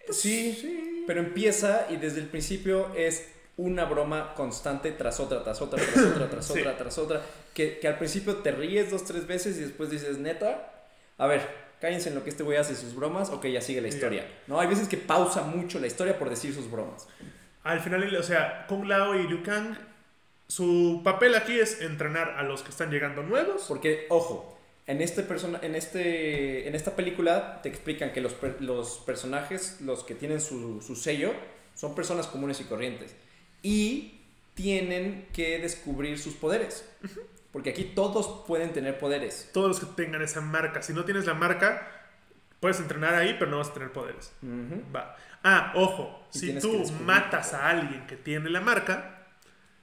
Sí, 0.09 0.57
sí. 0.59 1.03
pero 1.07 1.19
empieza 1.19 1.87
y 1.89 1.97
desde 1.97 2.19
el 2.19 2.27
principio 2.27 2.93
es 2.95 3.27
una 3.57 3.85
broma 3.85 4.33
constante 4.35 4.91
tras 4.91 5.19
otra, 5.19 5.43
tras 5.43 5.61
otra, 5.61 5.81
tras 5.81 6.05
otra, 6.05 6.29
tras 6.29 6.45
Sí. 6.47 6.59
otra, 6.59 6.77
tras 6.77 6.97
otra. 6.97 7.21
Que, 7.53 7.79
que 7.79 7.87
al 7.87 7.97
principio 7.97 8.37
te 8.37 8.51
ríes 8.51 8.91
dos, 8.91 9.03
tres 9.05 9.25
veces 9.27 9.57
y 9.57 9.61
después 9.61 9.89
dices, 9.89 10.17
neta, 10.17 10.71
a 11.17 11.25
ver, 11.27 11.41
cállense 11.81 12.09
en 12.09 12.15
lo 12.15 12.23
que 12.23 12.29
este 12.29 12.43
güey 12.43 12.57
hace 12.57 12.75
sus 12.75 12.93
bromas, 12.95 13.29
ok, 13.29 13.45
ya 13.47 13.61
sigue 13.61 13.81
la 13.81 13.87
historia. 13.87 14.27
No, 14.47 14.59
hay 14.59 14.67
veces 14.67 14.87
que 14.87 14.97
pausa 14.97 15.41
mucho 15.41 15.79
la 15.79 15.87
historia 15.87 16.19
por 16.19 16.29
decir 16.29 16.53
sus 16.53 16.69
bromas. 16.69 17.07
Al 17.63 17.79
final, 17.79 18.13
o 18.15 18.23
sea, 18.23 18.65
Kung 18.67 18.85
Lao 18.85 19.15
y 19.15 19.27
Liu 19.27 19.41
Kang, 19.41 19.75
su 20.47 21.01
papel 21.03 21.35
aquí 21.35 21.59
es 21.59 21.81
entrenar 21.81 22.35
a 22.37 22.43
los 22.43 22.61
que 22.61 22.69
están 22.69 22.91
llegando 22.91 23.23
nuevos. 23.23 23.65
Porque, 23.67 24.05
ojo, 24.09 24.57
en, 24.87 25.01
este 25.01 25.23
persona, 25.23 25.59
en, 25.61 25.75
este, 25.75 26.67
en 26.67 26.75
esta 26.75 26.95
película 26.95 27.61
te 27.61 27.69
explican 27.69 28.11
que 28.13 28.21
los, 28.21 28.35
los 28.59 28.97
personajes, 28.99 29.81
los 29.81 30.03
que 30.03 30.15
tienen 30.15 30.41
su, 30.41 30.81
su 30.81 30.95
sello, 30.95 31.33
son 31.73 31.95
personas 31.95 32.27
comunes 32.27 32.59
y 32.61 32.65
corrientes. 32.65 33.15
Y 33.61 34.21
tienen 34.53 35.27
que 35.33 35.59
descubrir 35.59 36.17
sus 36.17 36.33
poderes. 36.33 36.89
Porque 37.51 37.69
aquí 37.69 37.83
todos 37.95 38.45
pueden 38.47 38.73
tener 38.73 38.97
poderes. 38.99 39.49
Todos 39.53 39.67
los 39.67 39.79
que 39.79 40.03
tengan 40.03 40.21
esa 40.21 40.41
marca. 40.41 40.81
Si 40.81 40.93
no 40.93 41.05
tienes 41.05 41.25
la 41.25 41.33
marca, 41.33 41.87
puedes 42.59 42.79
entrenar 42.79 43.15
ahí, 43.15 43.35
pero 43.39 43.51
no 43.51 43.57
vas 43.57 43.69
a 43.69 43.73
tener 43.73 43.91
poderes. 43.91 44.33
Va. 44.95 45.15
Ah, 45.43 45.73
ojo, 45.75 46.27
Y 46.33 46.39
si 46.39 46.59
tú 46.59 46.83
matas 47.03 47.53
a 47.53 47.69
alguien 47.69 48.07
que 48.07 48.15
tiene 48.15 48.49
la 48.49 48.61
marca, 48.61 49.24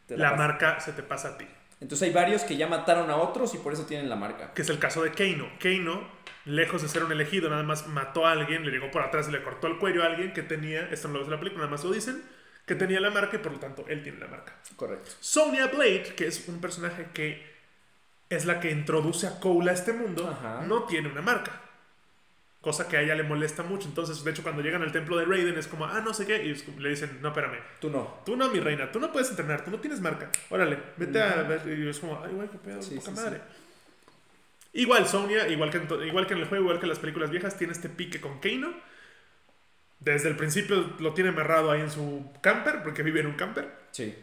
La 0.08 0.34
marca 0.34 0.80
se 0.80 0.92
te 0.92 1.02
pasa 1.02 1.28
a 1.28 1.38
ti. 1.38 1.46
Entonces 1.80 2.06
hay 2.06 2.14
varios 2.14 2.42
que 2.42 2.56
ya 2.56 2.68
mataron 2.68 3.10
a 3.10 3.16
otros 3.16 3.54
y 3.54 3.58
por 3.58 3.72
eso 3.72 3.86
tienen 3.86 4.08
la 4.08 4.14
marca. 4.16 4.54
Que 4.54 4.62
es 4.62 4.68
el 4.68 4.78
caso 4.78 5.02
de 5.02 5.10
Keino. 5.10 5.48
Keino, 5.58 6.06
lejos 6.44 6.82
de 6.82 6.88
ser 6.88 7.02
un 7.02 7.10
elegido, 7.10 7.50
nada 7.50 7.64
más 7.64 7.88
mató 7.88 8.24
a 8.24 8.32
alguien, 8.32 8.64
le 8.64 8.70
llegó 8.70 8.90
por 8.90 9.02
atrás 9.02 9.28
y 9.28 9.32
le 9.32 9.42
cortó 9.42 9.66
el 9.66 9.78
cuello 9.78 10.04
a 10.04 10.06
alguien 10.06 10.32
que 10.32 10.42
tenía, 10.42 10.88
esto 10.90 11.08
no 11.08 11.14
lo 11.14 11.20
ves 11.20 11.26
en 11.26 11.32
la 11.32 11.38
película, 11.40 11.64
nada 11.64 11.72
más 11.72 11.84
lo 11.84 11.90
dicen, 11.90 12.22
que 12.66 12.76
tenía 12.76 13.00
la 13.00 13.10
marca 13.10 13.36
y 13.36 13.40
por 13.40 13.52
lo 13.52 13.58
tanto 13.58 13.84
él 13.88 14.02
tiene 14.02 14.20
la 14.20 14.28
marca. 14.28 14.54
Correcto. 14.76 15.10
Sonya 15.18 15.66
Blade, 15.66 16.14
que 16.16 16.28
es 16.28 16.46
un 16.48 16.60
personaje 16.60 17.08
que 17.12 17.50
es 18.28 18.44
la 18.44 18.60
que 18.60 18.70
introduce 18.70 19.26
a 19.26 19.40
Cole 19.40 19.70
a 19.70 19.74
este 19.74 19.92
mundo, 19.92 20.28
Ajá. 20.28 20.64
no 20.64 20.84
tiene 20.84 21.08
una 21.08 21.20
marca. 21.20 21.60
Cosa 22.62 22.86
que 22.86 22.96
a 22.96 23.02
ella 23.02 23.16
le 23.16 23.24
molesta 23.24 23.64
mucho. 23.64 23.88
Entonces, 23.88 24.22
de 24.22 24.30
hecho, 24.30 24.44
cuando 24.44 24.62
llegan 24.62 24.82
al 24.82 24.92
templo 24.92 25.16
de 25.16 25.24
Raiden 25.24 25.58
es 25.58 25.66
como, 25.66 25.84
ah, 25.84 26.00
no 26.00 26.14
sé 26.14 26.26
qué. 26.26 26.44
Y 26.44 26.54
le 26.80 26.90
dicen, 26.90 27.18
no, 27.20 27.30
espérame. 27.30 27.58
Tú 27.80 27.90
no. 27.90 28.20
Tú 28.24 28.36
no, 28.36 28.48
mi 28.50 28.60
reina. 28.60 28.92
Tú 28.92 29.00
no 29.00 29.10
puedes 29.10 29.28
entrenar. 29.30 29.64
Tú 29.64 29.72
no 29.72 29.80
tienes 29.80 30.00
marca. 30.00 30.30
Órale, 30.48 30.78
vete 30.96 31.20
a 31.20 31.42
ver. 31.42 31.60
Y 31.76 31.88
es 31.88 31.98
como, 31.98 32.22
ay, 32.24 32.32
güey, 32.32 32.48
qué 32.48 32.58
pedo, 32.58 32.80
Sí, 32.80 32.94
poca 32.94 33.10
sí, 33.10 33.16
madre. 33.16 33.40
Igual, 34.74 35.08
Sonya, 35.08 35.48
igual 35.48 35.70
que, 35.70 35.78
en 35.78 36.06
igual 36.06 36.26
que 36.28 36.34
en 36.34 36.40
el 36.40 36.46
juego, 36.46 36.62
igual 36.62 36.78
que 36.78 36.84
en 36.84 36.90
las 36.90 37.00
películas 37.00 37.30
viejas, 37.30 37.58
tiene 37.58 37.72
este 37.72 37.88
pique 37.88 38.20
con 38.20 38.38
Kano. 38.38 38.72
Desde 39.98 40.28
el 40.28 40.36
principio 40.36 40.94
lo 41.00 41.14
tiene 41.14 41.30
amarrado 41.30 41.72
ahí 41.72 41.80
en 41.80 41.90
su 41.90 42.30
camper, 42.40 42.84
porque 42.84 43.02
vive 43.02 43.20
en 43.20 43.26
un 43.26 43.34
camper. 43.34 43.72
Sí. 43.90 44.14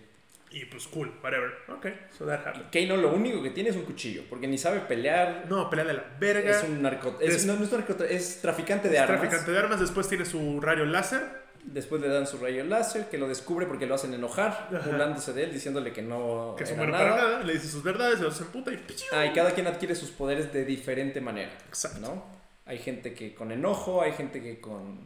Y 0.52 0.66
pues 0.66 0.88
cool, 0.88 1.12
whatever. 1.24 1.52
Ok, 1.68 1.88
so 2.18 2.26
that 2.26 2.40
happened. 2.46 2.66
Kano 2.72 2.98
lo 3.00 3.14
único 3.14 3.42
que 3.44 3.52
tiene 3.52 3.70
es 3.70 3.76
un 3.76 3.84
cuchillo. 3.84 4.24
Porque 4.30 4.48
ni 4.48 4.58
sabe 4.58 4.80
pelear. 4.82 5.46
No, 5.48 5.70
pelea 5.70 5.86
de 5.86 5.94
la 5.94 6.04
verga. 6.20 6.50
Es 6.52 6.64
un 6.64 6.82
narco... 6.82 7.18
es- 7.22 7.46
no, 7.46 7.56
no 7.56 7.64
es 7.64 7.72
narco- 7.72 8.04
es 8.04 8.42
traficante 8.42 8.90
de 8.90 8.96
Es 8.96 9.02
armas. 9.02 9.20
traficante 9.20 9.52
de 9.52 9.58
armas. 9.60 9.80
Después 9.80 10.08
tiene 10.08 10.26
su 10.26 10.60
rayo 10.60 10.86
láser. 10.86 11.48
Después 11.64 12.02
le 12.02 12.08
dan 12.08 12.26
su 12.26 12.38
rayo 12.38 12.64
láser, 12.64 13.10
que 13.10 13.18
lo 13.18 13.28
descubre 13.28 13.66
porque 13.68 13.86
lo 13.86 13.94
hacen 13.94 14.14
enojar, 14.14 14.70
Ajá. 14.74 14.80
burlándose 14.90 15.34
de 15.34 15.44
él, 15.44 15.52
diciéndole 15.52 15.92
que 15.92 16.02
no 16.02 16.56
Que 16.58 16.64
es 16.64 16.76
nada. 16.76 16.90
para 16.90 17.10
nada. 17.16 17.44
Le 17.44 17.52
dice 17.54 17.68
sus 17.68 17.84
verdades, 17.84 18.22
los 18.22 18.40
emputa 18.40 18.72
y. 18.72 18.82
Ah, 19.12 19.26
y 19.26 19.34
cada 19.34 19.52
quien 19.52 19.68
adquiere 19.68 19.94
sus 19.94 20.10
poderes 20.10 20.54
de 20.54 20.64
diferente 20.64 21.20
manera, 21.20 21.52
Exacto. 21.68 22.00
¿no? 22.00 22.26
Hay 22.66 22.78
gente 22.80 23.14
que 23.14 23.36
con 23.36 23.52
enojo, 23.52 24.02
hay 24.02 24.14
gente 24.14 24.42
que 24.42 24.62
con 24.62 25.06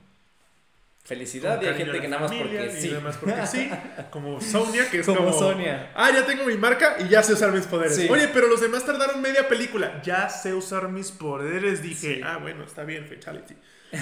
felicidad 1.04 1.62
y 1.62 1.66
hay 1.66 1.76
gente 1.76 2.00
que 2.00 2.08
nada 2.08 2.22
más 2.24 2.32
porque 2.34 2.72
sí. 2.72 2.88
demás 2.90 3.18
porque 3.18 3.46
sí. 3.46 3.70
Como 4.10 4.40
Sonia, 4.40 4.90
que 4.90 5.00
es 5.00 5.06
Como 5.06 5.20
como. 5.26 5.38
Sonia. 5.38 5.92
Ah, 5.96 6.12
ya 6.12 6.26
tengo 6.26 6.46
mi 6.46 6.56
marca 6.56 6.96
y 7.00 7.10
ya 7.10 7.22
sé 7.22 7.34
usar 7.34 7.52
mis 7.52 7.66
poderes. 7.66 7.96
Sí. 7.96 8.08
Oye, 8.10 8.30
pero 8.30 8.48
los 8.48 8.62
demás 8.62 8.86
tardaron 8.86 9.22
media 9.22 9.48
película. 9.50 10.02
Ya 10.04 10.30
sé 10.30 10.54
usar 10.54 10.88
mis 10.90 11.12
poderes. 11.12 11.82
Dije, 11.82 12.16
Sí. 12.16 12.22
ah, 12.24 12.38
bueno, 12.42 12.64
está 12.64 12.84
bien, 12.84 13.06
Fatality. 13.08 13.56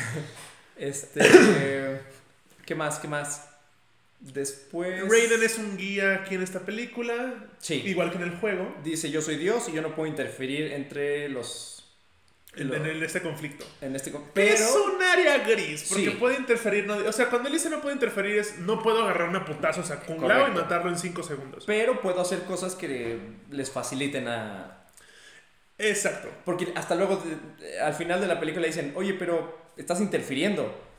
Este, 0.78 1.20
eh, 1.24 2.02
¿qué 2.66 2.74
más? 2.76 2.98
¿Qué 3.00 3.08
más? 3.08 3.48
Después 4.20 5.08
Raiden 5.10 5.42
es 5.44 5.58
un 5.58 5.78
guía 5.78 6.16
aquí 6.16 6.36
en 6.36 6.44
esta 6.44 6.60
película. 6.62 7.36
Sí. 7.60 7.82
Igual 7.86 8.10
que 8.12 8.18
en 8.18 8.24
el 8.24 8.32
juego. 8.38 8.76
dice, 8.84 9.10
"Yo 9.12 9.22
soy 9.22 9.36
Dios 9.38 9.68
y 9.70 9.74
yo 9.74 9.82
no 9.82 9.96
puedo 9.96 10.08
interferir 10.08 10.72
entre 10.74 11.30
los 11.30 11.81
En, 12.56 12.68
lo- 12.68 12.76
en 12.76 12.86
el- 12.86 13.02
este 13.04 13.22
conflicto. 13.22 13.66
en 13.80 13.96
este 13.96 14.12
Pero 14.34 14.54
es 14.54 14.76
un 14.76 15.02
área 15.02 15.38
gris, 15.40 15.86
porque 15.90 16.12
Sí. 16.12 16.18
puede 16.20 16.36
interferir. 16.36 16.86
no- 16.86 16.96
o 16.98 17.12
sea, 17.14 17.30
cuando 17.30 17.48
él 17.48 17.54
dice 17.54 17.70
no 17.70 17.80
puede 17.82 17.94
interferir 17.96 18.38
es 18.40 18.60
no 18.60 18.84
puedo 18.84 19.04
agarrar 19.04 19.30
una 19.30 19.46
putazos 19.46 19.90
a 19.92 20.02
Kung 20.02 20.22
Lao 20.24 20.50
y 20.50 20.52
matarlo 20.52 20.90
en 20.90 20.98
5 20.98 21.24
segundos. 21.24 21.64
pero 21.66 22.02
puedo 22.02 22.20
hacer 22.20 22.40
cosas 22.44 22.76
que 22.76 23.20
les 23.52 23.72
faciliten 23.72 24.28
a 24.28 24.78
Exacto. 25.78 26.30
Porque 26.46 26.72
hasta 26.76 26.94
luego, 26.96 27.24
eh, 27.62 27.80
al 27.80 27.94
final 27.96 28.22
de 28.22 28.28
la 28.28 28.40
película 28.40 28.68
dicen, 28.68 28.92
oye, 28.96 29.14
pero 29.16 29.72
estás 29.78 30.00
interfiriendo. 30.02 30.90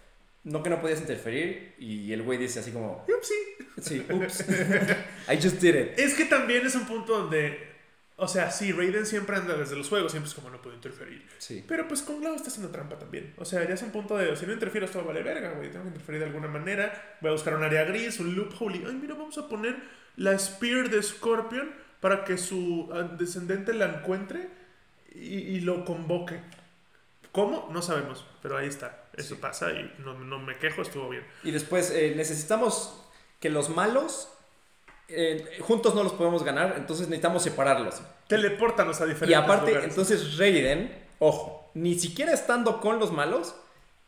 No 0.44 0.60
que 0.64 0.70
no 0.70 0.80
podías 0.80 1.00
interferir. 1.00 1.76
Y 1.78 2.12
el 2.12 2.22
güey 2.22 2.36
dice 2.38 2.58
así 2.60 2.72
como, 2.72 3.04
Upsi. 3.08 3.34
sí, 3.80 4.04
ups. 4.10 4.40
I 5.30 5.36
just 5.40 5.60
did 5.60 5.74
it. 5.76 5.98
Es 5.98 6.14
que 6.14 6.24
también 6.24 6.66
es 6.66 6.74
un 6.74 6.86
punto 6.86 7.16
donde. 7.16 7.71
O 8.16 8.28
sea, 8.28 8.50
sí, 8.50 8.72
Raiden 8.72 9.06
siempre 9.06 9.36
anda 9.36 9.56
desde 9.56 9.74
los 9.74 9.88
juegos, 9.88 10.12
siempre 10.12 10.28
es 10.28 10.34
como 10.34 10.50
no 10.50 10.60
puedo 10.62 10.76
interferir. 10.76 11.26
Sí. 11.38 11.64
Pero 11.66 11.88
pues 11.88 12.02
Kung 12.02 12.22
Lao 12.22 12.34
está 12.34 12.48
haciendo 12.48 12.70
trampa 12.70 12.98
también. 12.98 13.34
O 13.38 13.44
sea, 13.44 13.66
ya 13.66 13.74
es 13.74 13.82
un 13.82 13.90
punto 13.90 14.16
de, 14.16 14.36
si 14.36 14.46
no 14.46 14.52
interfiero 14.52 14.86
esto 14.86 15.02
vale 15.04 15.22
verga, 15.22 15.52
güey. 15.52 15.70
Tengo 15.70 15.84
que 15.84 15.88
interferir 15.90 16.20
de 16.20 16.26
alguna 16.26 16.48
manera. 16.48 17.16
Voy 17.20 17.30
a 17.30 17.32
buscar 17.32 17.54
un 17.56 17.62
área 17.64 17.84
gris, 17.84 18.20
un 18.20 18.34
loophole. 18.36 18.78
Y, 18.78 18.84
ay, 18.84 18.94
mira, 18.94 19.14
vamos 19.14 19.38
a 19.38 19.48
poner 19.48 19.76
la 20.16 20.38
Spear 20.38 20.90
de 20.90 21.02
Scorpion 21.02 21.72
para 22.00 22.24
que 22.24 22.36
su 22.38 22.90
ah, 22.92 23.02
descendente 23.18 23.72
la 23.72 23.86
encuentre 23.86 24.48
y, 25.14 25.38
y 25.38 25.60
lo 25.60 25.84
convoque. 25.84 26.40
¿Cómo? 27.32 27.70
No 27.72 27.80
sabemos, 27.80 28.26
pero 28.42 28.56
ahí 28.58 28.68
está. 28.68 29.04
Eso 29.16 29.34
Sí. 29.36 29.40
pasa 29.40 29.72
y 29.72 29.94
no, 29.98 30.18
no 30.18 30.38
me 30.38 30.56
quejo, 30.58 30.82
estuvo 30.82 31.08
bien. 31.08 31.24
Y 31.44 31.50
después 31.50 31.90
eh, 31.90 32.12
necesitamos 32.16 33.04
que 33.40 33.50
los 33.50 33.70
malos, 33.70 34.31
eh, 35.14 35.58
juntos 35.60 35.94
no 35.94 36.02
los 36.02 36.12
podemos 36.12 36.42
ganar, 36.44 36.74
entonces 36.76 37.08
necesitamos 37.08 37.42
separarlos. 37.42 38.02
Telepórtanos 38.28 39.00
a 39.00 39.06
diferentes 39.06 39.30
Y 39.30 39.34
aparte, 39.34 39.66
lugares. 39.72 39.90
entonces 39.90 40.38
Raiden, 40.38 40.92
ojo, 41.18 41.70
ni 41.74 41.98
siquiera 41.98 42.32
estando 42.32 42.80
con 42.80 42.98
los 42.98 43.12
malos, 43.12 43.54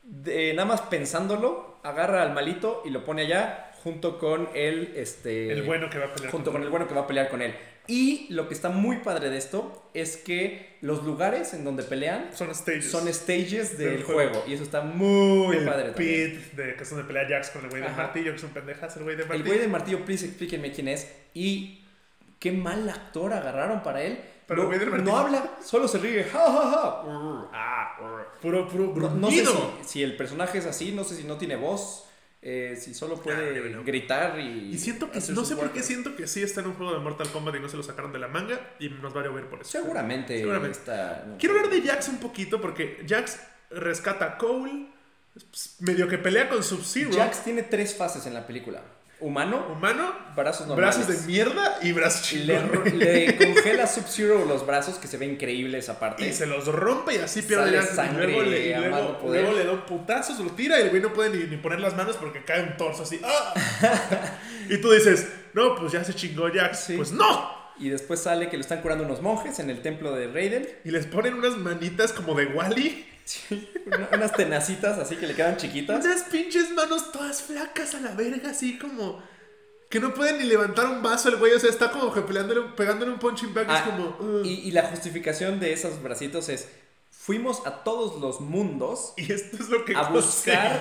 de- 0.03 0.53
nada 0.55 0.67
más 0.69 0.81
pensándolo, 0.83 1.77
agarra 1.83 2.23
al 2.23 2.33
malito 2.33 2.83
y 2.85 2.90
lo 2.90 3.05
pone 3.05 3.23
allá 3.23 3.71
junto 3.83 4.19
con 4.19 4.49
el, 4.55 4.95
este, 4.97 5.53
el 5.53 5.62
bueno 5.62 5.90
que 5.90 5.99
va 5.99 6.07
a 6.07 6.12
pelear. 6.14 6.33
junto 6.33 6.51
con 6.53 6.62
el 6.62 6.71
bueno 6.71 6.88
que 6.88 6.95
va 6.95 7.03
a 7.03 7.07
pelear 7.07 7.29
con 7.29 7.43
él. 7.43 7.55
Y 7.87 8.27
lo 8.33 8.49
que 8.49 8.55
está 8.55 8.70
muy 8.70 8.99
padre 8.99 9.29
de 9.29 9.37
esto 9.37 9.90
es 9.92 10.16
que 10.16 10.79
los 10.81 11.05
lugares 11.05 11.53
en 11.53 11.64
donde 11.64 11.83
pelean 11.83 12.31
Son 12.35 12.55
stages. 12.55 12.90
son 12.90 13.12
stages 13.12 13.77
del, 13.77 13.90
Del 13.97 14.03
juego. 14.05 14.31
juego. 14.31 14.44
y 14.49 14.55
eso 14.55 14.62
está 14.64 14.81
muy 14.81 15.57
el 15.59 15.64
padre 15.66 15.90
también. 15.90 16.33
pit, 16.33 16.53
de, 16.55 16.77
que 16.77 16.83
es 16.83 16.88
donde 16.90 17.05
pelea 17.05 17.29
Jax 17.29 17.51
con 17.51 17.64
el 17.64 17.70
güey 17.70 17.83
Ajá. 17.83 17.94
martillo, 18.05 18.31
que 18.31 18.37
es 18.38 18.42
un 18.44 18.51
pendejazo 18.51 18.99
el 19.01 19.05
güey 19.05 19.16
El 19.16 19.23
martillo. 19.27 19.44
güey 19.47 19.59
del 19.59 19.68
martillo, 19.70 20.05
please 20.05 20.25
explíquenme 20.25 20.73
quién 20.73 20.88
es. 20.88 21.11
Y 21.35 21.85
qué 22.38 22.53
mal 22.53 22.88
actor 22.88 23.33
agarraron 23.35 23.83
para 23.83 24.03
él. 24.03 24.18
Pero 24.47 24.62
no, 24.62 24.62
el 24.62 24.66
güey 24.68 24.79
del 24.81 24.90
martillo- 24.90 25.12
no 25.12 25.18
habla, 25.18 25.51
solo 25.62 25.87
se 25.87 25.99
ríe. 25.99 26.25
Ja, 26.25 26.38
ja, 26.40 26.71
ja. 26.71 27.02
Urr, 27.06 27.48
ah. 27.52 28.25
Puro, 28.40 28.67
puro 28.69 28.92
No, 28.96 29.11
no 29.11 29.31
sé 29.31 29.44
si, 29.46 29.88
si 29.88 30.02
el 30.02 30.17
personaje 30.17 30.58
es 30.58 30.67
así, 30.67 30.92
no 30.92 31.04
sé 31.04 31.17
si 31.17 31.25
no 31.25 31.37
tiene 31.38 31.56
voz, 31.56 32.04
eh, 32.47 32.77
si 32.79 32.92
solo 32.92 33.21
puede 33.23 33.59
Ah, 33.59 33.69
no. 33.73 33.83
gritar 33.85 34.38
y. 34.38 34.71
Y 34.75 34.79
siento 34.79 35.11
que, 35.11 35.19
no 35.33 35.45
sé 35.47 35.57
por 35.57 35.71
qué 35.73 35.83
siento 35.83 36.15
que 36.15 36.27
sí 36.27 36.42
está 36.42 36.61
en 36.61 36.67
un 36.69 36.75
juego 36.75 36.92
de 36.92 36.99
Mortal 37.01 37.29
Kombat 37.31 37.55
y 37.57 37.61
no 37.61 37.69
se 37.71 37.77
lo 37.79 37.83
sacaron 37.83 38.13
de 38.13 38.19
la 38.19 38.29
manga 38.29 38.61
y 38.79 38.90
nos 38.90 39.17
va 39.17 39.23
a 39.23 39.25
llover 39.25 39.47
por 39.49 39.63
eso. 39.63 39.71
Seguramente, 39.71 40.37
Seguramente. 40.38 40.79
está. 40.79 41.25
Quiero 41.38 41.57
hablar 41.57 41.71
de 41.73 41.81
Jax 41.83 42.09
un 42.09 42.19
poquito 42.19 42.61
porque 42.61 43.03
Jax 43.09 43.40
rescata 43.71 44.27
a 44.27 44.37
Cole, 44.38 44.88
pues, 45.33 45.77
medio 45.81 46.07
que 46.07 46.19
pelea 46.19 46.49
con 46.51 46.63
Sub-Zero. 46.63 47.13
Jax 47.17 47.45
tiene 47.45 47.63
tres 47.63 47.95
fases 47.97 48.27
en 48.27 48.35
la 48.35 48.47
película. 48.47 48.83
Humano, 49.25 49.66
humano, 49.72 50.12
brazos 50.37 50.66
normales. 50.66 50.98
brazos 50.98 51.20
de 51.22 51.27
mierda 51.27 51.79
y 51.83 51.92
brazos 51.92 52.31
Le, 52.33 52.38
chingones. 52.58 52.94
le 52.94 53.37
congela 53.37 53.87
Sub-Zero 53.87 54.44
los 54.44 54.66
brazos, 54.66 54.96
que 54.96 55.08
se 55.08 55.16
ve 55.16 55.27
increíble 55.27 55.79
esa 55.79 55.98
parte. 55.98 56.27
Y 56.29 56.33
se 56.33 56.46
los 56.46 56.66
rompe 56.66 57.14
y 57.14 57.18
así 57.18 57.40
pierde 57.42 57.72
ya. 57.72 57.83
sangre 57.87 58.25
y 58.25 58.35
luego, 58.35 58.42
le, 58.50 58.66
y 58.68 58.75
luego- 58.75 59.52
le 59.52 59.64
da 59.64 59.72
un 59.72 59.87
putazo, 59.87 60.37
se 60.37 60.44
lo 60.44 60.50
tira 60.50 60.79
y 60.79 60.83
el 60.83 60.90
güey 60.90 61.00
no 61.00 61.12
puede 61.12 61.31
ni, 61.31 61.44
ni 61.44 61.56
poner 61.56 61.81
las 61.81 61.96
manos 61.96 62.16
porque 62.16 62.44
cae 62.44 62.62
un 62.62 62.77
torso 62.77 63.02
así. 63.04 63.20
¡ah! 63.25 63.54
y 64.68 64.79
tú 64.81 64.90
dices, 64.92 65.27
no, 65.54 65.77
pues 65.77 65.92
ya 65.92 66.04
se 66.04 66.14
chingó 66.14 66.48
Jax. 66.52 66.79
Sí. 66.81 66.96
Pues 66.96 67.12
no. 67.12 67.64
Y 67.79 67.88
después 67.88 68.20
sale 68.20 68.48
que 68.50 68.56
lo 68.56 68.60
están 68.60 68.83
curando 68.83 69.04
unos 69.04 69.20
monjes 69.22 69.58
en 69.58 69.70
el 69.70 69.81
templo 69.83 70.12
de 70.12 70.29
Raiden. 70.29 70.68
Y 70.85 70.90
les 70.90 71.06
ponen 71.06 71.35
unas 71.35 71.56
manitas 71.56 72.12
como 72.12 72.35
de 72.35 72.46
Wally. 72.46 73.04
Una- 73.87 74.08
unas 74.12 74.33
tenacitas 74.33 74.98
así 74.98 75.16
que 75.16 75.27
le 75.27 75.35
quedan 75.35 75.56
chiquitas. 75.56 76.04
Unas 76.04 76.22
pinches 76.25 76.70
manos 76.72 77.12
todas 77.12 77.42
flacas 77.42 77.94
a 77.94 78.00
la 78.00 78.12
verga, 78.14 78.50
así 78.50 78.79
como. 78.79 79.22
Que 79.90 80.00
no 80.00 80.12
pueden 80.12 80.38
ni 80.38 80.44
levantar 80.44 80.87
un 80.87 81.02
vaso 81.02 81.29
el 81.29 81.37
güey. 81.37 81.52
O 81.52 81.60
sea, 81.60 81.70
está 81.70 81.90
como 81.90 82.12
que 82.12 82.20
peleándole, 82.22 82.62
pegándole 82.77 83.12
un 83.12 83.18
punching 83.18 83.54
bag. 83.54 83.66
Ah, 83.68 83.79
es 83.79 83.83
como. 83.83 84.16
"Ugh". 84.18 84.44
y, 84.44 84.68
y 84.68 84.70
la 84.72 84.83
justificación 84.85 85.60
de 85.60 85.72
esos 85.72 86.02
bracitos 86.02 86.48
es, 86.48 86.66
fuimos 87.10 87.64
a 87.66 87.85
todos 87.85 88.20
los 88.20 88.40
mundos 88.40 89.14
Y 89.16 89.33
esto 89.33 89.56
es 89.58 89.68
lo 89.70 89.85
que 89.87 89.94
a 89.94 90.02
buscar 90.10 90.81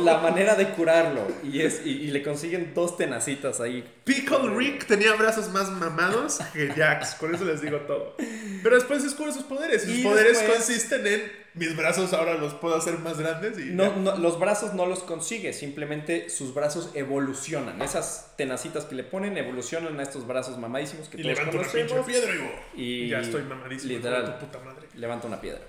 la 0.00 0.18
manera 0.18 0.54
de 0.56 0.68
curarlo. 0.70 1.26
Y, 1.42 1.62
es, 1.62 1.80
y, 1.84 1.90
y 1.90 2.10
le 2.10 2.22
consiguen 2.22 2.72
dos 2.74 2.96
tenacitas 2.98 3.60
ahí. 3.60 3.82
Pickle 4.04 4.50
Rick 4.54 4.86
tenía 4.86 5.14
brazos 5.14 5.48
más 5.50 5.70
mamados 5.70 6.38
que 6.52 6.68
Jax, 6.68 7.14
con 7.14 7.34
eso 7.34 7.44
les 7.44 7.62
digo 7.62 7.78
todo. 7.80 8.14
Pero 8.62 8.74
después 8.76 9.02
descubre 9.02 9.32
sus 9.32 9.44
poderes. 9.44 9.88
Y 9.88 9.94
sus 9.96 10.02
poderes 10.04 10.38
después- 10.38 10.58
consisten 10.58 11.06
en 11.06 11.32
mis 11.54 11.76
brazos 11.76 12.12
ahora 12.12 12.34
los 12.34 12.54
puedo 12.54 12.76
hacer 12.76 12.98
más 13.00 13.18
grandes 13.18 13.58
y 13.58 13.70
No, 13.70 13.96
no, 13.96 14.16
los 14.16 14.38
brazos 14.38 14.74
no 14.74 14.86
los 14.86 15.00
consigue, 15.00 15.52
simplemente 15.52 16.30
sus 16.30 16.54
brazos 16.54 16.90
evolucionan. 16.94 17.82
Esas 17.82 18.34
tenacitas 18.36 18.84
que 18.84 18.94
le 18.94 19.02
ponen 19.04 19.36
evolucionan 19.36 19.98
a 19.98 20.02
estos 20.02 20.26
brazos 20.26 20.58
mamadísimos 20.58 21.08
que 21.08 21.20
y 21.20 21.22
todos 21.22 21.38
levanto 21.38 21.58
una 21.58 21.66
pinche 21.68 21.88
conocemos. 21.94 22.06
piedra 22.06 22.52
y. 22.76 22.82
Y 22.82 23.08
ya 23.08 23.20
estoy 23.20 23.42
mamadísimo. 23.42 23.92
literal. 23.94 24.22
hijo 24.22 24.32
de 24.32 24.38
tu 24.38 24.46
puta 24.46 24.58
madre. 24.64 24.88
Levanta 24.94 25.26
una 25.26 25.40
piedra. 25.40 25.60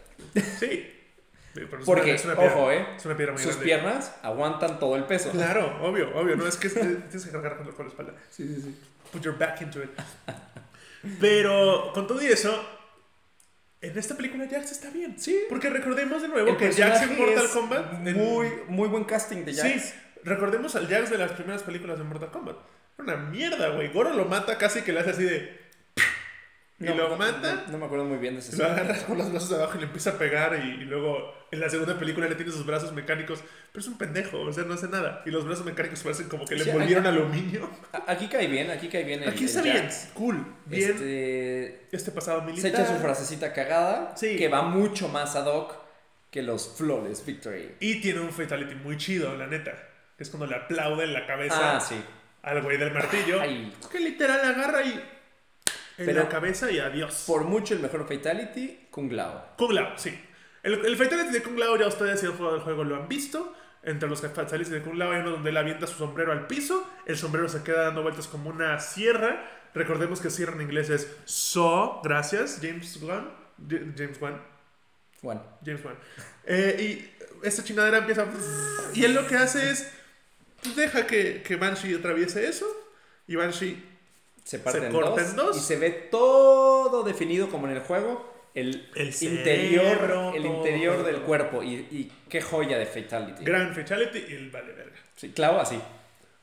Sí. 0.60 0.98
Pero 1.54 1.68
Porque, 1.84 2.14
es 2.14 2.24
una 2.24 2.36
piedra- 2.36 2.54
ojo, 2.56 2.72
eh, 2.72 2.86
Es 2.96 3.06
una 3.06 3.18
piedra 3.18 3.34
muy 3.34 3.42
sus 3.42 3.52
grande. 3.58 3.66
piernas 3.66 4.16
aguantan 4.22 4.80
todo 4.80 4.96
el 4.96 5.04
peso. 5.04 5.32
Claro, 5.32 5.80
obvio, 5.82 6.16
obvio. 6.16 6.38
No 6.38 6.48
es 6.48 6.56
que 6.56 6.68
es- 6.68 6.74
tienes 6.76 7.26
que 7.26 7.30
cargar 7.32 7.58
con 7.58 7.66
la 7.86 7.88
espalda. 7.90 8.14
Sí, 8.30 8.48
sí, 8.48 8.62
sí. 8.62 8.76
Put 9.12 9.22
your 9.24 9.38
back 9.38 9.62
into 9.62 9.84
it. 9.84 9.90
Pero 11.20 11.92
con 11.94 12.08
todo 12.08 12.22
y 12.22 12.28
eso, 12.28 12.54
en 13.82 13.98
esta 13.98 14.16
película 14.16 14.48
Jax 14.50 14.72
está 14.72 14.90
bien. 14.92 15.18
Sí. 15.18 15.44
Porque 15.50 15.70
recordemos 15.70 16.22
de 16.22 16.28
nuevo 16.28 16.50
El 16.50 16.58
que 16.58 16.72
Jax 16.72 17.02
en 17.02 17.18
Mortal 17.18 17.46
es 17.46 17.52
Kombat. 17.52 17.94
Muy, 17.94 18.48
muy 18.68 18.88
buen 18.88 19.04
casting 19.06 19.44
de 19.44 19.54
Jax. 19.54 19.84
Sí, 19.84 19.94
recordemos 20.24 20.76
al 20.76 20.88
Jax 20.88 21.10
de 21.10 21.18
las 21.18 21.32
primeras 21.32 21.64
películas 21.64 21.98
de 21.98 22.04
Mortal 22.04 22.32
Kombat. 22.32 22.58
Era 22.98 23.04
una 23.04 23.18
mierda, 23.18 23.70
güey. 23.70 23.92
Goro 23.92 24.14
lo 24.14 24.26
mata 24.26 24.58
casi 24.58 24.82
que 24.82 24.94
le 24.94 25.00
hace 25.00 25.10
así 25.10 25.24
de. 25.24 25.61
Y 26.82 26.86
No, 26.86 26.96
lo 26.96 27.10
no, 27.10 27.18
mata. 27.18 27.64
No, 27.68 27.72
no 27.74 27.78
me 27.78 27.86
acuerdo 27.86 28.06
muy 28.06 28.18
bien 28.18 28.34
de 28.34 28.40
ese 28.40 28.58
Lo 28.58 28.66
agarra 28.66 28.98
con 29.06 29.18
los 29.18 29.30
brazos 29.32 29.50
de 29.52 29.56
abajo 29.58 29.78
y 29.78 29.82
le 29.82 29.86
empieza 29.86 30.10
a 30.12 30.18
pegar. 30.18 30.60
Y, 30.66 30.82
y 30.82 30.86
luego 30.86 31.34
en 31.52 31.60
la 31.60 31.70
segunda 31.70 31.98
película 32.00 32.28
le 32.28 32.36
tiene 32.36 32.52
sus 32.52 32.66
brazos 32.66 32.92
mecánicos. 32.94 33.40
Pero 33.72 33.80
es 33.82 33.88
un 33.88 33.98
pendejo, 33.98 34.40
o 34.42 34.52
sea, 34.52 34.64
no 34.64 34.74
hace 34.74 34.88
nada. 34.88 35.22
Y 35.26 35.30
los 35.30 35.46
brazos 35.46 35.64
mecánicos 35.66 36.02
parecen 36.02 36.28
como 36.28 36.46
que 36.46 36.56
le 36.56 36.64
envolvieron 36.70 37.06
aluminio. 37.06 37.70
Aquí 38.08 38.28
cae 38.28 38.48
bien, 38.48 38.70
aquí 38.72 38.90
cae 38.90 39.04
bien 39.04 39.24
el, 39.24 39.30
Aquí 39.30 39.46
está 39.46 39.62
bien, 39.62 39.88
cool, 40.14 40.44
bien. 40.66 40.90
Este, 40.92 41.88
Este, 41.96 42.12
pasado 42.12 42.40
se 42.42 42.46
militar. 42.48 42.72
echa 42.72 42.86
su 42.88 43.00
frasecita 43.02 43.54
cagada, 43.54 44.18
Sí. 44.18 44.36
que 44.36 44.48
va 44.50 44.64
mucho 44.64 45.08
más 45.08 45.36
ad 45.36 45.46
hoc 45.46 45.76
que 46.32 46.42
los 46.42 46.76
Flawless 46.78 47.26
Victory. 47.26 47.76
Y 47.80 48.02
tiene 48.02 48.20
un 48.22 48.32
fatality 48.32 48.76
muy 48.76 48.98
chido, 48.98 49.36
la 49.38 49.48
neta. 49.48 49.74
Es 50.18 50.30
cuando 50.30 50.48
le 50.48 50.56
aplaude 50.56 51.04
en 51.06 51.14
la 51.14 51.26
cabeza 51.28 51.78
Ah, 51.78 51.80
sí. 51.80 51.96
al 52.44 52.62
güey 52.62 52.78
del 52.78 52.92
martillo. 52.92 53.40
Ay. 53.42 53.74
Que 53.92 54.00
literal 54.00 54.40
agarra 54.40 54.82
y. 54.84 55.02
En 56.02 56.06
Pero- 56.06 56.24
la 56.24 56.30
cabeza 56.30 56.70
y 56.72 56.80
adiós. 56.80 57.24
Por 57.28 57.44
mucho 57.46 57.74
el 57.74 57.80
mejor 57.80 58.08
Fatality, 58.08 58.88
Kung 58.92 59.12
Lao. 59.12 59.56
Kung 59.58 59.72
Lao, 59.72 59.98
sí. 59.98 60.18
El, 60.64 60.86
el 60.86 60.96
Fatality 60.98 61.32
de 61.32 61.42
Kung 61.44 61.58
Lao 61.58 61.76
ya 61.78 61.88
ustedes 61.88 62.20
si 62.20 62.26
han 62.28 62.34
jugado 62.34 62.56
el 62.58 62.62
juego 62.62 62.84
lo 62.84 62.96
han 62.96 63.08
visto. 63.08 63.56
Entre 63.84 64.08
los 64.08 64.22
Fatalities 64.22 64.70
de 64.70 64.82
Kung 64.84 64.96
Lao 64.98 65.12
hay 65.12 65.22
uno 65.22 65.32
donde 65.32 65.50
él 65.50 65.58
avienta 65.58 65.88
su 65.88 65.98
sombrero 65.98 66.32
al 66.32 66.46
piso. 66.46 66.88
El 67.08 67.18
sombrero 67.18 67.50
se 67.50 67.64
queda 67.64 67.86
dando 67.86 68.04
vueltas 68.04 68.28
como 68.28 68.50
una 68.52 68.80
sierra. 68.80 69.50
Recordemos 69.74 70.20
que 70.22 70.30
sierra 70.30 70.54
en 70.54 70.62
inglés 70.62 70.90
es 70.92 71.08
saw. 71.26 72.02
Gracias, 72.04 72.60
James 72.62 73.02
Wan. 73.02 73.32
J- 73.58 73.82
James 73.98 74.22
Wan. 74.22 74.40
Bueno, 75.24 75.42
James 75.66 75.84
Wan. 75.84 75.96
Eh, 76.46 76.78
y 77.42 77.46
esta 77.48 77.64
chingadera 77.64 77.98
empieza. 78.00 78.28
Y 78.94 79.04
él 79.04 79.14
lo 79.16 79.26
que 79.28 79.36
hace 79.36 79.72
es. 79.72 79.92
pues, 80.62 80.76
deja 80.76 81.08
que, 81.08 81.42
que 81.42 81.56
Banshee 81.56 81.96
atraviese 81.96 82.48
eso. 82.48 82.68
Y 83.28 83.36
Banshee 83.36 83.84
se 84.44 84.60
parte 84.60 84.86
en, 84.86 84.92
dos, 84.92 85.36
dos. 85.36 85.58
y 85.58 85.60
se 85.60 85.78
ve 85.78 85.90
todo 86.12 87.04
definido 87.04 87.50
como 87.50 87.68
en 87.68 87.74
el 87.74 87.80
juego. 87.82 88.30
El, 88.54 88.90
El 88.96 89.08
interior, 89.08 89.86
cerebro, 89.86 90.34
el 90.36 90.44
todo, 90.44 90.58
interior 90.58 90.96
todo, 90.98 91.06
del 91.06 91.22
cuerpo. 91.22 91.64
Y, 91.64 91.88
y 91.90 92.12
qué 92.28 92.42
joya 92.42 92.78
de 92.78 92.86
Fatality. 92.86 93.46
gran 93.46 93.74
Fatality 93.74 94.26
y 94.28 94.34
el 94.34 94.50
vale 94.52 94.74
verga. 94.74 94.98
Sí, 95.16 95.30
clavo 95.32 95.60
así. 95.60 95.80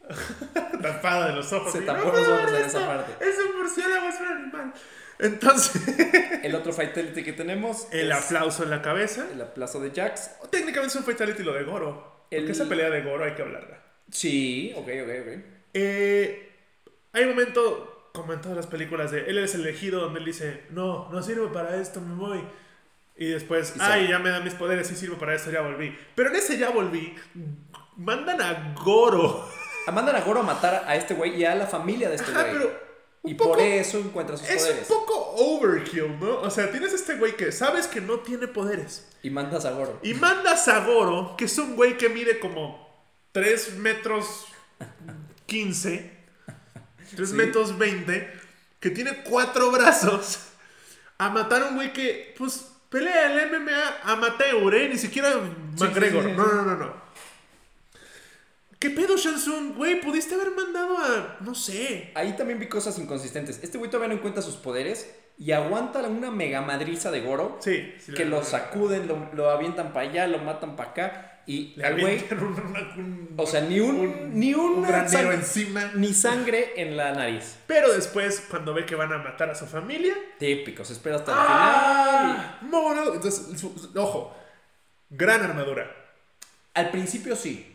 tapada 0.82 1.28
de 1.28 1.34
los 1.36 1.52
ojos. 1.52 1.72
Se 1.72 1.82
tapó 1.82 2.06
"No 2.08 2.12
los 2.12 2.28
ojos 2.28 2.52
en 2.52 2.64
esa 2.64 2.86
parte". 2.86 3.12
Es 3.24 3.36
un 3.38 3.58
murciélago, 3.58 4.08
es 4.08 4.20
un 4.20 4.26
animal. 4.26 4.72
Entonces, 5.18 5.82
El 6.44 6.54
otro 6.54 6.72
Fatality 6.72 7.22
que 7.24 7.32
tenemos 7.32 7.88
el 7.92 8.10
aplauso 8.12 8.62
en 8.62 8.70
la 8.70 8.80
cabeza. 8.82 9.26
el 9.32 9.42
aplauso 9.42 9.80
de 9.80 9.90
Jax. 9.90 10.30
Técnicamente 10.50 10.88
es 10.94 10.96
un 10.96 11.04
fatality 11.04 11.42
lo 11.42 11.52
de 11.52 11.64
Goro. 11.64 12.24
El- 12.30 12.38
Porque 12.42 12.52
esa 12.52 12.68
pelea 12.68 12.88
de 12.90 13.02
Goro 13.02 13.24
hay 13.24 13.34
que 13.34 13.42
hablarla. 13.42 13.82
Sí, 14.10 14.72
ok, 14.76 14.88
ok, 15.02 15.10
ok. 15.26 15.42
Eh, 15.74 16.47
hay 17.12 17.24
un 17.24 17.30
momento, 17.30 18.10
como 18.14 18.32
en 18.32 18.40
todas 18.40 18.56
las 18.56 18.66
películas, 18.66 19.10
de 19.10 19.26
él 19.30 19.38
es 19.38 19.54
el 19.54 19.62
elegido 19.62 20.00
donde 20.00 20.20
él 20.20 20.26
dice, 20.26 20.64
no, 20.70 21.08
no 21.10 21.22
sirve 21.22 21.48
para 21.48 21.76
esto, 21.80 22.00
me 22.00 22.14
voy. 22.14 22.42
Y 23.16 23.26
después, 23.26 23.74
Y 23.76 23.80
ay, 23.80 24.08
ya 24.08 24.18
me 24.20 24.30
dan 24.30 24.44
mis 24.44 24.54
poderes, 24.54 24.86
sí 24.86 24.94
sirve 24.94 25.16
para 25.16 25.34
esto, 25.34 25.50
ya 25.50 25.60
volví. 25.62 25.96
Pero 26.14 26.30
en 26.30 26.36
ese 26.36 26.56
ya 26.58 26.70
volví, 26.70 27.14
mandan 27.96 28.40
a 28.40 28.74
Goro. 28.82 29.48
Mandan 29.92 30.16
a 30.16 30.20
Goro 30.20 30.40
a 30.40 30.42
matar 30.42 30.84
a 30.86 30.96
este 30.96 31.14
güey 31.14 31.36
y 31.40 31.46
a 31.46 31.54
la 31.54 31.66
familia 31.66 32.10
de 32.10 32.16
este 32.16 32.30
Ajá, 32.30 32.42
güey. 32.42 32.52
pero 32.58 32.80
Y 33.24 33.34
poco- 33.34 33.52
por 33.54 33.60
eso 33.62 33.98
encuentra 33.98 34.36
sus 34.36 34.46
Es 34.46 34.62
poderes. 34.62 34.90
un 34.90 34.96
poco 34.98 35.14
overkill, 35.36 36.20
¿no? 36.20 36.40
O 36.42 36.50
sea, 36.50 36.70
tienes 36.70 36.92
este 36.92 37.14
güey 37.14 37.36
que 37.36 37.50
sabes 37.52 37.86
que 37.86 38.02
no 38.02 38.18
tiene 38.20 38.48
poderes. 38.48 39.08
Y 39.22 39.30
mandas 39.30 39.64
a 39.64 39.70
Goro. 39.70 39.98
Y 40.02 40.12
mandas 40.12 40.68
a 40.68 40.84
Goro, 40.84 41.36
que 41.38 41.46
es 41.46 41.56
un 41.56 41.74
güey 41.74 41.96
que 41.96 42.10
mide 42.10 42.38
como 42.38 42.86
3 43.32 43.76
metros 43.78 44.44
15, 45.46 46.17
3 47.16 47.30
Sí. 47.30 47.34
metros 47.34 47.78
20, 47.78 48.30
que 48.80 48.90
tiene 48.90 49.22
cuatro 49.24 49.70
brazos, 49.70 50.38
a 51.18 51.28
matar 51.30 51.62
a 51.62 51.66
un 51.66 51.74
güey 51.76 51.92
que, 51.92 52.34
pues, 52.38 52.66
pelea 52.90 53.32
el 53.32 53.50
MMA 53.50 53.96
amateur, 54.04 54.74
¿eh? 54.74 54.88
Ni 54.88 54.96
siquiera 54.98 55.30
McGregor. 55.78 56.22
sí, 56.24 56.30
sí, 56.30 56.36
no, 56.36 56.46
no, 56.46 56.62
no, 56.62 56.76
no. 56.76 57.08
¿Qué 58.78 58.90
pedo, 58.90 59.16
Shansun? 59.16 59.74
Güey, 59.74 60.00
pudiste 60.00 60.36
haber 60.36 60.52
mandado 60.52 60.98
a, 60.98 61.36
no 61.40 61.54
sé, 61.54 62.12
Ahí 62.14 62.36
también 62.36 62.60
vi 62.60 62.68
cosas 62.68 62.96
inconsistentes. 62.98 63.58
Este 63.62 63.76
güey 63.76 63.90
todavía 63.90 64.08
no 64.14 64.18
encuentra 64.18 64.40
sus 64.40 64.54
poderes 64.54 65.12
y 65.36 65.50
aguanta 65.50 65.98
una 66.02 66.30
mega 66.30 66.60
madriza 66.62 67.10
de 67.10 67.20
Goro. 67.22 67.58
Sí. 67.60 67.92
sí, 67.98 68.12
que 68.14 68.24
la- 68.24 68.30
lo 68.38 68.44
sacuden, 68.44 69.08
lo, 69.08 69.30
lo 69.34 69.50
avientan 69.50 69.92
para 69.92 70.08
allá, 70.08 70.26
lo 70.28 70.38
matan 70.38 70.76
para 70.76 70.90
acá. 70.90 71.27
Y 71.48 71.72
Le 71.76 71.92
güey, 71.94 72.24
un, 72.30 72.38
un- 72.42 73.34
o 73.38 73.46
sea, 73.46 73.62
ni 73.62 73.80
un, 73.80 74.38
ni 74.38 74.52
un 74.52 74.82
granero 74.82 75.30
sang- 75.30 75.34
encima. 75.34 75.90
ni 75.94 76.12
sangre 76.12 76.74
en 76.76 76.94
la 76.94 77.12
nariz. 77.14 77.56
Pero 77.66 77.90
después, 77.94 78.44
cuando 78.50 78.74
ve 78.74 78.84
que 78.84 78.94
van 78.94 79.10
a 79.14 79.18
matar 79.18 79.48
a 79.48 79.54
su 79.54 79.64
familia, 79.66 80.14
Típico, 80.38 80.84
se 80.84 80.92
espera 80.92 81.16
hasta 81.16 81.32
el 81.32 81.38
final. 81.38 81.50
¡Ah! 81.58 82.58
Mono. 82.60 83.14
Entonces, 83.14 83.64
ojo, 83.96 84.36
gran 85.08 85.40
armadura. 85.42 85.84
y- 85.84 86.78
Al 86.78 86.90
principio 86.90 87.34
sí. 87.34 87.74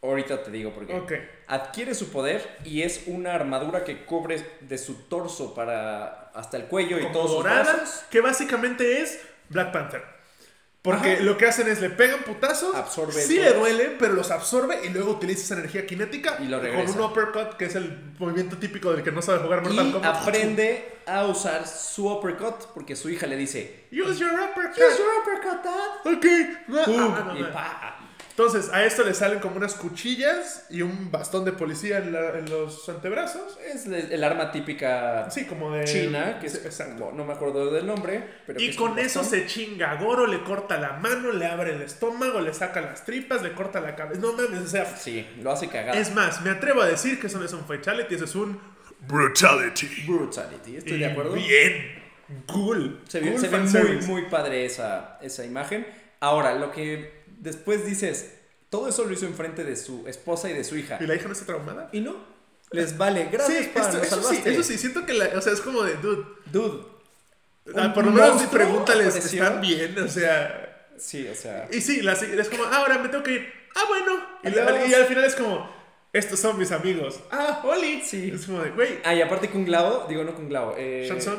Ahorita 0.00 0.42
te 0.44 0.50
digo 0.52 0.72
por 0.72 0.86
qué. 0.86 0.94
Ok. 0.94 1.12
Adquiere 1.48 1.94
su 1.96 2.10
poder 2.12 2.58
y 2.64 2.82
es 2.82 3.04
una 3.06 3.34
armadura 3.34 3.82
que 3.84 4.04
cubre 4.04 4.40
de 4.60 4.78
su 4.78 5.08
torso 5.08 5.52
para 5.54 6.30
hasta 6.34 6.58
el 6.58 6.66
cuello 6.66 6.98
y 6.98 7.02
Como 7.02 7.12
todos 7.12 7.26
sus 7.32 7.36
dorada, 7.42 7.62
brazos. 7.74 8.04
que 8.10 8.20
básicamente 8.20 9.00
es 9.00 9.20
Black 9.48 9.72
Panther. 9.72 10.13
Porque 10.84 11.14
Ajá. 11.14 11.22
lo 11.22 11.38
que 11.38 11.46
hacen 11.46 11.66
es 11.66 11.80
le 11.80 11.88
pegan 11.88 12.20
putazos, 12.24 12.74
Absorbe 12.74 13.14
sí 13.14 13.36
todo. 13.36 13.44
le 13.46 13.52
duele, 13.54 13.96
pero 13.98 14.12
los 14.12 14.30
absorbe 14.30 14.80
y 14.84 14.90
luego 14.90 15.12
utiliza 15.12 15.42
esa 15.42 15.54
energía 15.54 15.86
cinética 15.88 16.36
Y 16.40 16.44
lo 16.44 16.58
con 16.58 16.66
regresa. 16.66 16.92
un 16.98 17.00
uppercut, 17.00 17.56
que 17.56 17.64
es 17.64 17.74
el 17.74 18.12
movimiento 18.18 18.58
típico 18.58 18.92
del 18.92 19.02
que 19.02 19.10
no 19.10 19.22
sabe 19.22 19.38
jugar 19.38 19.62
Mortal 19.62 19.86
Y 19.88 19.92
Kombat. 19.92 20.14
aprende 20.16 20.98
a 21.06 21.24
usar 21.24 21.66
su 21.66 22.06
uppercut 22.12 22.66
porque 22.74 22.96
su 22.96 23.08
hija 23.08 23.26
le 23.26 23.36
dice: 23.38 23.86
Use 23.92 24.18
your 24.20 24.32
uppercut. 24.34 24.76
Use 24.76 24.98
your 24.98 25.08
uppercut, 25.22 25.64
dad. 25.64 26.12
Ok. 26.12 26.26
No. 26.68 27.50
pa. 27.50 27.98
Entonces, 28.36 28.68
a 28.72 28.84
esto 28.84 29.04
le 29.04 29.14
salen 29.14 29.38
como 29.38 29.56
unas 29.56 29.74
cuchillas 29.74 30.66
y 30.68 30.82
un 30.82 31.12
bastón 31.12 31.44
de 31.44 31.52
policía 31.52 31.98
en, 31.98 32.12
la- 32.12 32.36
en 32.36 32.50
los 32.50 32.88
antebrazos. 32.88 33.56
Es 33.72 33.86
el, 33.86 34.24
arma 34.24 34.50
típica 34.50 35.30
Sí, 35.30 35.44
como 35.44 35.70
de. 35.72 35.84
china, 35.84 36.40
que 36.40 36.48
Sí, 36.48 36.56
es, 36.58 36.66
exacto. 36.66 36.94
no, 36.98 37.12
no 37.12 37.24
me 37.24 37.32
acuerdo 37.34 37.70
del 37.70 37.86
nombre. 37.86 38.24
Pero 38.44 38.60
Y 38.60 38.74
con 38.74 38.98
eso 38.98 39.22
se 39.22 39.46
chinga 39.46 39.94
Goro, 40.02 40.26
le 40.26 40.42
corta 40.42 40.78
la 40.78 40.94
mano, 40.94 41.30
le 41.30 41.46
abre 41.46 41.74
el 41.76 41.82
estómago, 41.82 42.40
le 42.40 42.52
saca 42.52 42.80
las 42.80 43.04
tripas, 43.04 43.40
le 43.42 43.52
corta 43.52 43.80
la 43.80 43.94
cabeza. 43.94 44.20
No 44.20 44.32
mames, 44.32 44.62
o 44.62 44.66
sea. 44.68 44.84
Sí, 44.96 45.24
lo 45.40 45.52
hace 45.52 45.68
cagar. 45.68 45.96
Es 45.96 46.12
más, 46.12 46.42
me 46.42 46.50
atrevo 46.50 46.82
a 46.82 46.86
decir 46.86 47.20
que 47.20 47.28
eso 47.28 47.38
no 47.38 47.44
es 47.44 47.52
un 47.52 47.64
fatality, 47.64 48.16
eso 48.16 48.24
es 48.24 48.34
un 48.34 48.58
brutality. 49.06 49.86
Brutality, 50.08 50.76
estoy 50.78 50.94
Y 50.94 50.98
de 50.98 51.06
acuerdo. 51.06 51.34
Bien. 51.34 52.02
Cool. 52.46 53.00
Se 53.06 53.20
ve, 53.20 53.30
Cool 53.32 53.40
se 53.40 53.48
ve 53.48 53.92
muy, 53.94 54.06
muy 54.06 54.22
padre 54.22 54.64
esa, 54.64 55.18
esa 55.22 55.44
imagen. 55.44 55.86
Ahora, 56.20 56.54
lo 56.54 56.70
que 56.72 57.23
después 57.44 57.86
dices, 57.86 58.30
todo 58.70 58.88
eso 58.88 59.04
lo 59.04 59.12
hizo 59.12 59.26
enfrente 59.26 59.62
de 59.62 59.76
su 59.76 60.08
esposa 60.08 60.50
y 60.50 60.54
de 60.54 60.64
su 60.64 60.76
hija. 60.76 60.98
¿Y 61.00 61.06
la 61.06 61.14
hija 61.14 61.26
no 61.26 61.32
está 61.32 61.46
traumada? 61.46 61.90
Y 61.92 62.00
no, 62.00 62.16
les 62.72 62.98
vale. 62.98 63.28
Gracias, 63.30 63.64
sí, 63.66 63.70
pa, 63.72 63.80
esto- 63.82 63.98
nos 63.98 64.06
eso 64.06 64.16
sí, 64.16 64.22
salvaste. 64.24 64.52
eso 64.52 64.62
sí, 64.64 64.78
siento 64.78 65.06
que 65.06 65.12
la, 65.12 65.26
o 65.36 65.40
sea, 65.40 65.52
es 65.52 65.60
como 65.60 65.82
de, 65.84 65.94
dude, 65.98 66.24
Dude. 66.46 66.84
ah, 67.76 67.92
por 67.94 68.04
lo 68.04 68.10
menos 68.10 68.30
monstruo 68.30 68.50
pregúntales. 68.50 69.14
¿están 69.16 69.60
bien? 69.60 69.96
O 69.98 70.08
sea, 70.08 70.88
Sí, 70.98 71.26
o 71.28 71.34
sea. 71.34 71.68
y 71.72 71.80
sí, 71.80 72.02
la, 72.02 72.12
es 72.14 72.48
como, 72.48 72.64
ah, 72.64 72.78
ahora 72.78 72.98
me 72.98 73.08
tengo 73.08 73.22
que 73.24 73.32
ir, 73.32 73.52
ah, 73.76 73.82
bueno, 73.88 74.12
y, 74.44 74.50
la- 74.50 74.66
Adiós. 74.68 74.88
y 74.88 74.94
al 74.94 75.06
final 75.06 75.24
es 75.24 75.34
como, 75.34 75.68
estos 76.12 76.38
son 76.38 76.56
mis 76.58 76.70
amigos, 76.72 77.18
ah, 77.32 77.62
Oli, 77.64 78.00
Sí. 78.02 78.30
es 78.34 78.46
como 78.46 78.60
de, 78.62 78.70
güey, 78.70 79.00
Ah, 79.04 79.12
y 79.14 79.20
aparte 79.20 79.50
Kung 79.50 79.66
Lao, 79.68 80.06
digo 80.08 80.22
no 80.24 80.34
Kung 80.34 80.50
Lao. 80.52 80.74
Eh, 80.78 81.06
Shansung, 81.08 81.38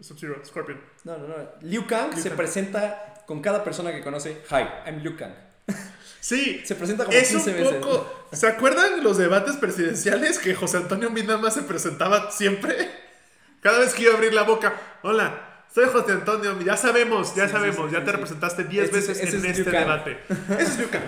Sub-Zero, 0.00 0.42
Scorpion. 0.44 0.80
No, 1.04 1.16
no, 1.18 1.28
no. 1.28 1.34
Liu 1.62 1.86
Kang 1.86 2.12
Liu 2.12 2.22
se 2.22 2.28
Kang. 2.30 2.36
presenta 2.36 3.14
con 3.26 3.40
cada 3.42 3.62
persona 3.64 3.92
que 3.92 4.02
conoce. 4.02 4.42
Hi, 4.50 4.64
I'm 4.86 5.02
Liu 5.02 5.16
Kang. 5.16 5.32
Sí, 6.20 6.60
Se 6.64 6.74
presenta 6.74 7.04
como 7.04 7.16
es 7.16 7.30
un 7.32 7.36
15 7.40 7.52
veces. 7.52 7.74
poco, 7.76 8.26
¿se 8.32 8.48
acuerdan 8.48 9.04
los 9.04 9.16
debates 9.16 9.56
presidenciales 9.58 10.40
que 10.40 10.56
José 10.56 10.78
Antonio 10.78 11.08
Minama 11.10 11.52
se 11.52 11.62
presentaba 11.62 12.32
siempre? 12.32 12.90
Cada 13.60 13.78
vez 13.78 13.94
que 13.94 14.02
iba 14.02 14.12
a 14.12 14.16
abrir 14.16 14.34
la 14.34 14.42
boca, 14.42 14.74
hola, 15.02 15.62
soy 15.72 15.84
José 15.88 16.10
Antonio, 16.12 16.60
ya 16.62 16.76
sabemos, 16.76 17.32
ya 17.36 17.46
Sí, 17.46 17.52
sabemos, 17.52 17.76
sí, 17.90 17.92
ya 17.92 17.98
sí, 18.00 18.04
te 18.04 18.10
sí. 18.10 18.12
representaste 18.16 18.64
10 18.64 18.88
Ese 18.88 18.98
es- 18.98 19.06
veces 19.08 19.22
ese 19.28 19.36
en 19.36 19.44
es 19.52 19.58
este 19.60 19.70
debate. 19.70 20.18
Ese 20.58 20.62
es 20.62 20.78
Liu 20.78 20.90
Kang. 20.90 21.02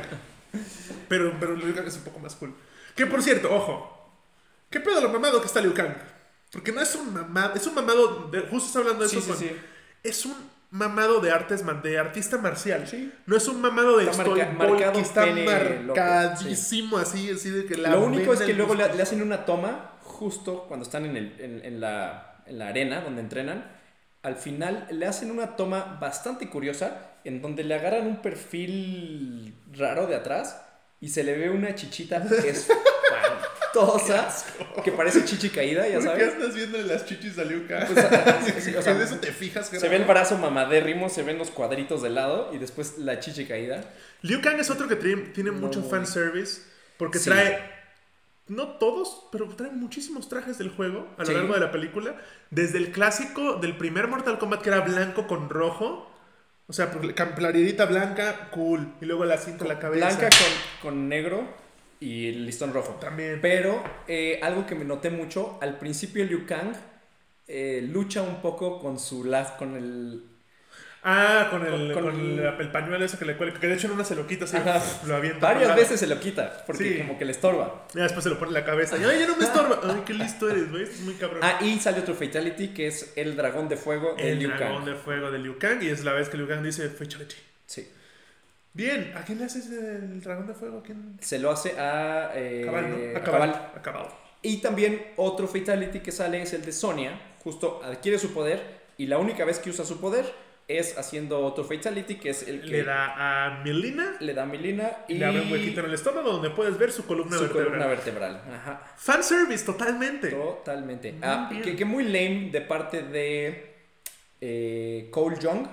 Pero, 1.09 1.34
pero 1.41 1.57
Liu 1.57 1.74
Kang 1.74 1.86
es 1.89 1.97
un 1.97 2.03
poco 2.05 2.20
más 2.20 2.36
cool. 2.36 2.55
Que 2.95 3.07
por 3.07 3.20
cierto, 3.20 3.53
ojo, 3.53 4.12
¿qué 4.70 4.78
pedo 4.78 5.01
lo 5.01 5.09
mamado 5.09 5.41
que 5.41 5.47
está 5.49 5.61
Liu 5.61 5.74
Kang? 5.74 5.95
Porque 6.53 6.72
no 6.72 6.80
es 6.80 6.94
un 6.94 7.12
mamado, 7.12 7.55
es 7.55 7.66
un 7.66 7.74
mamado, 7.74 8.28
de, 8.30 8.40
justo 8.42 8.66
está 8.68 8.78
hablando 8.80 9.01
de 9.01 9.07
eso 9.07 9.20
sí, 9.20 9.28
con- 9.28 9.36
sí. 9.38 9.51
es 10.03 10.24
un 10.26 10.34
mamado 10.70 11.20
de 11.20 11.30
artes 11.30 11.64
de 11.82 11.99
artista 11.99 12.38
marcial. 12.38 12.84
No 13.26 13.36
es 13.36 13.49
un 13.49 13.61
mamado 13.61 13.96
de 13.99 14.05
Está 14.11 14.22
estoy 14.22 14.40
marca- 14.40 14.55
bol- 14.57 14.70
marcado 14.70 14.92
que 14.94 15.01
está 15.01 15.24
pene 15.24 15.44
marcadísimo 15.44 16.99
así, 16.99 17.30
así 17.30 17.51
de 17.51 17.66
que 17.66 17.76
la 17.76 17.90
Lo 17.90 18.05
único 18.05 18.32
es 18.32 18.40
que 18.40 18.55
luego 18.55 18.74
le, 18.74 18.84
hacen 18.84 19.22
una 19.22 19.44
toma 19.44 19.92
justo 20.03 20.64
cuando 20.68 20.84
están 20.84 21.05
en, 21.07 21.16
el- 21.16 21.40
en- 21.40 21.64
en 21.64 21.80
la, 21.80 22.42
en 22.46 22.59
la 22.59 22.68
arena 22.68 23.01
donde 23.03 23.20
entrenan. 23.20 23.76
Al 24.22 24.36
final 24.36 24.88
le 24.90 25.07
hacen 25.07 25.30
una 25.30 25.55
toma 25.57 25.99
bastante 26.01 26.49
curiosa 26.51 27.12
en 27.24 27.40
donde 27.40 27.62
le 27.64 27.74
agarran 27.74 28.07
un 28.07 28.20
perfil 28.20 29.55
raro 29.72 30.07
de 30.07 30.16
atrás 30.16 30.61
y 31.01 31.09
se 31.09 31.22
le 31.24 31.36
ve 31.36 31.51
una 31.51 31.74
chichita 31.74 32.16
espantosa 32.44 34.28
que 34.84 34.92
parece 34.92 35.24
chichi 35.24 35.51
caída, 35.51 35.86
ya 35.86 36.01
¿Por 36.01 36.14
qué 36.14 36.20
sabes. 36.20 36.34
andas 36.34 36.55
viendo 36.55 36.78
las 36.78 37.05
chichis 37.07 37.38
a 37.38 37.44
Liu 37.44 37.66
Kang? 37.68 37.86
Pues, 37.92 38.07
sí, 38.46 38.53
sí, 38.70 38.74
o 38.76 38.82
sea, 38.82 38.94
¿En 38.94 39.03
eso 39.03 39.16
te 39.16 39.32
fijas? 39.32 39.68
Se 39.68 39.88
ve 39.88 39.96
el 39.96 40.05
brazo 40.05 40.38
mamadérrimo, 40.38 41.09
se 41.09 41.22
ven 41.22 41.38
los 41.38 41.51
cuadritos 41.51 42.03
de 42.03 42.11
lado 42.11 42.51
y 42.53 42.59
después 42.59 42.99
la 42.99 43.20
chichi 43.20 43.46
caída. 43.46 43.84
Liu 44.22 44.40
Kang 44.40 44.59
es 44.59 44.70
otro 44.70 44.88
que 44.88 44.96
tiene, 44.96 45.22
tiene 45.34 45.51
No. 45.51 45.59
mucho 45.59 45.82
fanservice 45.82 46.62
porque 46.96 47.18
Sí. 47.18 47.30
trae, 47.30 47.59
no 48.49 48.68
todos, 48.78 49.26
pero 49.30 49.46
trae 49.55 49.70
muchísimos 49.70 50.28
trajes 50.28 50.59
del 50.59 50.70
juego 50.70 51.07
a 51.16 51.20
lo 51.22 51.26
Sí. 51.26 51.34
largo 51.34 51.55
de 51.55 51.61
la 51.61 51.70
película. 51.70 52.16
Desde 52.51 52.78
el 52.78 52.90
clásico 52.90 53.55
del 53.57 53.76
primer 53.76 54.09
Mortal 54.09 54.38
Kombat 54.38 54.62
que 54.62 54.70
era 54.70 54.80
blanco 54.80 55.26
con 55.26 55.49
rojo. 55.51 56.11
O 56.69 56.73
sea, 56.73 56.91
por- 56.91 57.14
cam- 57.14 57.35
playerita 57.35 57.87
blanca, 57.87 58.49
cool. 58.51 58.93
Y 59.01 59.07
luego 59.07 59.25
la 59.25 59.39
cinta 59.39 59.64
en 59.64 59.69
la 59.69 59.79
cabeza. 59.79 60.07
Blanca 60.07 60.29
con, 60.29 60.91
con 60.93 61.09
negro 61.09 61.43
y 61.99 62.29
el 62.29 62.47
listón 62.47 62.73
rojo. 62.73 62.93
También. 63.01 63.41
Pero 63.41 63.83
eh, 64.07 64.39
algo 64.43 64.66
que 64.66 64.75
me 64.75 64.85
noté 64.85 65.11
mucho, 65.11 65.59
al 65.62 65.79
principio 65.79 66.25
Liu 66.25 66.47
Kang 66.47 66.75
eh, 67.47 67.81
lucha 67.91 68.23
un 68.23 68.43
poco 68.43 68.79
con 68.81 68.99
su 68.99 69.25
las 69.25 69.53
con 69.53 69.75
el 69.77 70.23
Ah, 71.05 71.46
con 71.51 71.64
el, 71.64 71.92
Con- 71.92 72.03
con, 72.05 72.20
el, 72.20 72.38
el- 72.40 72.61
el 72.61 72.70
pañuelo 72.72 73.05
ese 73.05 73.16
que 73.18 73.24
le 73.24 73.36
cuelga. 73.36 73.59
Que 73.61 73.68
de 73.68 73.74
hecho 73.74 73.86
en 73.86 73.92
una 73.94 74.05
se 74.05 74.16
lo 74.16 74.26
quita 74.26 74.44
así, 74.46 74.57
lo 75.07 75.14
avienta. 75.16 75.46
varias 75.53 75.74
veces 75.76 76.01
se 76.01 76.07
lo 76.09 76.18
quita 76.18 76.64
porque 76.66 76.84
Sí. 76.94 76.99
como 76.99 77.16
que 77.18 77.24
le 77.24 77.30
estorba. 77.32 77.86
Ya 77.94 78.03
después 78.03 78.24
se 78.24 78.30
lo 78.30 78.38
pone 78.38 78.49
en 78.51 78.55
la 78.55 78.64
cabeza. 78.64 78.96
Y, 78.99 79.05
Ay, 79.05 79.20
ya 79.20 79.26
no 79.28 79.36
me 79.36 79.44
estorba. 79.44 79.80
Ay, 79.84 80.03
qué 80.05 80.14
listo 80.14 80.51
eres, 80.51 80.70
güey. 80.70 80.82
Es 80.82 81.01
muy 81.01 81.14
cabrón. 81.14 81.40
Ah, 81.42 81.59
y 81.62 81.78
sale 81.78 82.01
otro 82.01 82.14
fatality 82.14 82.68
que 82.68 82.88
es 82.88 83.12
el 83.16 83.36
dragón 83.36 83.68
de 83.68 83.76
fuego 83.76 84.14
de 84.16 84.32
el 84.32 84.38
Liu 84.40 84.49
dragón 84.49 84.78
Kang. 84.78 84.84
de 84.86 84.94
fuego 84.96 85.30
de 85.30 85.38
Liu 85.38 85.57
Kang. 85.59 85.82
Y 85.82 85.88
es 85.88 86.03
la 86.05 86.12
vez 86.12 86.28
que 86.28 86.36
Liu 86.36 86.49
Kang 86.49 86.62
dice 86.64 86.88
Fatality. 86.88 87.36
Sí. 87.66 87.88
Bien, 88.74 89.12
¿a 89.16 89.22
quién 89.24 89.38
le 89.38 89.44
haces 89.44 89.70
el 89.70 90.20
dragón 90.20 90.46
de 90.46 90.55
fuego? 90.55 90.78
¿A 90.78 90.82
quién? 90.82 91.16
Se 91.20 91.38
lo 91.38 91.51
hace 91.51 91.78
a 91.78 92.32
eh, 92.34 92.62
Cabal, 92.64 92.90
¿no? 92.90 93.18
a. 93.18 93.22
Cabal. 93.22 93.70
A 93.76 93.82
Cabal. 93.82 94.07
Y 94.42 94.59
también 94.59 95.01
otro 95.16 95.49
fatality 95.49 96.01
que 96.01 96.12
sale 96.12 96.42
es 96.42 96.53
el 96.53 96.62
de 96.64 96.72
Sonia, 96.72 97.18
justo 97.42 97.80
adquiere 97.84 98.18
su 98.18 98.32
poder 98.32 98.62
y 98.96 99.07
la 99.07 99.18
única 99.18 99.44
vez 99.44 99.59
que 99.59 99.70
usa 99.70 99.84
su 99.84 100.01
poder 100.01 100.26
es 100.69 100.99
haciendo 100.99 101.41
otro 101.41 101.64
fatality 101.64 102.16
que 102.16 102.29
es 102.29 102.47
el 102.47 102.61
que 102.61 102.66
Le 102.66 102.85
da 102.85 103.14
a 103.47 103.64
Melina 103.64 104.16
le 104.21 104.35
da 104.35 104.43
a 104.43 104.47
Melina 104.47 104.99
y 105.09 105.14
le 105.14 105.25
abre 105.25 105.41
un 105.41 105.51
huequito 105.51 105.81
en 105.81 105.87
el 105.87 105.95
estómago 105.95 106.31
donde 106.31 106.51
puedes 106.51 106.77
ver 106.77 106.93
su 106.93 107.07
columna 107.07 107.37
su 107.37 107.45
vertebral. 107.45 107.66
columna 107.69 107.87
vertebral. 107.87 108.43
Ajá. 108.55 108.93
Fanservice, 108.99 109.64
totalmente. 109.64 110.29
Totalmente. 110.31 111.12
Muy 111.12 111.21
Ah, 111.25 111.51
que, 111.64 111.75
que 111.75 111.85
muy 111.87 112.05
lame 112.05 112.51
de 112.53 112.61
parte 112.61 113.03
de 113.03 113.77
eh, 114.43 115.09
Cole 115.11 115.39
Young. 115.41 115.66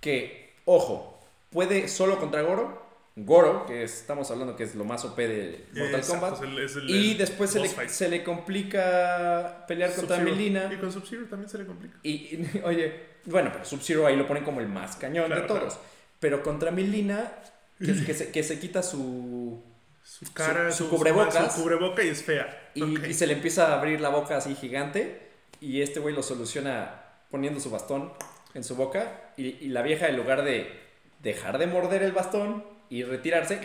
Que, 0.00 0.54
ojo, 0.64 1.20
puede 1.50 1.86
solo 1.88 2.18
contra 2.18 2.42
Goro. 2.42 2.86
Goro, 3.20 3.66
que 3.66 3.82
estamos 3.82 4.30
hablando 4.30 4.54
que 4.54 4.62
es 4.62 4.76
lo 4.76 4.84
más 4.84 5.04
OP 5.04 5.16
de 5.16 5.64
Mortal 5.74 5.94
Exacto, 6.00 6.20
Kombat. 6.20 6.34
es 6.34 6.48
el- 6.48 6.58
es 6.60 6.76
el- 6.76 6.90
Y 6.90 7.14
después 7.14 7.50
se 7.50 7.58
le, 7.58 7.68
se 7.88 8.08
le 8.08 8.22
complica 8.22 9.64
pelear 9.66 9.92
contra. 9.94 10.18
Melina. 10.18 10.70
Y 10.72 10.76
con 10.76 10.92
Sub-Zero 10.92 11.26
también 11.28 11.48
se 11.48 11.58
le 11.58 11.66
complica. 11.66 11.98
Y, 12.04 12.10
y, 12.12 12.60
oye, 12.64 13.17
bueno, 13.30 13.50
pero 13.52 13.64
Sub-Zero 13.64 14.06
ahí 14.06 14.16
lo 14.16 14.26
ponen 14.26 14.44
como 14.44 14.60
el 14.60 14.68
más 14.68 14.96
cañón 14.96 15.26
Claro, 15.26 15.42
de 15.42 15.48
todos. 15.48 15.74
claro. 15.74 15.80
Pero 16.20 16.42
contra 16.42 16.70
Melina, 16.70 17.32
que, 17.78 18.04
que 18.04 18.14
se, 18.14 18.30
que 18.32 18.42
se 18.42 18.58
quita 18.58 18.82
su. 18.82 19.62
Su 20.02 20.32
cara, 20.32 20.72
su 20.72 20.88
cubrebocas. 20.88 21.54
Su 21.54 21.62
cubreboca 21.62 22.02
y 22.02 22.08
es 22.08 22.22
fea. 22.24 22.70
Y, 22.74 23.12
se 23.12 23.26
le 23.26 23.34
empieza 23.34 23.68
a 23.68 23.78
abrir 23.78 24.00
la 24.00 24.08
boca 24.08 24.36
así 24.38 24.54
gigante. 24.54 25.28
Y 25.60 25.82
este 25.82 26.00
güey 26.00 26.14
lo 26.14 26.22
soluciona 26.22 27.02
poniendo 27.30 27.60
su 27.60 27.68
bastón 27.70 28.12
en 28.54 28.64
su 28.64 28.74
boca. 28.74 29.32
Y, 29.36 29.46
y 29.64 29.68
la 29.68 29.82
vieja, 29.82 30.08
en 30.08 30.16
lugar 30.16 30.42
de 30.44 30.80
dejar 31.22 31.58
de 31.58 31.66
morder 31.66 32.02
el 32.02 32.12
bastón 32.12 32.64
y 32.88 33.02
retirarse, 33.04 33.60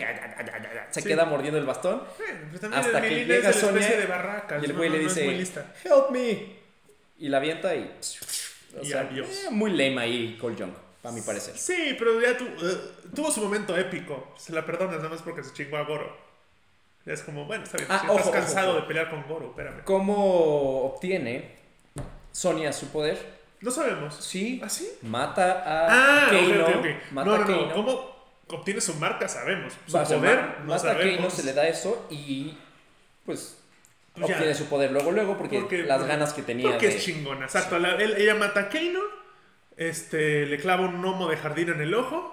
se 0.90 1.00
Sí. 1.00 1.08
queda 1.08 1.24
mordiendo 1.24 1.58
el 1.58 1.64
bastón. 1.64 2.02
Bueno, 2.18 2.40
pues 2.50 2.60
también 2.60 2.84
Hasta 2.84 2.98
el 2.98 3.08
que 3.08 3.24
llega 3.24 3.52
Sonia 3.52 3.96
de 3.96 4.06
barracas. 4.06 4.62
Y 4.62 4.66
el 4.66 4.72
güey 4.74 4.90
no, 4.90 4.96
le 4.96 5.02
dice. 5.04 5.26
Help 5.84 6.10
me. 6.10 6.56
Y 7.18 7.28
la 7.30 7.38
avienta 7.38 7.74
y. 7.74 7.90
O 8.78 8.82
Y 8.82 8.86
sea, 8.86 9.00
adiós. 9.02 9.28
eh, 9.28 9.50
muy 9.50 9.70
lame 9.70 10.00
ahí, 10.00 10.36
Cole 10.40 10.56
Young, 10.56 10.72
para 11.02 11.14
mi 11.14 11.20
parecer. 11.20 11.56
Sí, 11.56 11.94
pero 11.98 12.20
ya 12.20 12.36
tu- 12.36 12.44
eh, 12.44 12.78
tuvo 13.14 13.30
su 13.30 13.40
momento 13.42 13.76
épico. 13.76 14.32
Se 14.38 14.52
la 14.52 14.64
perdonas 14.66 14.96
nada 14.96 15.08
más 15.08 15.22
porque 15.22 15.42
se 15.44 15.52
chingó 15.52 15.76
a 15.76 15.82
Goro. 15.84 16.16
Es 17.06 17.22
como, 17.22 17.44
bueno, 17.44 17.64
está 17.64 17.76
bien. 17.76 17.88
Ah, 17.90 17.98
si 18.00 18.06
ojo, 18.08 18.18
estás 18.18 18.32
cansado 18.32 18.70
ojo. 18.72 18.80
de 18.80 18.86
pelear 18.86 19.10
con 19.10 19.22
Goro, 19.28 19.46
espérame. 19.50 19.84
¿Cómo 19.84 20.84
obtiene 20.86 21.56
Sonia 22.32 22.72
su 22.72 22.88
poder? 22.88 23.34
No 23.60 23.70
sabemos. 23.70 24.14
Sí, 24.16 24.60
¿Ah, 24.64 24.68
sí? 24.68 24.88
mata 25.02 25.62
a 25.64 25.86
Ah, 25.88 26.26
ok, 26.28 26.50
Kano. 26.50 26.64
ok, 26.66 26.74
ok. 26.78 26.86
Mata 27.12 27.28
No, 27.30 27.34
a 27.34 27.38
no, 27.38 27.46
Kano. 27.46 27.66
no. 27.66 27.74
¿Cómo 27.74 28.14
obtiene 28.48 28.80
su 28.80 28.94
marca? 28.94 29.28
Sabemos. 29.28 29.72
Su 29.86 29.96
Va, 29.96 30.04
poder, 30.04 30.58
no 30.60 30.64
mata 30.66 30.74
a 30.74 30.78
sabemos. 30.94 31.16
Kano, 31.16 31.30
se 31.30 31.42
le 31.44 31.52
da 31.52 31.66
eso 31.68 32.06
y 32.10 32.56
pues 33.24 33.58
Pues 34.14 34.28
ya. 34.28 34.34
obtiene 34.34 34.54
su 34.54 34.66
poder 34.66 34.92
luego, 34.92 35.10
luego, 35.10 35.36
porque, 35.36 35.58
Porque- 35.60 35.82
las 35.82 35.98
porque- 35.98 36.08
ganas 36.12 36.32
que 36.32 36.42
tenía 36.42 36.70
Porque 36.70 36.88
de... 36.88 36.96
es 36.96 37.04
chingona. 37.04 37.46
Exacto. 37.46 37.78
La- 37.78 37.96
él- 37.96 38.14
ella 38.16 38.34
mata 38.36 38.60
a 38.60 38.68
Kano. 38.68 39.00
Este, 39.76 40.46
le 40.46 40.56
clava 40.58 40.86
un 40.86 41.00
gnomo 41.02 41.28
de 41.28 41.36
jardín 41.36 41.70
en 41.70 41.80
el 41.80 41.94
ojo. 41.94 42.30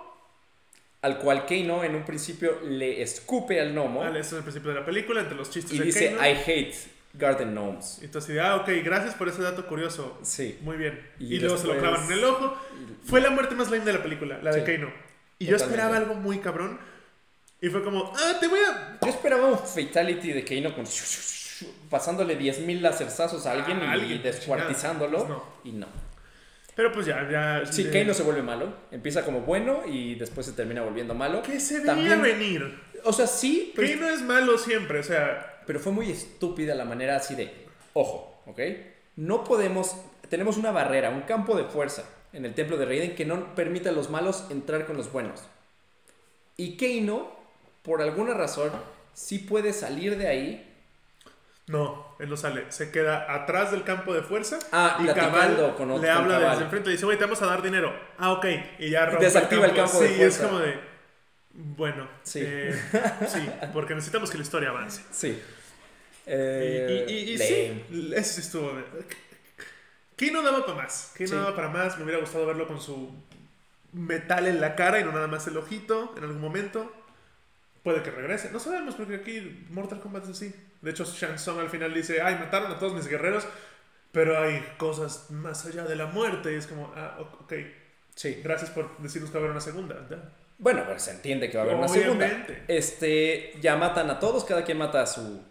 Al 1.02 1.18
cual 1.18 1.48
Kano 1.48 1.84
en 1.84 1.96
un 1.96 2.04
principio 2.06 2.60
le 2.64 3.02
escupe 3.02 3.60
al 3.60 3.74
gnomo 3.74 4.02
Vale, 4.02 4.20
eso 4.20 4.36
es 4.36 4.38
el 4.38 4.44
principio 4.44 4.70
de 4.72 4.80
la 4.82 4.86
película, 4.86 5.22
entre 5.22 5.36
los 5.36 5.50
chistes 5.50 5.74
y 5.74 5.80
de 5.80 5.86
dice, 5.86 6.14
Kano. 6.16 6.28
I 6.28 6.32
hate 6.46 6.76
garden 7.14 7.56
gnomes. 7.56 7.98
Y 8.02 8.06
entonces, 8.06 8.40
ah, 8.40 8.58
ok, 8.58 8.70
gracias 8.84 9.16
por 9.16 9.28
ese 9.28 9.42
dato 9.42 9.66
curioso. 9.66 10.20
Sí. 10.22 10.60
Muy 10.62 10.78
bien. 10.78 11.02
Y 11.18 11.36
Y, 11.36 11.40
luego 11.40 11.58
se 11.58 11.66
lo 11.66 11.78
clavan 11.80 12.06
en 12.06 12.12
el 12.12 12.24
ojo. 12.24 12.56
Fue 13.06 13.20
la 13.20 13.32
muerte 13.32 13.56
más 13.56 13.72
lame 13.72 13.84
de 13.84 13.94
la 13.94 14.04
película, 14.04 14.38
la 14.44 14.52
de 14.52 14.64
Sí. 14.64 14.72
Kano. 14.72 14.94
Y 15.40 15.48
yo 15.48 15.56
esperaba 15.56 15.98
algo 15.98 16.14
muy 16.14 16.38
cabrón. 16.38 16.80
Y 17.60 17.70
fue 17.70 17.84
como, 17.84 18.14
ah, 18.16 18.38
te 18.40 18.48
voy 18.48 18.60
a. 18.60 19.00
Yo 19.04 19.10
esperaba 19.10 19.48
un 19.48 19.58
fatality 19.58 20.34
de 20.34 20.46
Kano 20.46 20.76
con... 20.76 20.86
pasándole 21.90 22.38
10.000 22.40 22.82
lacerzazos 22.82 23.46
a 23.46 23.52
alguien 23.54 23.80
A 23.82 23.86
y 23.86 24.00
alguien, 24.02 24.24
descuartizándolo. 24.24 25.20
chingados. 25.20 25.44
Y 25.64 25.72
no. 25.72 25.88
Pero 26.76 26.92
pues 26.92 27.06
ya, 27.06 27.28
ya. 27.30 27.66
Sí, 27.72 27.86
Kane 27.86 28.06
no 28.06 28.14
se 28.14 28.24
vuelve 28.24 28.42
malo. 28.42 28.74
Empieza 28.92 29.24
como 29.26 29.42
bueno 29.42 29.82
y 29.86 30.16
después 30.16 30.46
se 30.46 30.54
termina 30.54 30.82
volviendo 30.82 31.14
malo. 31.14 31.42
Que 31.44 31.60
se 31.60 31.76
veía 31.80 31.86
También- 31.88 32.22
venir. 32.22 32.80
O 33.04 33.12
sea, 33.14 33.28
sí, 33.28 33.74
pero, 33.76 33.88
Kane 33.88 34.00
no 34.02 34.10
es 34.10 34.22
malo 34.22 34.58
siempre, 34.58 35.00
o 35.00 35.04
sea. 35.04 35.64
pero 35.68 35.80
fue 35.80 35.92
muy 35.92 36.10
estúpida 36.12 36.74
la 36.76 36.86
manera 36.86 37.16
así 37.18 37.36
de, 37.36 37.52
ojo, 37.94 38.42
¿ok? 38.46 38.60
No 39.18 39.44
podemos, 39.44 39.96
tenemos 40.30 40.58
una 40.58 40.72
barrera, 40.72 41.10
un 41.10 41.22
campo 41.22 41.56
de 41.58 41.66
fuerza 41.66 42.04
en 42.34 42.46
el 42.46 42.54
templo 42.54 42.78
de 42.78 42.86
Raiden 42.86 43.16
que 43.16 43.26
no 43.26 43.54
permite 43.56 43.90
a 43.90 43.92
los 43.92 44.10
malos 44.10 44.46
entrar 44.50 44.86
con 44.86 44.96
los 44.98 45.12
buenos. 45.12 45.42
Y 46.58 46.78
Keino, 46.78 47.30
por 47.84 48.02
alguna 48.02 48.34
razón, 48.34 48.72
sí 49.14 49.40
puede 49.40 49.74
salir 49.74 50.18
de 50.18 50.28
ahí. 50.28 50.71
No, 51.72 52.16
él 52.20 52.30
no 52.30 52.36
sale. 52.38 52.66
Se 52.72 52.92
queda 52.92 53.34
atrás 53.34 53.72
del 53.72 53.84
campo 53.84 54.14
de 54.14 54.22
fuerza. 54.22 54.60
Ah, 54.72 54.98
y 55.02 55.08
Cabal 55.08 55.74
con 55.78 55.90
otro- 55.92 56.04
le 56.04 56.10
habla 56.10 56.40
desde 56.52 56.64
enfrente 56.66 56.90
y 56.90 56.94
dice, 56.94 57.06
güey, 57.06 57.18
te 57.18 57.24
vamos 57.24 57.42
a 57.42 57.46
dar 57.46 57.62
dinero. 57.62 57.94
Ah, 58.18 58.32
ok. 58.34 58.46
Y 58.80 58.90
ya 58.90 59.06
rompe 59.06 59.24
Desactiva 59.26 59.66
el 59.66 59.74
campo 59.76 60.00
de 60.00 60.08
Sí, 60.10 60.16
fuerza. 60.16 60.44
es 60.44 60.48
como 60.50 60.60
de. 60.60 60.80
Bueno, 61.54 62.08
Sí. 62.24 62.40
eh, 62.44 62.74
sí, 63.28 63.50
porque 63.74 63.94
necesitamos 63.96 64.30
que 64.32 64.38
la 64.38 64.44
historia 64.44 64.70
avance. 64.70 65.02
Sí. 65.12 65.28
Y, 65.30 65.40
Eh, 66.28 67.06
y- 67.10 67.14
y- 67.34 67.38
sí, 67.38 67.84
ese 68.16 68.24
sí 68.34 68.42
estuvo. 68.42 68.74
de- 68.74 68.84
Que 70.16 70.32
no 70.32 70.42
daba 70.44 70.66
para 70.66 70.78
más. 70.84 71.14
Que 71.16 71.28
Sí. 71.28 71.34
no 71.34 71.42
daba 71.42 71.56
para 71.56 71.70
más. 71.70 71.98
Me 71.98 72.04
hubiera 72.04 72.20
gustado 72.20 72.46
verlo 72.46 72.68
con 72.68 72.80
su 72.82 73.12
metal 73.94 74.48
en 74.48 74.62
la 74.62 74.76
cara 74.76 75.00
y 75.00 75.04
no 75.04 75.12
nada 75.12 75.28
más 75.28 75.48
el 75.48 75.58
ojito 75.58 76.14
en 76.18 76.24
algún 76.24 76.40
momento. 76.42 76.92
Puede 77.84 78.04
que 78.04 78.12
regrese. 78.12 78.52
No 78.52 78.60
sabemos 78.60 78.96
porque 78.96 79.16
aquí 79.16 79.66
Mortal 79.72 80.00
Kombat 80.00 80.24
es 80.26 80.30
así. 80.30 80.54
De 80.82 80.92
hecho, 80.92 81.04
Shang 81.06 81.36
Tsung 81.36 81.60
al 81.60 81.70
final 81.70 81.94
dice, 81.94 82.22
ay, 82.22 82.36
mataron 82.36 82.72
a 82.72 82.80
todos 82.80 82.94
mis 82.94 83.08
guerreros, 83.08 83.46
pero 84.12 84.40
hay 84.40 84.62
cosas 84.78 85.30
más 85.30 85.66
allá 85.66 85.84
de 85.84 85.96
la 85.96 86.08
muerte. 86.08 86.52
Y 86.52 86.56
es 86.56 86.68
como, 86.68 86.92
ah, 86.96 87.18
ok, 87.20 87.54
Sí. 88.16 88.42
gracias 88.44 88.70
por 88.72 88.98
decirnos 88.98 89.30
que 89.32 89.38
va 89.38 89.40
a 89.40 89.44
haber 89.44 89.52
una 89.52 89.62
segunda. 89.62 89.96
Bueno, 90.58 90.84
pues 90.86 91.04
se 91.04 91.12
entiende 91.12 91.50
que 91.50 91.58
va 91.58 91.64
a 91.64 91.66
haber 91.66 91.78
una 91.78 91.88
segunda. 91.88 92.46
Este, 92.68 93.54
ya 93.62 93.76
matan 93.78 94.10
a 94.10 94.20
todos, 94.20 94.44
cada 94.44 94.64
quien 94.64 94.78
mata 94.78 95.02
a 95.02 95.08
su 95.08 95.42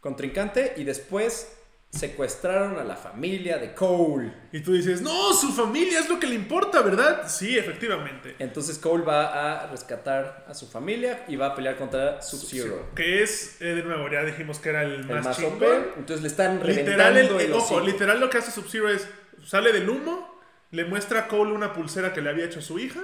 contrincante 0.00 0.74
y 0.76 0.84
después 0.84 1.57
secuestraron 1.90 2.78
a 2.78 2.84
la 2.84 2.96
familia 2.96 3.56
de 3.58 3.72
Cole. 3.74 4.32
Y 4.52 4.60
tú 4.60 4.72
dices, 4.74 5.00
no, 5.00 5.32
su 5.32 5.52
familia 5.52 6.00
es 6.00 6.08
lo 6.08 6.20
que 6.20 6.26
le 6.26 6.34
importa, 6.34 6.82
¿verdad? 6.82 7.24
Sí, 7.28 7.56
efectivamente. 7.58 8.36
Entonces 8.38 8.78
Cole 8.78 9.04
va 9.04 9.62
a 9.62 9.66
rescatar 9.68 10.44
a 10.46 10.54
su 10.54 10.66
familia 10.68 11.24
y 11.28 11.36
va 11.36 11.46
a 11.46 11.54
pelear 11.54 11.76
contra 11.76 12.20
Sub-Zero. 12.20 12.90
Que 12.94 13.22
es, 13.22 13.60
eh, 13.62 13.74
de 13.74 13.82
nuevo, 13.82 14.08
ya 14.10 14.22
dijimos 14.22 14.58
que 14.58 14.68
era 14.68 14.82
el 14.82 15.00
El 15.00 15.06
más, 15.06 15.24
más. 15.24 15.38
OP. 15.42 15.62
Entonces 15.96 16.20
le 16.22 16.28
están 16.28 16.56
Literal, 16.64 17.14
reventando 17.14 17.34
el, 17.36 17.40
el, 17.40 17.46
el- 17.46 17.52
ojo, 17.54 17.80
literal 17.80 18.20
lo 18.20 18.28
que 18.28 18.38
hace 18.38 18.50
Sub-Zero 18.50 18.90
es, 18.90 19.08
sale 19.44 19.72
del 19.72 19.88
humo, 19.88 20.38
le 20.70 20.84
muestra 20.84 21.20
a 21.20 21.28
Cole 21.28 21.52
una 21.52 21.72
pulsera 21.72 22.12
que 22.12 22.20
le 22.20 22.28
había 22.28 22.44
hecho 22.44 22.60
su 22.60 22.78
hija, 22.78 23.00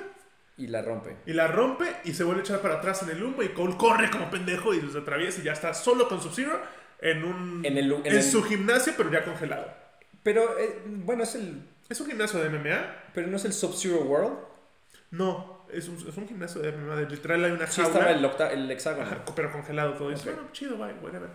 y 0.57 0.69
la 0.69 0.83
rompe. 0.83 1.17
y 1.27 1.33
la 1.33 1.49
rompe, 1.49 1.87
y 2.05 2.13
se 2.13 2.23
vuelve 2.23 2.43
a 2.43 2.45
echar 2.45 2.61
para 2.61 2.75
atrás 2.77 3.03
en 3.03 3.11
el 3.11 3.23
humo, 3.25 3.43
y 3.43 3.49
Cole 3.49 3.77
corre 3.77 4.09
como 4.11 4.31
pendejo 4.31 4.73
y 4.75 4.81
los 4.83 4.95
atraviesa, 4.95 5.41
y 5.41 5.45
ya 5.45 5.53
está 5.53 5.73
solo 5.75 6.07
con 6.09 6.21
Sub-Zero 6.21 6.61
en 7.05 7.23
un... 7.25 7.61
En 7.65 7.79
el- 7.79 7.93
en 7.93 8.07
en 8.07 8.13
el- 8.17 8.23
su 8.25 8.43
gimnasio, 8.43 8.95
pero 8.97 9.13
ya 9.13 9.25
congelado. 9.25 9.73
Pero 10.25 10.59
eh, 10.59 10.83
bueno, 10.87 11.23
es 11.23 11.35
el 11.37 11.63
¿Es 11.89 12.01
un 12.01 12.07
gimnasio 12.09 12.41
de 12.41 12.49
MMA? 12.49 13.11
pero 13.15 13.27
no 13.29 13.37
es 13.37 13.45
el 13.45 13.53
Sub-Zero 13.53 14.01
World. 14.03 14.39
No, 15.11 15.65
es 15.73 15.87
un, 15.89 15.97
es 16.09 16.17
un 16.17 16.27
gimnasio 16.27 16.61
de 16.63 16.73
MMA, 16.73 17.03
literal 17.03 17.45
hay 17.45 17.53
una 17.53 17.67
Sí 17.69 17.81
jaula, 17.83 17.99
estaba 17.99 18.11
el, 18.13 18.25
octa- 18.25 18.51
el 18.53 18.71
hexágono. 18.71 19.07
ajá, 19.07 19.25
pero 19.37 19.53
congelado 19.53 19.93
todo. 19.95 20.11
Y 20.11 20.15
dice, 20.15 20.31
Ok. 20.31 20.35
bueno, 20.37 20.51
chido, 20.53 20.77
bye, 20.77 20.95
whatever. 21.03 21.29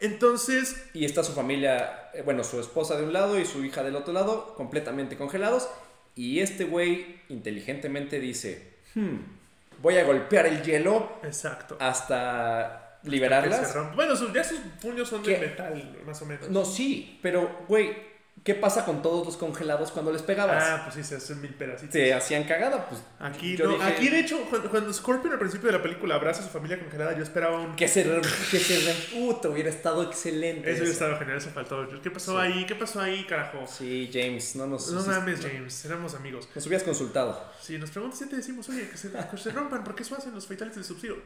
Entonces, 0.00 0.88
Y 0.94 1.04
está 1.04 1.24
su 1.24 1.32
familia, 1.32 2.10
eh, 2.14 2.22
bueno, 2.22 2.44
su 2.44 2.60
esposa 2.60 2.96
de 2.96 3.04
un 3.04 3.12
lado 3.12 3.38
y 3.38 3.44
su 3.46 3.64
hija 3.64 3.82
del 3.82 3.96
otro 3.96 4.12
lado, 4.12 4.54
completamente 4.54 5.16
congelados. 5.16 5.68
Y 6.14 6.40
este 6.40 6.64
güey 6.64 7.20
inteligentemente 7.28 8.20
dice, 8.20 8.74
"Hmm, 8.94 9.16
voy 9.82 9.96
a 9.96 10.04
golpear 10.04 10.46
el 10.46 10.62
hielo 10.62 11.10
exacto. 11.24 11.76
hasta 11.80 12.87
liberarlas. 13.08 13.74
Bueno, 13.94 14.14
sus- 14.16 14.32
ya 14.32 14.44
sus 14.44 14.58
puños 14.80 15.08
son 15.08 15.22
de 15.22 15.38
metal, 15.38 15.98
más 16.06 16.20
o 16.22 16.26
menos. 16.26 16.48
No, 16.48 16.64
sí, 16.64 17.18
pero 17.22 17.64
güey, 17.68 18.08
¿qué 18.44 18.54
pasa 18.54 18.84
con 18.84 19.02
todos 19.02 19.26
los 19.26 19.36
congelados 19.36 19.90
cuando 19.90 20.12
les 20.12 20.22
pegabas? 20.22 20.62
Ah, 20.64 20.80
pues 20.84 20.94
sí, 20.94 21.02
se 21.04 21.16
hacen 21.16 21.40
mil 21.40 21.52
pedacitos. 21.54 21.92
Se 21.92 22.14
hacían 22.14 22.44
cagada, 22.44 22.88
pues. 22.88 23.02
Aquí, 23.18 23.56
no, 23.56 23.70
dije, 23.72 23.82
aquí, 23.82 24.08
de 24.08 24.20
hecho, 24.20 24.40
cuando, 24.48 24.70
cuando 24.70 24.92
Scorpion 24.92 25.32
al 25.32 25.38
principio 25.40 25.66
de 25.70 25.76
la 25.76 25.82
película 25.82 26.14
abraza 26.14 26.40
a 26.40 26.44
su 26.44 26.50
familia 26.50 26.78
congelada, 26.78 27.16
yo 27.16 27.22
esperaba 27.24 27.60
un. 27.60 27.74
Que 27.76 27.88
se, 27.88 28.04
re- 28.04 28.20
que 28.50 28.58
se 28.60 28.78
reputo, 28.92 29.50
hubiera 29.50 29.68
estado 29.68 30.02
excelente. 30.04 30.70
Eso 30.70 30.78
hubiera 30.82 30.92
estado 30.92 31.18
genial, 31.18 31.36
eso 31.38 31.50
faltó. 31.50 31.86
¿Qué 32.00 32.10
pasó 32.10 32.32
Sí. 32.32 32.38
ahí? 32.46 32.64
¿Qué 32.64 32.74
pasó 32.76 33.00
ahí, 33.00 33.24
carajo? 33.24 33.66
Sí, 33.66 34.08
James, 34.12 34.54
no 34.56 34.66
nos. 34.68 34.90
No 34.92 35.02
sí, 35.02 35.08
mames, 35.10 35.42
no- 35.42 35.48
James, 35.48 35.84
éramos 35.84 36.14
amigos. 36.14 36.48
Nos 36.54 36.64
hubieras 36.66 36.84
consultado. 36.84 37.44
Si 37.60 37.76
nos 37.76 37.90
preguntas, 37.90 38.20
ya 38.20 38.28
te 38.28 38.36
decimos, 38.36 38.68
oye, 38.68 38.88
que 38.88 38.96
se, 38.96 39.10
que 39.10 39.36
se 39.36 39.50
rompan, 39.50 39.82
¿por 39.84 39.94
qué 39.96 40.04
eso 40.04 40.16
hacen 40.16 40.32
los 40.32 40.46
fatalities 40.46 40.76
de 40.76 40.84
Sub-Zero? 40.84 41.16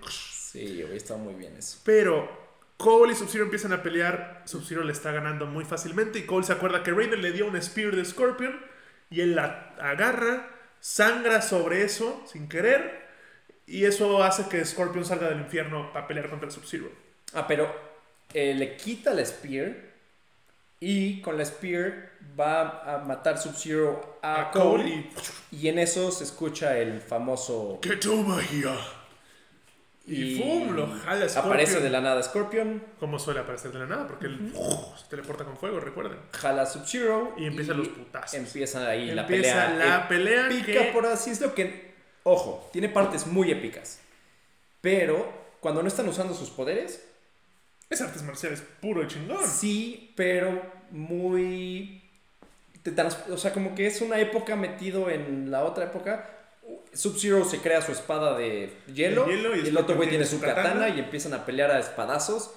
Sí, 0.53 0.67
hubiera 0.75 0.95
estado 0.95 1.19
muy 1.19 1.33
bien 1.33 1.57
eso. 1.57 1.79
Pero 1.83 2.29
Cole 2.77 3.15
y 3.15 3.17
Sub-Zero 3.17 3.45
empiezan 3.45 3.73
a 3.73 3.83
pelear. 3.83 4.43
Sub-Zero 4.45 4.85
le 4.85 4.93
está 4.93 5.11
ganando 5.11 5.47
muy 5.47 5.65
fácilmente. 5.65 6.19
Y 6.19 6.27
Cole 6.27 6.45
se 6.45 6.53
acuerda 6.53 6.83
que 6.83 6.91
Raiden 6.91 7.23
le 7.23 7.33
dio 7.33 7.47
un 7.47 7.61
Spear 7.61 7.97
de 7.97 8.05
Scorpion. 8.05 8.61
Y 9.09 9.23
él 9.23 9.35
la 9.35 9.75
agarra, 9.81 10.51
sangra 10.79 11.41
sobre 11.41 11.85
eso 11.85 12.23
sin 12.31 12.51
querer. 12.51 13.01
Y 13.67 13.85
eso 13.87 14.23
hace 14.23 14.47
que 14.51 14.63
Scorpion 14.63 15.07
salga 15.07 15.31
del 15.31 15.41
infierno 15.41 15.91
para 15.91 16.07
pelear 16.07 16.29
contra 16.29 16.51
Sub-Zero. 16.51 16.91
Ah, 17.33 17.47
pero 17.49 17.75
eh, 18.35 18.53
le 18.53 18.77
quita 18.77 19.15
la 19.15 19.25
Spear 19.25 19.75
y 20.81 21.23
con 21.23 21.39
la 21.39 21.47
Spear 21.47 22.11
va 22.39 22.95
a 22.95 22.99
matar 22.99 23.39
Sub-Zero 23.39 24.19
a, 24.21 24.49
A 24.49 24.51
Cole. 24.51 24.83
Cole 24.83 25.11
y. 25.51 25.57
Y 25.63 25.69
en 25.69 25.79
eso 25.79 26.11
se 26.11 26.25
escucha 26.25 26.77
el 26.77 27.01
famoso. 27.01 27.81
¡Get 27.83 28.05
over 28.05 28.45
here! 28.45 29.02
Y, 30.05 30.41
¡pum! 30.41 30.75
Lo 30.75 30.89
jala 30.89 31.29
Scorpion. 31.29 31.47
Aparece 31.53 31.81
de 31.81 31.89
la 31.91 32.01
nada 32.01 32.23
Scorpion, 32.23 32.83
Como 32.99 33.19
suele 33.21 33.41
aparecer 33.41 33.71
de 33.73 33.79
la 33.79 33.87
nada, 33.87 34.09
porque 34.09 34.27
él 34.27 34.53
se 35.01 35.09
teleporta 35.09 35.45
con 35.45 35.57
fuego, 35.57 35.79
recuerden. 35.81 36.19
jala 36.33 36.67
Sub-Zero. 36.67 37.35
Y 37.39 37.47
empiezan 37.47 37.79
los 37.79 37.89
putazos. 37.89 38.35
Empieza 38.35 38.89
ahí 38.89 39.13
la 39.13 39.23
Empieza 39.23 39.67
pelea. 39.69 39.87
la 39.87 40.09
pelea 40.09 40.47
épica, 40.49 40.67
que- 40.87 40.91
por 40.93 41.07
así 41.07 41.31
es 41.31 41.41
lo 41.41 41.55
que. 41.55 41.93
Ojo, 42.25 42.69
tiene 42.73 42.89
partes 42.89 43.27
muy 43.27 43.51
épicas. 43.53 44.01
Pero 44.81 45.33
cuando 45.61 45.83
no 45.83 45.89
están 45.89 46.09
usando 46.09 46.35
sus 46.35 46.51
poderes, 46.51 47.05
Es 47.89 48.01
artes 48.01 48.23
marciales 48.23 48.63
puro 48.81 49.03
y 49.03 49.07
chingón. 49.07 49.47
Sí, 49.47 50.13
pero 50.17 50.63
muy... 50.91 52.03
te 52.83 52.91
trans- 52.91 53.19
O 53.31 53.37
sea, 53.37 53.53
como 53.53 53.75
que 53.75 53.87
es 53.87 54.01
una 54.01 54.19
época 54.19 54.57
metido 54.57 55.11
en 55.11 55.51
la 55.51 55.63
otra 55.65 55.85
época. 55.85 56.29
Sub-Zero 56.95 57.45
se 57.45 57.59
crea 57.61 57.81
su 57.83 57.93
espada 57.93 58.37
de 58.37 58.77
hielo, 58.93 59.27
y 59.31 59.65
y 59.65 59.69
el 59.69 59.77
otro 59.77 59.97
güey 59.97 60.09
tiene 60.09 60.25
su 60.27 60.41
katana, 60.41 60.63
katana. 60.63 60.89
y 60.91 60.99
empiezan 60.99 61.35
a 61.35 61.45
pelear 61.47 61.71
a 61.71 61.79
espadazos. 61.79 62.53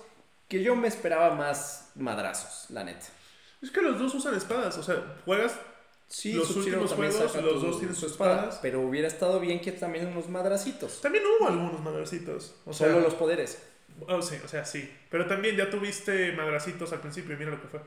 Que 0.47 0.61
yo 0.61 0.75
me 0.75 0.87
esperaba 0.87 1.33
más 1.33 1.89
madrazos, 1.95 2.69
la 2.69 2.83
neta. 2.83 3.07
Es 3.63 3.71
que 3.71 3.81
los 3.81 3.97
dos 3.97 4.13
usan 4.13 4.35
espadas, 4.35 4.77
o 4.77 4.83
sea, 4.83 5.01
juegas 5.25 5.57
Sí, 6.07 6.33
Los 6.33 6.55
últimos 6.55 6.93
juegos, 6.93 7.19
los 7.19 7.31
tu- 7.33 7.59
dos 7.65 7.79
tienen 7.79 7.95
su 7.95 8.01
sus 8.01 8.11
espada, 8.11 8.35
espadas. 8.35 8.59
Pero 8.61 8.81
hubiera 8.81 9.07
estado 9.07 9.39
bien 9.39 9.59
que 9.59 9.71
también 9.71 10.05
unos 10.05 10.29
madracitos. 10.29 11.01
También 11.01 11.23
hubo 11.25 11.47
algunos 11.47 11.81
madracitos. 11.81 12.53
O 12.63 12.73
sea, 12.73 12.89
Solo 12.89 12.99
los 12.99 13.15
poderes. 13.15 13.57
oh, 14.07 14.21
sí, 14.21 14.35
o 14.45 14.47
sea, 14.47 14.65
sí. 14.65 14.87
Pero 15.09 15.25
también 15.25 15.55
ya 15.55 15.67
tuviste 15.71 16.31
madracitos 16.33 16.93
al 16.93 16.99
principio 16.99 17.33
y 17.33 17.37
mira 17.39 17.49
lo 17.49 17.59
que 17.59 17.67
fue. 17.69 17.79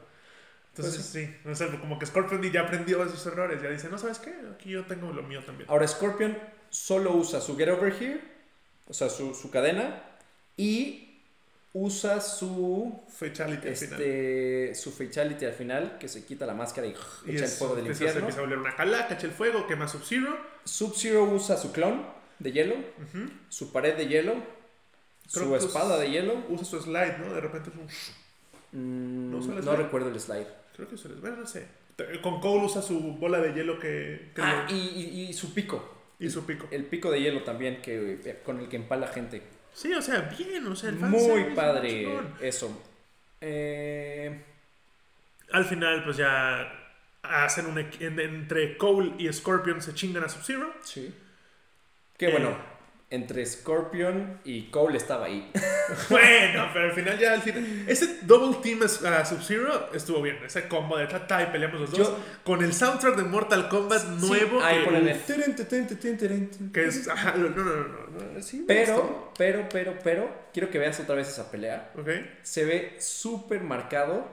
Entonces, 0.79 1.11
Pues 1.13 1.27
sí. 1.27 1.49
O 1.49 1.55
sea, 1.55 1.81
como 1.81 1.99
que 1.99 2.07
Scorpion 2.07 2.43
ya 2.51 2.63
aprendió 2.63 3.05
de 3.05 3.11
sus 3.11 3.25
errores. 3.27 3.61
Ya 3.63 3.69
dice, 3.69 3.89
no, 3.89 3.99
¿sabes 3.99 4.19
qué? 4.19 4.35
Aquí 4.55 4.71
yo 4.71 4.85
tengo 4.85 5.13
lo 5.13 5.23
mío 5.23 5.43
también. 5.45 5.69
Ahora 5.69 5.87
Scorpion 5.87 6.39
solo 6.71 7.15
usa 7.15 7.41
su 7.41 7.57
Get 7.57 7.69
Over 7.69 7.93
Here, 8.01 8.21
o 8.87 8.95
sea, 8.95 9.09
su, 9.09 9.35
su 9.35 9.51
cadena, 9.51 10.03
y 10.57 11.23
usa 11.73 12.21
su 12.21 13.03
Fatality 13.09 13.69
al 13.69 13.77
final. 13.77 14.01
este, 14.01 14.75
su 14.75 14.91
fatality 14.91 15.45
al 15.45 15.53
final, 15.53 15.99
que 15.99 16.09
se 16.09 16.25
quita 16.25 16.47
la 16.47 16.55
máscara 16.55 16.87
y, 16.87 16.95
Y 17.27 17.37
echa 17.37 17.45
el 17.45 17.51
fuego 17.51 17.77
del 17.77 17.87
infierno. 17.87 18.21
empieza 18.21 18.39
a 18.39 18.43
volver 18.43 18.59
una 18.59 18.75
calaca, 18.75 19.15
echa 19.15 19.27
el 19.27 19.33
fuego, 19.33 19.67
quema 19.67 19.87
Sub-Zero. 19.87 20.37
Sub-Zero 20.65 21.25
usa 21.25 21.57
su 21.57 21.73
clon 21.73 22.07
de 22.39 22.53
hielo, 22.53 22.77
su 23.49 23.73
pared 23.73 23.97
de 23.97 24.07
hielo, 24.07 24.35
Creo 25.33 25.61
su 25.61 25.67
espada 25.67 25.99
de 25.99 26.11
hielo. 26.11 26.43
Usa 26.49 26.65
su 26.65 26.81
slide, 26.81 27.19
¿no? 27.19 27.35
De 27.35 27.41
repente 27.41 27.71
es 27.71 27.77
un... 27.77 29.29
Mm, 29.31 29.65
¿No 29.65 29.77
recuerdo 29.77 30.09
el 30.09 30.19
slide. 30.19 30.47
Creo 30.79 30.89
que 30.89 30.97
se 30.97 31.09
les... 31.09 31.21
Bueno, 31.21 31.37
no 31.39 31.47
sé. 31.47 31.67
Con 32.23 32.41
Cole 32.41 32.65
usa 32.67 32.81
su 32.81 32.99
bola 33.17 33.39
de 33.41 33.53
hielo 33.53 33.79
que... 33.81 34.31
que 34.35 34.41
Ah, 34.41 34.65
le- 34.71 34.75
y, 34.77 34.79
y- 34.79 35.29
y 35.29 35.33
su 35.33 35.53
pico. 35.53 36.07
y 36.21 36.31
su 36.31 36.47
pico. 36.47 36.69
El 36.71 36.85
pico 36.87 37.11
de 37.11 37.21
hielo 37.21 37.43
también, 37.43 37.83
que, 37.83 38.41
con 38.47 38.61
el 38.61 38.69
que 38.69 38.77
empala 38.77 39.09
gente. 39.09 39.43
Sí, 39.75 39.93
o 39.93 40.01
sea, 40.01 40.21
bien, 40.39 40.65
o 40.69 40.77
sea, 40.77 40.91
el 40.91 40.97
Muy 40.97 41.55
padre 41.57 42.07
eso. 42.41 42.81
Eh, 43.41 44.41
Al 45.53 45.65
final, 45.65 46.05
pues 46.05 46.17
ya 46.17 46.73
hacen 47.23 47.67
un... 47.67 47.79
entre 47.79 48.77
Cole 48.77 49.15
y 49.19 49.33
Scorpion 49.33 49.83
se 49.83 49.95
chingan 49.95 50.23
a 50.25 50.29
Sub-Zero. 50.29 50.73
sí. 50.85 51.13
Que 52.17 52.29
Eh, 52.29 52.31
bueno, 52.33 52.57
entre 53.11 53.47
Scorpion 53.47 54.41
y 54.45 54.65
Cole 54.71 54.99
estaba 54.99 55.27
ahí. 55.27 55.51
Bueno, 56.11 56.69
pero 56.75 56.85
al 56.87 56.93
final 56.93 57.19
ya 57.19 57.33
al 57.33 57.41
final. 57.41 57.65
Ese 57.87 58.19
double 58.23 58.59
team 58.63 58.81
a 58.83 59.25
Sub-Zero 59.25 59.89
estuvo 59.95 60.21
bien. 60.21 60.37
Ese 60.45 60.69
combo 60.69 60.99
de 60.99 61.07
tata 61.07 61.43
y 61.43 61.47
peleamos 61.47 61.81
los 61.81 61.91
dos. 61.91 61.99
Yo- 62.01 62.19
con 62.45 62.63
el 62.63 62.75
soundtrack 62.75 63.17
de 63.17 63.23
Mortal 63.23 63.69
Kombat 63.71 64.05
nuevo. 64.05 64.61
Sí, 64.61 64.67
ahí 64.67 64.85
que, 64.85 66.71
que 66.73 66.85
es. 66.85 67.09
Ajá, 67.09 67.33
no, 67.37 67.49
no, 67.49 67.65
no, 67.65 67.75
no, 67.75 68.33
no, 68.35 68.43
sí 68.43 68.59
me 68.61 68.67
Pero, 68.67 69.33
pero, 69.39 69.67
pero, 69.71 69.95
pero, 70.05 70.31
quiero 70.53 70.69
que 70.71 70.79
veas 70.79 71.01
otra 71.01 71.15
vez 71.15 71.29
esa 71.29 71.51
pelea. 71.51 71.91
gustó. 71.95 72.11
Ok. 72.11 72.19
Se 72.43 72.67
ve 72.67 72.97
súper 72.99 73.63
marcado 73.63 74.29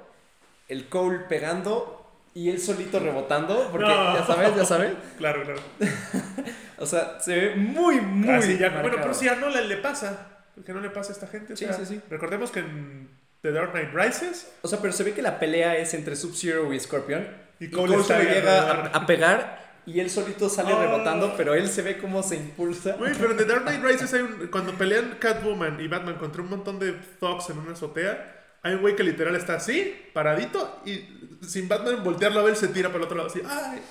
el 0.67 0.89
Cole 0.89 1.19
pegando 1.29 2.04
y 2.35 2.49
él 2.51 2.59
solito 2.59 2.99
rebotando. 2.99 3.69
Porque 3.71 3.87
No. 3.87 4.13
ya 4.15 4.25
sabes, 4.27 4.55
ya 4.55 4.65
sabes. 4.65 4.91
Claro, 5.17 5.41
claro. 5.43 5.59
O 6.77 6.85
sea, 6.85 7.17
se 7.21 7.33
ve 7.35 7.55
muy, 7.55 8.01
muy. 8.01 8.29
Así 8.35 8.57
ya- 8.57 8.67
marcado. 8.69 8.81
bueno, 8.83 8.97
pero 9.01 9.13
si 9.13 9.27
a 9.29 9.35
Nolan 9.35 9.67
le 9.67 9.77
pasa. 9.77 10.27
Que 10.65 10.73
no 10.73 10.79
le 10.81 10.89
pasa 10.89 11.09
a 11.11 11.13
esta 11.13 11.27
gente. 11.27 11.53
o 11.53 11.57
Sí, 11.57 11.65
sea, 11.65 11.73
sí, 11.73 11.85
sí. 11.85 12.01
Recordemos 12.09 12.51
que 12.51 12.59
en 12.59 13.09
The 13.41 13.51
Dark 13.51 13.71
Knight 13.71 13.93
Rises. 13.93 14.51
O 14.61 14.67
sea, 14.67 14.79
pero 14.81 14.93
se 14.93 15.03
ve 15.03 15.13
que 15.13 15.21
la 15.21 15.39
pelea 15.39 15.77
es 15.77 15.93
entre 15.93 16.15
Sub-Zero 16.15 16.71
y 16.73 16.79
Scorpion. 16.79 17.27
Y 17.59 17.69
Cole 17.69 18.03
se 18.03 18.17
le 18.21 18.25
llega 18.33 18.69
a, 18.71 18.85
a 18.87 19.05
pegar 19.05 19.63
y 19.85 19.99
él 20.01 20.09
solito 20.09 20.49
sale 20.49 20.73
Oh. 20.73 20.81
rebotando, 20.81 21.33
pero 21.37 21.53
él 21.55 21.69
se 21.69 21.81
ve 21.81 21.97
cómo 21.97 22.23
se 22.23 22.35
impulsa. 22.35 22.93
Güey, 22.93 23.13
pero 23.17 23.31
en 23.31 23.37
The 23.37 23.45
Dark 23.45 23.61
Knight 23.63 23.81
Rises 23.83 24.13
hay 24.13 24.21
un, 24.23 24.47
cuando 24.47 24.73
pelean 24.73 25.15
Catwoman 25.19 25.79
y 25.79 25.87
Batman 25.87 26.15
contra 26.15 26.41
un 26.41 26.49
montón 26.49 26.79
de 26.79 26.91
thugs 27.19 27.49
en 27.51 27.59
una 27.59 27.71
azotea, 27.73 28.34
hay 28.65 28.73
un 28.75 28.81
güey 28.81 28.95
que 28.95 29.03
literal 29.03 29.35
está 29.35 29.55
así, 29.55 29.95
paradito, 30.13 30.81
y 30.85 31.01
sin 31.47 31.67
Batman 31.69 32.03
voltearlo 32.03 32.39
a 32.39 32.43
ver, 32.43 32.55
se 32.55 32.67
tira 32.69 32.89
para 32.89 32.99
el 32.99 33.03
otro 33.05 33.15
lado 33.17 33.29
así. 33.29 33.41
¡Ay! 33.47 33.81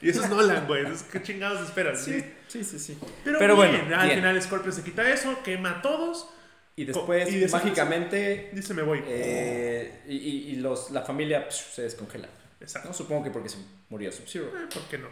Y 0.00 0.10
eso 0.10 0.22
es 0.22 0.30
Nolan, 0.30 0.66
güey. 0.68 0.86
Es- 0.86 1.02
¿Qué 1.02 1.20
chingados 1.22 1.60
esperas? 1.66 2.00
Sí, 2.04 2.24
sí, 2.46 2.62
sí, 2.62 2.78
sí. 2.78 2.96
Pero, 3.24 3.38
Pero 3.40 3.56
bien, 3.56 3.80
bueno, 3.80 3.96
al 3.96 4.06
bien. 4.06 4.18
final 4.20 4.40
Scorpio 4.42 4.70
se 4.72 4.82
quita 4.84 5.08
eso, 5.10 5.42
quema 5.42 5.70
a 5.78 5.82
todos, 5.82 6.28
Y 6.76 6.84
después, 6.84 7.28
Y 7.32 7.40
después- 7.40 7.64
mágicamente, 7.64 8.50
dice 8.52 8.72
me 8.72 8.82
voy. 8.82 9.02
eh, 9.08 10.02
y, 10.06 10.16
y- 10.16 10.50
y 10.52 10.56
los, 10.56 10.92
la 10.92 11.02
familia 11.02 11.48
psh, 11.50 11.74
se 11.74 11.82
descongela. 11.82 12.28
Exacto. 12.60 12.88
¿no? 12.88 12.94
Supongo 12.94 13.24
que 13.24 13.30
porque 13.30 13.48
se 13.48 13.58
murió 13.88 14.12
Sub-Zero. 14.12 14.46
Eh, 14.46 14.68
¿Por 14.72 14.82
qué 14.84 14.98
no? 14.98 15.08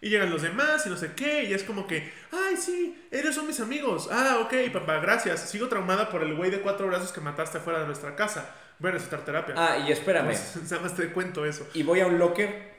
Y 0.00 0.10
llegan 0.10 0.30
los 0.30 0.42
demás 0.42 0.86
y 0.86 0.90
no 0.90 0.96
sé 0.96 1.12
qué, 1.14 1.44
y 1.44 1.54
es 1.54 1.62
como 1.64 1.86
que, 1.86 2.12
ay, 2.30 2.56
sí, 2.56 3.06
ellos 3.10 3.34
son 3.34 3.46
mis 3.46 3.60
amigos. 3.60 4.08
Ah, 4.10 4.40
ok, 4.42 4.72
papá, 4.72 4.98
gracias. 4.98 5.40
Sigo 5.48 5.68
traumada 5.68 6.10
por 6.10 6.22
el 6.22 6.34
güey 6.34 6.50
de 6.50 6.60
cuatro 6.60 6.86
brazos 6.86 7.12
que 7.12 7.20
mataste 7.20 7.58
afuera 7.58 7.80
de 7.80 7.86
nuestra 7.86 8.14
casa. 8.14 8.54
Voy 8.78 8.90
a 8.90 8.94
necesitar 8.94 9.24
terapia. 9.24 9.54
Ah, 9.56 9.78
y 9.78 9.90
espérame. 9.90 10.26
Pues, 10.26 10.56
nada 10.70 10.82
más 10.82 10.94
te 10.94 11.10
cuento 11.12 11.46
eso. 11.46 11.66
Y 11.74 11.82
voy 11.82 12.00
a 12.00 12.06
un 12.06 12.18
locker 12.18 12.76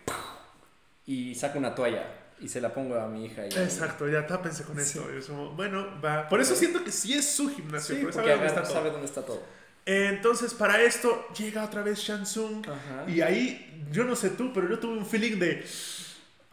y 1.06 1.34
saco 1.36 1.58
una 1.58 1.74
toalla 1.74 2.06
y 2.40 2.48
se 2.48 2.62
la 2.62 2.74
pongo 2.74 3.00
a 3.00 3.08
mi 3.08 3.26
hija. 3.26 3.46
Y 3.46 3.50
Exacto, 3.50 4.08
ya 4.08 4.28
tápense 4.28 4.64
con 4.64 4.80
eso. 4.80 5.08
Y 5.14 5.18
es 5.18 5.26
como, 5.26 5.52
bueno, 5.52 5.88
va. 6.04 6.30
Por 6.30 6.40
eso 6.40 6.56
siento 6.56 6.84
que 6.84 6.92
sí 6.92 7.14
es 7.14 7.30
su 7.30 7.50
gimnasio. 7.50 7.96
Sí, 7.96 8.02
porque 8.02 8.18
sabe 8.18 8.32
dónde 8.32 8.48
está 8.48 8.66
sabe 8.66 8.92
dónde 8.92 9.06
está 9.06 9.26
todo. 9.26 9.44
Entonces, 9.86 10.54
para 10.54 10.82
esto, 10.82 11.28
llega 11.38 11.64
otra 11.64 11.82
vez 11.82 12.00
Shansung. 12.00 12.68
Ajá. 12.68 13.10
Y 13.10 13.22
ahí, 13.22 13.86
yo 13.92 14.04
no 14.04 14.16
sé 14.16 14.32
tú, 14.32 14.52
pero 14.54 14.70
yo 14.70 14.80
tuve 14.80 14.98
un 14.98 15.06
feeling 15.06 15.40
de. 15.40 15.66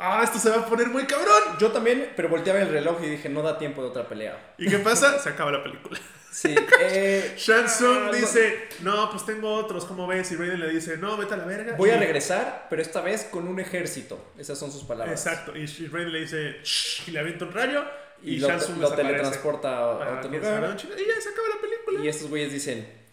Ah, 0.07 0.21
esto 0.23 0.39
se 0.39 0.51
va 0.51 0.57
a 0.57 0.67
poner 0.67 0.89
muy 0.89 1.05
cabrón. 1.07 1.43
Yo 1.59 1.71
también, 1.73 2.13
pero 2.17 2.29
volteaba 2.29 2.61
el 2.61 2.69
reloj 2.69 2.99
y 3.03 3.09
dije, 3.09 3.29
no 3.29 3.43
da 3.43 3.57
tiempo 3.59 3.81
de 3.83 3.89
otra 3.89 4.07
pelea. 4.09 4.55
¿Y 4.59 4.69
qué 4.69 4.79
pasa? 4.79 5.19
Se 5.23 5.31
acaba 5.31 5.51
la 5.51 5.63
película. 5.63 5.99
Sí, 6.31 6.55
eh, 6.81 7.35
Shansung 7.39 8.09
ah, 8.09 8.11
dice, 8.13 8.69
no, 8.81 9.09
pues 9.11 9.25
tengo 9.25 9.55
otros, 9.55 9.85
¿cómo 9.85 10.07
ves? 10.07 10.31
Y 10.33 10.37
Raiden 10.37 10.61
le 10.61 10.69
dice, 10.69 10.97
no, 10.99 11.17
vete 11.17 11.35
a 11.35 11.37
la 11.37 11.45
verga. 11.45 11.77
Voy 11.77 11.91
a 11.91 11.97
regresar, 11.97 12.67
pero 12.69 12.83
esta 12.83 13.01
vez 13.01 13.25
con 13.31 13.47
un 13.49 13.61
ejército. 13.61 14.33
Esas 14.37 14.59
son 14.59 14.71
sus 14.73 14.83
palabras. 14.85 15.25
Exacto. 15.25 15.57
Y 15.57 15.67
Raiden 15.87 16.13
le 16.13 16.21
dice, 16.21 16.57
"Shh", 16.63 17.09
y 17.09 17.11
le 17.13 17.21
avienta 17.21 17.45
un 17.45 17.53
rayo. 17.53 17.85
Y, 18.23 18.35
Y, 18.35 18.39
lo, 18.39 18.49
lo 18.49 18.93
teletransporta 18.95 19.69
a 19.69 19.81
Ah, 19.93 20.19
otro 20.19 20.31
lugar. 20.31 20.77
chinga- 20.77 20.95
Y 21.01 21.07
ya 21.07 21.21
se 21.21 21.29
acaba 21.29 21.49
la 21.55 21.61
película. 21.61 22.01
Y 22.05 22.09
estos 22.09 22.29
güeyes 22.29 22.53
dicen: 22.53 23.04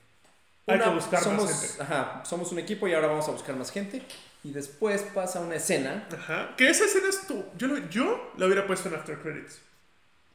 Hay 0.74 0.80
que 0.80 0.86
una- 0.86 0.96
buscar 0.96 1.14
más 1.20 1.24
somos, 1.24 1.62
gente. 1.62 1.84
Ajá, 1.84 2.24
somos 2.26 2.52
un 2.52 2.60
equipo 2.60 2.88
y 2.88 2.94
ahora 2.94 3.08
vamos 3.08 3.28
a 3.28 3.32
buscar 3.32 3.56
más 3.56 3.72
gente. 3.72 4.02
Y 4.44 4.52
después 4.52 5.04
pasa 5.14 5.40
una 5.40 5.56
escena. 5.56 6.08
Ajá. 6.18 6.56
Que 6.58 6.70
esa 6.70 6.86
escena 6.86 7.08
es 7.10 7.28
tú. 7.28 7.46
Yo, 7.58 7.68
lo- 7.68 7.90
yo 7.90 8.32
la 8.38 8.46
hubiera 8.48 8.66
puesto 8.66 8.90
en 8.90 8.96
After 8.96 9.18
Credits. 9.20 9.60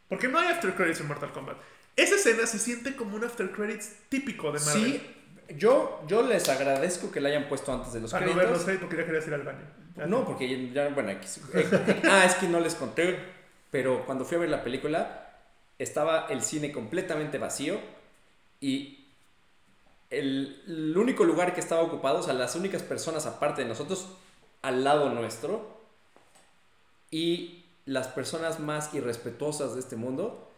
Porque 0.08 0.28
no 0.28 0.38
hay 0.38 0.48
After 0.48 0.72
Credits 0.74 1.00
en 1.00 1.08
Mortal 1.08 1.32
Kombat. 1.32 1.56
Esa 1.96 2.14
escena 2.14 2.46
se 2.46 2.58
siente 2.58 2.94
como 2.94 3.16
un 3.16 3.24
After 3.24 3.50
Credits 3.50 3.90
típico 4.08 4.52
de 4.52 4.60
Marvel. 4.60 4.84
Sí, 4.84 5.14
yo, 5.56 6.04
yo 6.06 6.22
les 6.22 6.48
agradezco 6.48 7.10
que 7.10 7.20
la 7.20 7.30
hayan 7.30 7.48
puesto 7.48 7.72
antes 7.72 7.92
de 7.92 8.00
los 8.00 8.10
Para 8.12 8.26
no 8.26 8.32
créditos. 8.32 8.50
verlos 8.52 8.68
ahí 8.68 8.76
porque 8.78 8.96
ya 8.96 9.04
querías 9.06 9.26
ir 9.26 9.34
al 9.34 9.42
baño. 9.42 9.64
Ya 9.96 10.06
No, 10.06 10.24
porque 10.26 10.70
ya, 10.72 10.88
bueno, 10.90 11.10
eh, 11.10 11.20
ah, 12.10 12.24
es 12.26 12.34
que 12.34 12.46
no 12.48 12.60
les 12.60 12.74
conté, 12.74 13.18
pero 13.70 14.04
cuando 14.04 14.24
fui 14.24 14.36
a 14.36 14.40
ver 14.40 14.50
la 14.50 14.62
película, 14.62 15.26
estaba 15.78 16.26
el 16.28 16.42
cine 16.42 16.70
completamente 16.70 17.38
vacío 17.38 17.80
y 18.60 19.05
el, 20.10 20.62
el 20.66 20.96
único 20.96 21.24
lugar 21.24 21.54
que 21.54 21.60
estaba 21.60 21.82
ocupado, 21.82 22.20
o 22.20 22.22
sea, 22.22 22.34
las 22.34 22.54
únicas 22.56 22.82
personas 22.82 23.26
aparte 23.26 23.62
de 23.62 23.68
nosotros, 23.68 24.08
al 24.62 24.84
lado 24.84 25.10
nuestro, 25.10 25.76
y 27.10 27.64
las 27.84 28.08
personas 28.08 28.60
más 28.60 28.92
irrespetuosas 28.94 29.74
de 29.74 29.80
este 29.80 29.96
mundo, 29.96 30.50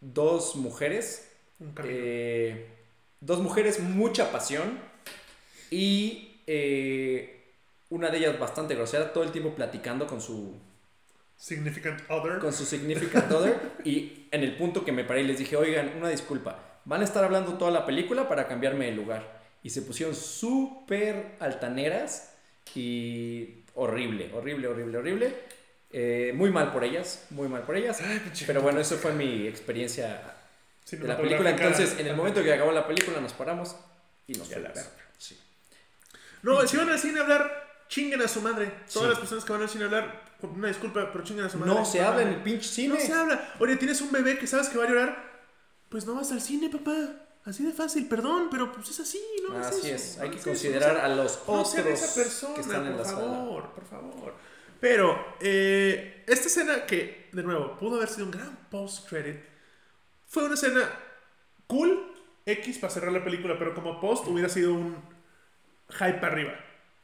dos 0.00 0.56
mujeres, 0.56 1.28
eh, 1.84 2.68
dos 3.20 3.40
mujeres, 3.40 3.80
mucha 3.80 4.30
pasión 4.30 4.78
y 5.70 6.40
eh, 6.46 7.42
una 7.90 8.10
de 8.10 8.18
ellas 8.18 8.38
bastante 8.38 8.74
grosera, 8.74 9.12
todo 9.12 9.24
el 9.24 9.32
tiempo 9.32 9.54
platicando 9.54 10.06
con 10.06 10.20
su, 10.20 10.54
Significant 11.36 12.02
Other. 12.10 12.38
con 12.38 12.52
su 12.52 12.64
significant 12.64 13.30
other 13.30 13.56
y 13.84 14.26
en 14.32 14.42
el 14.42 14.56
punto 14.56 14.84
que 14.84 14.90
me 14.90 15.04
paré 15.04 15.22
les 15.22 15.38
dije, 15.38 15.56
oigan, 15.56 15.96
una 15.96 16.08
disculpa, 16.08 16.67
van 16.88 17.02
a 17.02 17.04
estar 17.04 17.22
hablando 17.22 17.52
toda 17.58 17.70
la 17.70 17.84
película 17.84 18.26
para 18.28 18.48
cambiarme 18.48 18.86
de 18.86 18.92
lugar. 18.92 19.38
Y 19.62 19.70
se 19.70 19.82
pusieron 19.82 20.14
súper 20.14 21.36
altaneras 21.38 22.32
y 22.74 23.62
horrible, 23.74 24.30
horrible, 24.34 24.68
horrible, 24.68 24.98
horrible. 24.98 25.34
Eh, 25.90 26.32
muy 26.34 26.50
mal 26.50 26.72
por 26.72 26.84
ellas, 26.84 27.26
muy 27.30 27.48
mal 27.48 27.62
por 27.62 27.76
ellas. 27.76 28.00
Ay, 28.00 28.22
Pero 28.46 28.62
bueno, 28.62 28.80
eso 28.80 28.96
fue 28.96 29.12
mi 29.12 29.46
experiencia 29.46 30.22
de 30.90 31.06
la 31.06 31.16
película. 31.18 31.50
Entonces, 31.50 31.96
en 31.98 32.06
el 32.06 32.16
momento 32.16 32.42
que 32.42 32.52
acabó 32.52 32.72
la 32.72 32.86
película, 32.86 33.20
nos 33.20 33.34
paramos 33.34 33.76
y 34.26 34.32
nos 34.34 34.48
fuimos. 34.48 34.72
Sí. 35.18 35.38
No, 36.42 36.66
si 36.66 36.76
van 36.78 36.88
al 36.88 36.98
cine 36.98 37.18
a 37.20 37.22
hablar, 37.22 37.84
chinguen 37.88 38.22
a 38.22 38.28
su 38.28 38.40
madre. 38.40 38.66
Todas 38.92 39.08
Sí. 39.08 39.10
las 39.10 39.18
personas 39.18 39.44
que 39.44 39.52
van 39.52 39.62
al 39.62 39.68
cine 39.68 39.84
a 39.84 39.86
hablar, 39.88 40.22
una 40.40 40.68
disculpa, 40.68 41.10
pero 41.12 41.22
chinguen 41.24 41.44
a 41.46 41.50
su 41.50 41.58
madre. 41.58 41.74
No 41.74 41.84
se 41.84 42.00
habla 42.00 42.22
en 42.22 42.28
el 42.28 42.42
pinche 42.42 42.68
cine. 42.68 42.94
No 42.94 43.00
se 43.00 43.12
habla. 43.12 43.54
Oye, 43.58 43.76
tienes 43.76 44.00
un 44.00 44.10
bebé 44.10 44.38
que 44.38 44.46
sabes 44.46 44.68
que 44.70 44.78
va 44.78 44.84
a 44.84 44.88
llorar. 44.88 45.27
Pues 45.88 46.06
no 46.06 46.14
vas 46.14 46.32
al 46.32 46.40
cine, 46.40 46.68
papá. 46.68 46.94
Así 47.44 47.64
de 47.64 47.72
fácil, 47.72 48.06
perdón, 48.08 48.48
pero 48.50 48.70
pues 48.72 48.90
es 48.90 49.00
así, 49.00 49.20
¿no? 49.48 49.56
Así 49.56 49.90
eso, 49.90 49.94
es, 49.94 50.16
no 50.18 50.24
hay 50.24 50.30
que 50.30 50.36
eso, 50.36 50.50
considerar 50.50 50.94
no 50.94 51.02
a 51.02 51.08
los 51.08 51.38
no 51.46 51.54
otros 51.54 51.74
esa 51.76 52.14
persona, 52.14 52.54
que 52.54 52.60
están 52.60 52.86
en 52.86 52.92
por 52.92 53.00
la 53.00 53.04
sala. 53.06 53.20
favor, 53.20 53.70
por 53.72 53.84
favor. 53.86 54.34
Pero, 54.80 55.36
eh, 55.40 56.24
esta 56.26 56.46
escena 56.48 56.84
que, 56.84 57.30
de 57.32 57.42
nuevo, 57.42 57.76
pudo 57.78 57.96
haber 57.96 58.08
sido 58.08 58.26
un 58.26 58.32
gran 58.32 58.54
post-credit, 58.70 59.40
fue 60.26 60.44
una 60.44 60.54
escena 60.54 60.90
cool, 61.66 62.12
X 62.44 62.78
para 62.78 62.92
cerrar 62.92 63.12
la 63.12 63.24
película, 63.24 63.58
pero 63.58 63.74
como 63.74 64.00
post 64.00 64.26
hubiera 64.26 64.48
sido 64.48 64.74
un 64.74 64.96
hype 65.90 66.24
arriba. 66.24 66.52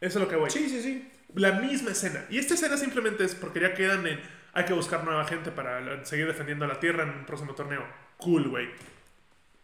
Eso 0.01 0.19
es 0.19 0.25
lo 0.25 0.29
que 0.29 0.37
voy. 0.37 0.51
Sí, 0.51 0.69
sí, 0.69 0.83
sí. 0.83 1.11
La 1.35 1.53
misma 1.53 1.91
escena. 1.91 2.27
Y 2.31 2.39
esta 2.39 2.55
escena 2.55 2.77
simplemente 2.77 3.25
es 3.25 3.35
porque 3.35 3.61
ya 3.61 3.75
quedan 3.75 4.07
en. 4.07 4.21
Hay 4.53 4.65
que 4.65 4.73
buscar 4.73 5.05
nueva 5.05 5.25
gente 5.25 5.51
para 5.51 6.05
seguir 6.05 6.27
defendiendo 6.27 6.65
a 6.65 6.69
la 6.69 6.79
tierra 6.79 7.03
en 7.03 7.11
un 7.11 7.27
próximo 7.27 7.55
torneo. 7.55 7.83
Cool, 8.25 8.49
güey. 8.49 8.69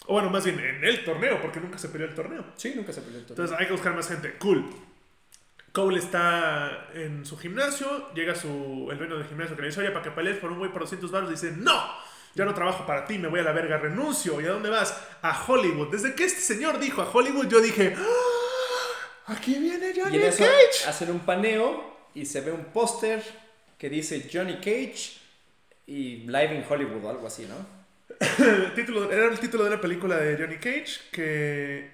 O 0.06 0.12
bueno, 0.14 0.28
más 0.28 0.44
bien 0.44 0.60
en 0.60 0.84
el 0.84 1.02
torneo, 1.02 1.40
porque 1.40 1.60
nunca 1.60 1.78
se 1.78 1.88
peleó 1.88 2.06
el 2.06 2.14
torneo. 2.14 2.44
Sí, 2.56 2.74
nunca 2.76 2.92
se 2.92 3.00
peleó 3.00 3.20
el 3.20 3.24
torneo. 3.26 3.44
Entonces 3.44 3.56
hay 3.58 3.66
que 3.66 3.72
buscar 3.72 3.94
más 3.94 4.06
gente. 4.08 4.34
Cool. 4.38 4.68
Cole 5.72 5.98
está 5.98 6.88
en 6.94 7.24
su 7.24 7.38
gimnasio. 7.38 8.12
Llega 8.12 8.34
su, 8.34 8.88
el 8.90 8.98
dueño 8.98 9.16
del 9.16 9.26
gimnasio 9.26 9.56
que 9.56 9.62
le 9.62 9.68
dice: 9.68 9.80
Oye, 9.80 9.90
para 9.92 10.02
que 10.02 10.10
pelees 10.10 10.36
por 10.38 10.50
un 10.52 10.58
güey 10.58 10.70
por 10.70 10.82
200 10.82 11.10
baros. 11.10 11.30
Dice: 11.30 11.52
No, 11.56 11.80
ya 12.34 12.44
no 12.44 12.52
trabajo 12.54 12.84
para 12.84 13.06
ti, 13.06 13.18
me 13.18 13.28
voy 13.28 13.40
a 13.40 13.44
la 13.44 13.52
verga, 13.52 13.78
renuncio. 13.78 14.40
¿Y 14.40 14.46
a 14.46 14.50
dónde 14.50 14.68
vas? 14.68 15.00
A 15.22 15.44
Hollywood. 15.46 15.90
Desde 15.90 16.14
que 16.14 16.24
este 16.24 16.40
señor 16.40 16.78
dijo 16.80 17.00
a 17.02 17.10
Hollywood, 17.10 17.48
yo 17.48 17.60
dije: 17.60 17.94
"Ah, 17.96 19.32
Aquí 19.32 19.54
viene 19.58 19.90
Y 19.96 20.00
Johnny 20.00 20.16
en 20.16 20.22
eso 20.24 20.44
Cage. 20.44 20.88
hacen 20.88 21.10
un 21.10 21.20
paneo 21.20 21.96
y 22.14 22.26
se 22.26 22.40
ve 22.40 22.50
un 22.50 22.64
póster 22.66 23.22
que 23.78 23.88
dice 23.88 24.28
Johnny 24.32 24.56
Cage 24.56 25.18
y 25.86 26.26
Live 26.26 26.54
in 26.56 26.64
Hollywood 26.68 27.04
o 27.04 27.10
algo 27.10 27.26
así, 27.28 27.46
¿no? 27.46 27.79
El 28.20 28.74
título, 28.74 29.10
era 29.10 29.26
el 29.26 29.38
título 29.40 29.64
de 29.64 29.70
la 29.70 29.80
película 29.80 30.16
de 30.18 30.36
Johnny 30.36 30.56
Cage 30.56 31.00
que 31.10 31.90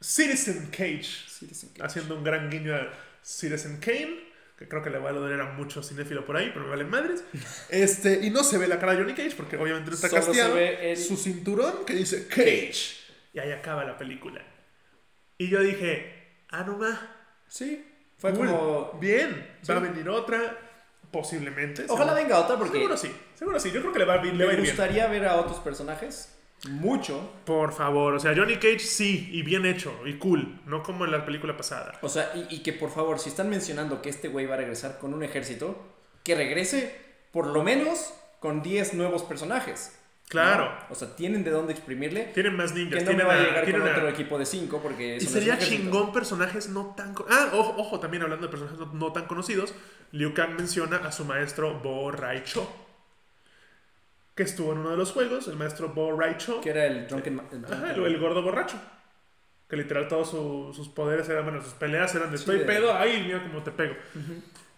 Citizen 0.00 0.66
Cage 0.70 1.04
Citizen 1.28 1.70
Cage. 1.70 1.82
haciendo 1.86 2.16
un 2.16 2.24
gran 2.24 2.50
guiño 2.50 2.74
a 2.74 2.88
Citizen 3.22 3.78
Kane 3.78 4.26
que 4.58 4.66
creo 4.68 4.82
que 4.82 4.90
le 4.90 4.98
va 4.98 5.10
a 5.10 5.12
doler 5.12 5.40
a 5.40 5.52
mucho 5.52 5.82
cinéfilo 5.82 6.24
por 6.26 6.36
ahí 6.36 6.50
pero 6.52 6.64
me 6.64 6.70
valen 6.70 6.90
madres. 6.90 7.22
Este 7.70 8.20
y 8.26 8.30
no 8.30 8.42
se 8.42 8.58
ve 8.58 8.66
la 8.66 8.78
cara 8.80 8.92
de 8.94 8.98
Johnny 9.02 9.14
Cage 9.14 9.34
porque 9.36 9.56
obviamente 9.56 9.90
no 9.90 9.94
está 9.94 10.08
Solo 10.08 10.22
se 10.22 10.26
casteado 10.28 10.54
ve 10.56 10.92
el- 10.92 10.96
su 10.98 11.16
cinturón 11.16 11.84
que 11.86 11.94
dice 11.94 12.26
Cage. 12.26 12.96
Y 13.34 13.38
ahí 13.38 13.52
acaba 13.52 13.84
la 13.84 13.96
película. 13.96 14.42
Y 15.36 15.48
yo 15.48 15.60
dije 15.60 16.42
ah 16.50 16.64
no 16.64 16.76
ma 16.76 17.14
Sí, 17.46 17.84
fue 18.18 18.32
cool, 18.34 18.46
como... 18.48 18.98
bien 19.00 19.48
va 19.70 19.76
a 19.76 19.80
venir 19.80 20.08
otra 20.08 20.58
Posiblemente. 21.10 21.84
Ojalá 21.88 22.12
seguro. 22.12 22.22
venga 22.22 22.38
otra 22.40 22.56
porque 22.58 22.74
Seguro 22.78 22.96
sí, 22.96 23.10
seguro 23.34 23.58
sí. 23.60 23.70
Yo 23.72 23.80
creo 23.80 23.92
que 23.92 23.98
le 24.00 24.04
va, 24.04 24.14
a 24.14 24.22
ir- 24.22 24.32
le 24.34 24.44
va 24.44 24.50
a 24.50 24.54
me 24.54 24.58
ir 24.58 24.62
bien. 24.62 24.76
gustaría 24.76 25.06
ver 25.06 25.24
a 25.26 25.36
otros 25.36 25.58
personajes. 25.60 26.34
Mucho. 26.68 27.30
Por 27.44 27.72
favor, 27.72 28.14
o 28.14 28.18
sea, 28.20 28.34
Johnny 28.36 28.56
Cage 28.56 28.80
sí, 28.80 29.28
y 29.32 29.42
bien 29.42 29.64
hecho, 29.64 29.94
y 30.04 30.14
cool, 30.18 30.60
no 30.66 30.82
como 30.82 31.04
en 31.04 31.12
la 31.12 31.24
película 31.24 31.56
pasada. 31.56 31.92
O 32.02 32.08
sea, 32.08 32.32
y, 32.34 32.56
y 32.56 32.62
que 32.64 32.72
por 32.72 32.90
favor, 32.90 33.20
si 33.20 33.28
están 33.28 33.48
mencionando 33.48 34.02
que 34.02 34.08
este 34.08 34.26
güey 34.28 34.46
va 34.46 34.54
a 34.54 34.58
regresar 34.58 34.98
con 34.98 35.14
un 35.14 35.22
ejército, 35.22 35.78
que 36.24 36.34
regrese 36.34 36.96
por 37.30 37.46
lo 37.46 37.62
menos 37.62 38.12
con 38.40 38.62
10 38.62 38.94
nuevos 38.94 39.22
personajes. 39.22 39.97
Claro. 40.28 40.64
¿no? 40.66 40.86
O 40.90 40.94
sea, 40.94 41.16
tienen 41.16 41.42
de 41.42 41.50
dónde 41.50 41.72
exprimirle. 41.72 42.24
Tienen 42.34 42.54
más 42.56 42.72
Que 42.72 42.80
ninjas, 42.80 43.04
no 43.04 43.12
me 43.14 43.24
va 43.24 43.34
a 43.34 43.38
llegar 43.42 43.70
con 43.70 43.82
otro 43.82 44.08
equipo 44.08 44.38
de 44.38 44.44
5 44.46 44.80
porque 44.82 45.16
Y 45.16 45.20
sería 45.20 45.58
chingón 45.58 46.12
personajes 46.12 46.68
no 46.68 46.94
tan... 46.96 47.14
Ah, 47.30 47.48
ojo, 47.54 47.74
ojo, 47.78 47.98
también 48.00 48.22
hablando 48.22 48.46
de 48.46 48.50
personajes 48.50 48.78
no, 48.78 48.92
no 48.92 49.12
tan 49.12 49.24
conocidos, 49.26 49.74
Liu 50.12 50.34
Kang 50.34 50.54
menciona 50.56 50.98
a 50.98 51.12
su 51.12 51.24
maestro 51.24 51.80
Bo 51.80 52.10
Raicho, 52.10 52.70
que 54.34 54.42
estuvo 54.42 54.72
en 54.72 54.78
uno 54.78 54.90
de 54.90 54.96
los 54.96 55.12
juegos, 55.12 55.48
el 55.48 55.56
maestro 55.56 55.88
Bo 55.88 56.12
Raicho, 56.16 56.60
Que 56.60 56.70
era 56.70 56.84
el 56.86 57.08
Drunken... 57.08 57.40
El 57.50 57.64
Ajá, 57.64 57.92
el, 57.92 58.04
el 58.04 58.18
gordo 58.18 58.42
borracho. 58.42 58.78
Que 59.68 59.76
literal 59.76 60.08
todos 60.08 60.30
su- 60.30 60.72
sus 60.74 60.88
poderes 60.88 61.28
eran, 61.28 61.44
bueno, 61.44 61.62
sus 61.62 61.72
peleas 61.74 62.14
eran 62.14 62.30
de 62.30 62.38
Sí, 62.38 62.42
estoy 62.42 62.58
de- 62.60 62.64
pedo, 62.64 62.94
ay, 62.96 63.22
mira 63.26 63.42
cómo 63.42 63.62
te 63.62 63.70
pego. 63.70 63.94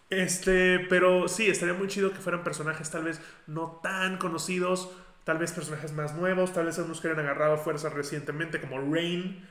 Este, 0.08 0.80
pero 0.88 1.28
sí, 1.28 1.48
estaría 1.48 1.74
muy 1.74 1.86
chido 1.88 2.10
que 2.12 2.18
fueran 2.18 2.42
personajes 2.42 2.90
tal 2.90 3.04
vez 3.04 3.20
no 3.46 3.78
tan 3.82 4.16
conocidos, 4.16 4.90
tal 5.30 5.38
vez 5.38 5.52
personajes 5.52 5.92
más 5.92 6.16
nuevos, 6.16 6.52
tal 6.52 6.66
vez 6.66 6.76
algunos 6.78 7.00
que 7.00 7.06
hayan 7.06 7.20
agarrado 7.20 7.56
fuerza 7.56 7.88
recientemente, 7.88 8.60
como 8.60 8.80
Rain, 8.80 9.46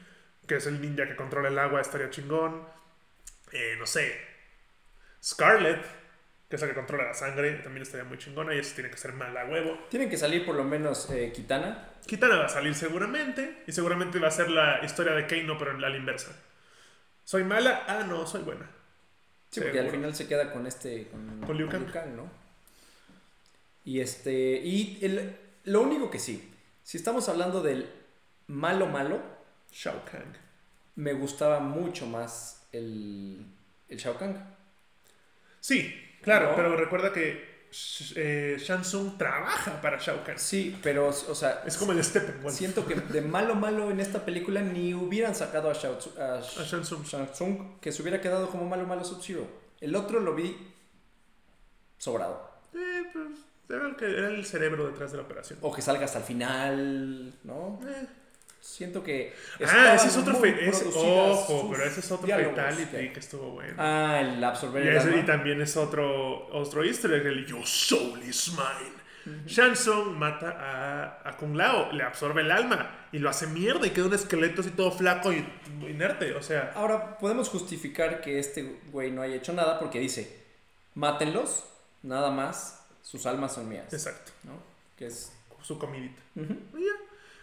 que 0.46 0.58
es 0.58 0.68
el 0.68 0.82
ninja 0.82 1.08
que 1.08 1.16
controla 1.16 1.48
el 1.48 1.58
agua, 1.58 1.80
estaría 1.80 2.10
chingón. 2.10 2.68
Eh, 3.54 3.78
no 3.80 3.86
sé, 3.86 4.14
Scarlet, 5.24 5.82
que 6.50 6.58
es 6.58 6.62
la 6.62 6.68
que 6.68 6.74
controla 6.74 7.06
la 7.06 7.14
sangre, 7.14 7.54
también 7.64 7.84
estaría 7.84 8.04
muy 8.04 8.18
chingona, 8.18 8.54
y 8.54 8.60
eso 8.60 8.76
tiene 8.76 8.90
que 8.90 8.98
ser 8.98 9.14
mala 9.14 9.46
huevo. 9.46 9.80
Tienen 9.90 10.10
que 10.10 10.18
salir 10.18 10.46
por 10.46 10.56
lo 10.56 10.66
menos 10.66 11.10
eh, 11.12 11.32
Kitana. 11.34 11.92
Kitana 12.06 12.36
va 12.36 12.48
a 12.48 12.50
salir 12.50 12.76
seguramente. 12.76 13.64
Y 13.66 13.72
seguramente 13.72 14.20
va 14.20 14.28
a 14.28 14.32
ser 14.32 14.50
la 14.50 14.84
historia 14.84 15.14
de 15.14 15.28
Keino, 15.28 15.58
pero 15.58 15.72
a 15.72 15.76
la 15.76 15.96
inversa. 15.96 16.36
¿Soy 17.24 17.46
mala? 17.46 17.86
Ah, 17.88 18.04
no, 18.06 18.28
soy 18.28 18.42
buena. 18.42 18.70
Sí, 19.50 19.62
porque 19.62 19.80
al 19.80 19.92
final 19.92 20.14
se 20.14 20.28
queda 20.28 20.52
con 20.52 20.68
este. 20.68 21.08
Con, 21.08 21.40
Con 21.40 21.58
Liu 21.58 21.70
Kang. 21.70 22.18
¿no? 22.18 22.30
Y 23.86 24.02
este. 24.02 24.60
Y 24.62 25.00
el, 25.02 25.38
lo 25.66 25.82
único 25.82 26.10
que 26.10 26.20
sí. 26.20 26.52
Si 26.84 26.98
estamos 26.98 27.30
hablando 27.30 27.62
del 27.62 27.90
malo 28.48 28.88
malo, 28.88 29.22
Shao 29.72 30.04
Kahn. 30.06 30.26
me 30.96 31.14
gustaba 31.14 31.60
mucho 31.60 32.06
más 32.08 32.68
el. 32.72 33.46
El 33.88 33.98
Shao 33.98 34.18
Kahn. 34.18 34.56
Sí, 35.60 35.94
claro, 36.22 36.52
No. 36.52 36.56
pero 36.56 36.76
recuerda 36.76 37.12
que 37.12 37.50
eh, 38.16 38.58
Shang 38.60 38.82
Tsung 38.82 39.18
trabaja 39.18 39.82
para 39.82 39.98
Shao 40.00 40.24
Kahn. 40.24 40.40
Sí, 40.40 40.78
pero, 40.82 41.08
o 41.10 41.36
sea. 41.36 41.64
Es 41.66 41.78
como 41.78 41.92
el 41.92 42.04
Steppenwolf. 42.04 42.56
Siento 42.56 42.86
que 42.88 42.96
de 42.96 43.22
malo 43.22 43.56
malo 43.56 43.92
en 43.92 44.00
esta 44.00 44.26
película 44.26 44.62
ni 44.62 44.94
hubieran 44.94 45.36
sacado 45.36 45.70
a, 45.70 45.74
Shao 45.74 45.98
a 46.20 46.40
A 46.40 47.80
que 47.82 47.92
se 47.92 48.02
hubiera 48.02 48.22
quedado 48.22 48.50
como 48.50 48.66
malo 48.66 48.86
malo 48.88 49.04
Sub-Zero. 49.04 49.48
El 49.80 49.96
otro 49.96 50.20
lo 50.20 50.34
vi 50.36 50.56
sobrado. 51.98 52.50
Eh, 52.74 53.04
pues, 53.14 53.40
era 53.70 53.88
el, 53.88 53.96
que, 53.96 54.06
era 54.06 54.28
el 54.30 54.46
cerebro 54.46 54.88
detrás 54.88 55.12
de 55.12 55.18
la 55.18 55.24
operación. 55.24 55.60
O 55.62 55.74
que 55.74 55.82
salga 55.82 56.06
hasta 56.06 56.20
el 56.20 56.24
final, 56.26 57.34
¿no? 57.44 57.80
Eh. 57.88 58.08
Siento 58.62 59.02
que. 59.04 59.34
Ah, 59.66 59.94
ese 59.96 60.08
es 60.10 60.18
otro 60.18 60.38
producidas 60.38 60.84
Ojo, 60.96 61.70
pero 61.72 61.86
ese 61.86 62.02
es 62.02 62.12
otro 62.12 62.28
fatality 62.28 62.86
que- 62.92 63.14
que 63.14 63.20
estuvo 63.20 63.52
bueno. 63.52 63.74
Ah, 63.78 64.20
el 64.22 64.44
absorber 64.44 64.84
Y, 64.84 64.88
el 64.90 64.98
ese- 64.98 65.18
y 65.18 65.24
también 65.24 65.62
es 65.62 65.78
otro, 65.78 66.48
otro 66.52 66.84
easter 66.84 67.14
egg, 67.14 67.26
el 67.28 67.46
Your 67.46 67.66
soul 67.66 68.22
is 68.24 68.52
mine. 68.52 69.00
Shang 69.46 69.74
Tsung 69.74 70.16
mata 70.18 70.50
a, 71.24 71.30
a 71.30 71.38
Kung 71.38 71.56
Lao, 71.56 71.92
le 71.92 72.04
absorbe 72.04 72.42
el 72.42 72.52
alma 72.52 73.08
y 73.12 73.20
lo 73.20 73.30
hace 73.30 73.46
mierda 73.48 73.86
y 73.86 73.92
queda 73.92 74.06
un 74.08 74.14
esqueleto 74.14 74.62
así 74.62 74.72
todo 74.72 74.92
flaco 74.92 75.32
y 75.32 75.46
inerte. 75.88 76.34
O 76.34 76.42
sea, 76.42 76.72
Ahora, 76.76 77.18
podemos 77.18 77.48
justificar 77.50 78.22
que 78.22 78.40
este 78.40 78.80
güey 78.92 79.12
no 79.12 79.22
haya 79.22 79.36
hecho 79.36 79.54
nada 79.54 79.78
porque 79.80 80.00
dice: 80.00 80.36
mátenlos, 80.96 81.66
nada 82.02 82.32
más, 82.32 82.79
sus 83.10 83.26
almas 83.26 83.54
son 83.56 83.68
mías. 83.68 83.92
exacto, 83.92 84.32
¿no? 84.44 84.52
Que 84.96 85.08
es. 85.08 85.32
su 85.64 85.80
comidita. 85.80 86.22
Y 86.36 86.42
ya. 86.86 86.94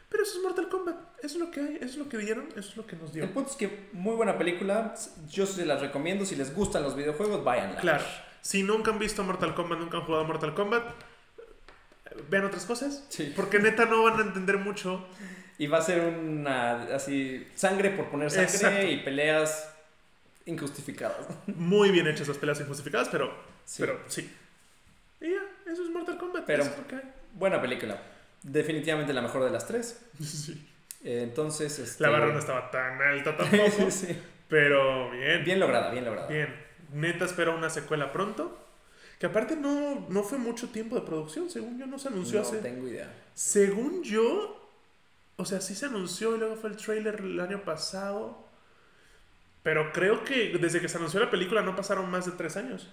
Pero 0.08 0.22
eso 0.22 0.38
es 0.38 0.44
Mortal 0.44 0.68
Kombat, 0.68 0.96
eso 1.18 1.34
es 1.34 1.36
lo 1.36 1.50
que 1.50 1.58
hay, 1.60 1.74
eso 1.76 1.84
es 1.86 1.96
lo 1.96 2.08
que 2.08 2.18
dieron, 2.18 2.46
eso 2.50 2.70
es 2.70 2.76
lo 2.76 2.86
que 2.86 2.94
nos 2.94 3.12
dio. 3.12 3.24
El 3.24 3.30
punto 3.30 3.50
es 3.50 3.56
que 3.56 3.88
muy 3.92 4.14
buena 4.14 4.38
película. 4.38 4.94
Yo 5.28 5.44
se 5.46 5.66
las 5.66 5.80
recomiendo. 5.80 6.24
Si 6.24 6.36
les 6.36 6.54
gustan 6.54 6.84
los 6.84 6.94
videojuegos, 6.94 7.42
váyanla. 7.42 7.80
Claro, 7.80 8.04
si 8.40 8.62
nunca 8.62 8.92
han 8.92 9.00
visto 9.00 9.24
Mortal 9.24 9.54
Kombat, 9.56 9.80
nunca 9.80 9.96
han 9.98 10.04
jugado 10.04 10.24
Mortal 10.24 10.54
Kombat, 10.54 10.84
vean 12.30 12.44
otras 12.44 12.64
cosas. 12.64 13.04
Sí. 13.08 13.32
Porque 13.34 13.58
neta 13.58 13.86
no 13.86 14.04
van 14.04 14.20
a 14.20 14.22
entender 14.22 14.58
mucho. 14.58 15.04
Y 15.58 15.66
va 15.66 15.78
a 15.78 15.82
ser 15.82 16.00
una. 16.02 16.82
Así. 16.94 17.44
Sangre 17.56 17.90
por 17.90 18.08
poner 18.08 18.30
sangre 18.30 18.52
Exacto. 18.52 18.86
y 18.86 18.98
peleas 18.98 19.68
injustificadas. 20.46 21.26
Muy 21.48 21.90
bien 21.90 22.06
hechas 22.06 22.28
las 22.28 22.38
peleas 22.38 22.60
injustificadas, 22.60 23.08
pero 23.08 23.34
Sí. 23.64 23.82
Pero 23.82 23.98
sí. 24.06 24.30
Y 25.20 25.30
ya, 25.30 25.40
eso 25.66 25.82
es 25.84 25.90
Mortal 25.90 26.16
Kombat. 26.18 26.44
Pero-. 26.44 26.64
Buena 27.34 27.60
película. 27.60 28.00
Definitivamente 28.42 29.12
la 29.12 29.22
mejor 29.22 29.44
de 29.44 29.50
las 29.50 29.66
tres. 29.66 30.00
Sí. 30.18 30.66
Eh, 31.04 31.22
Entonces. 31.22 31.78
Este... 31.78 32.02
La 32.02 32.10
barra 32.10 32.32
no 32.32 32.38
estaba 32.38 32.70
tan 32.70 33.00
alta 33.00 33.36
tampoco. 33.36 33.90
Sí. 33.90 34.16
Pero 34.48 35.10
bien, 35.10 35.22
bien. 35.22 35.44
Bien 35.44 35.60
lograda, 35.60 35.90
bien 35.90 36.04
lograda. 36.04 36.28
Neta 36.92 37.24
espero 37.24 37.56
una 37.56 37.70
secuela 37.70 38.12
pronto. 38.12 38.62
Que 39.18 39.26
aparte 39.26 39.56
no, 39.56 40.06
no 40.08 40.22
fue 40.22 40.38
mucho 40.38 40.68
tiempo 40.68 40.94
de 40.94 41.02
producción. 41.02 41.48
Según 41.50 41.78
yo 41.78 41.86
no 41.86 41.98
se 41.98 42.08
anunció 42.08 42.40
No 42.40 42.46
hace... 42.46 42.58
tengo 42.58 42.86
idea. 42.88 43.12
Según 43.34 44.02
yo... 44.02 44.62
O 45.36 45.44
sea, 45.44 45.60
sí 45.60 45.74
se 45.74 45.86
anunció 45.86 46.34
y 46.34 46.38
luego 46.38 46.56
fue 46.56 46.70
el 46.70 46.76
trailer 46.76 47.16
el 47.20 47.38
año 47.40 47.62
pasado. 47.62 48.46
Pero 49.62 49.92
creo 49.92 50.24
que 50.24 50.56
desde 50.60 50.80
que 50.80 50.88
se 50.88 50.96
anunció 50.96 51.20
la 51.20 51.30
película 51.30 51.60
no 51.62 51.76
pasaron 51.76 52.10
más 52.10 52.24
de 52.26 52.32
tres 52.32 52.56
años. 52.56 52.88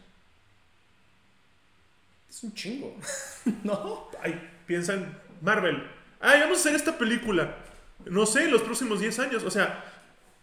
Es 2.34 2.44
un 2.44 2.54
chingo. 2.54 2.96
¿No? 3.64 4.10
Ay, 4.22 4.50
piensan, 4.66 5.20
Marvel. 5.42 5.84
Ay, 6.20 6.40
vamos 6.42 6.58
a 6.58 6.62
hacer 6.62 6.76
esta 6.76 6.98
película. 6.98 7.58
No 8.06 8.26
sé, 8.26 8.48
los 8.50 8.62
próximos 8.64 9.00
10 9.00 9.20
años. 9.20 9.44
O 9.44 9.52
sea, 9.52 9.84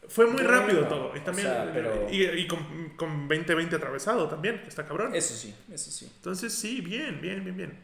fue 0.08 0.26
muy 0.26 0.42
rápido 0.42 0.86
todo. 0.86 1.12
Y 1.16 1.18
o 1.18 1.22
también. 1.22 1.48
sea, 1.48 1.70
pero- 1.72 2.06
Y, 2.10 2.22
y 2.24 2.46
con, 2.46 2.90
con 2.96 3.26
2020 3.28 3.74
atravesado 3.76 4.28
también, 4.28 4.62
está 4.68 4.86
cabrón. 4.86 5.14
Eso 5.14 5.34
sí, 5.34 5.54
eso 5.72 5.90
sí. 5.90 6.10
Entonces, 6.16 6.52
sí, 6.54 6.80
bien, 6.80 7.20
bien, 7.20 7.42
bien, 7.42 7.56
bien. 7.56 7.78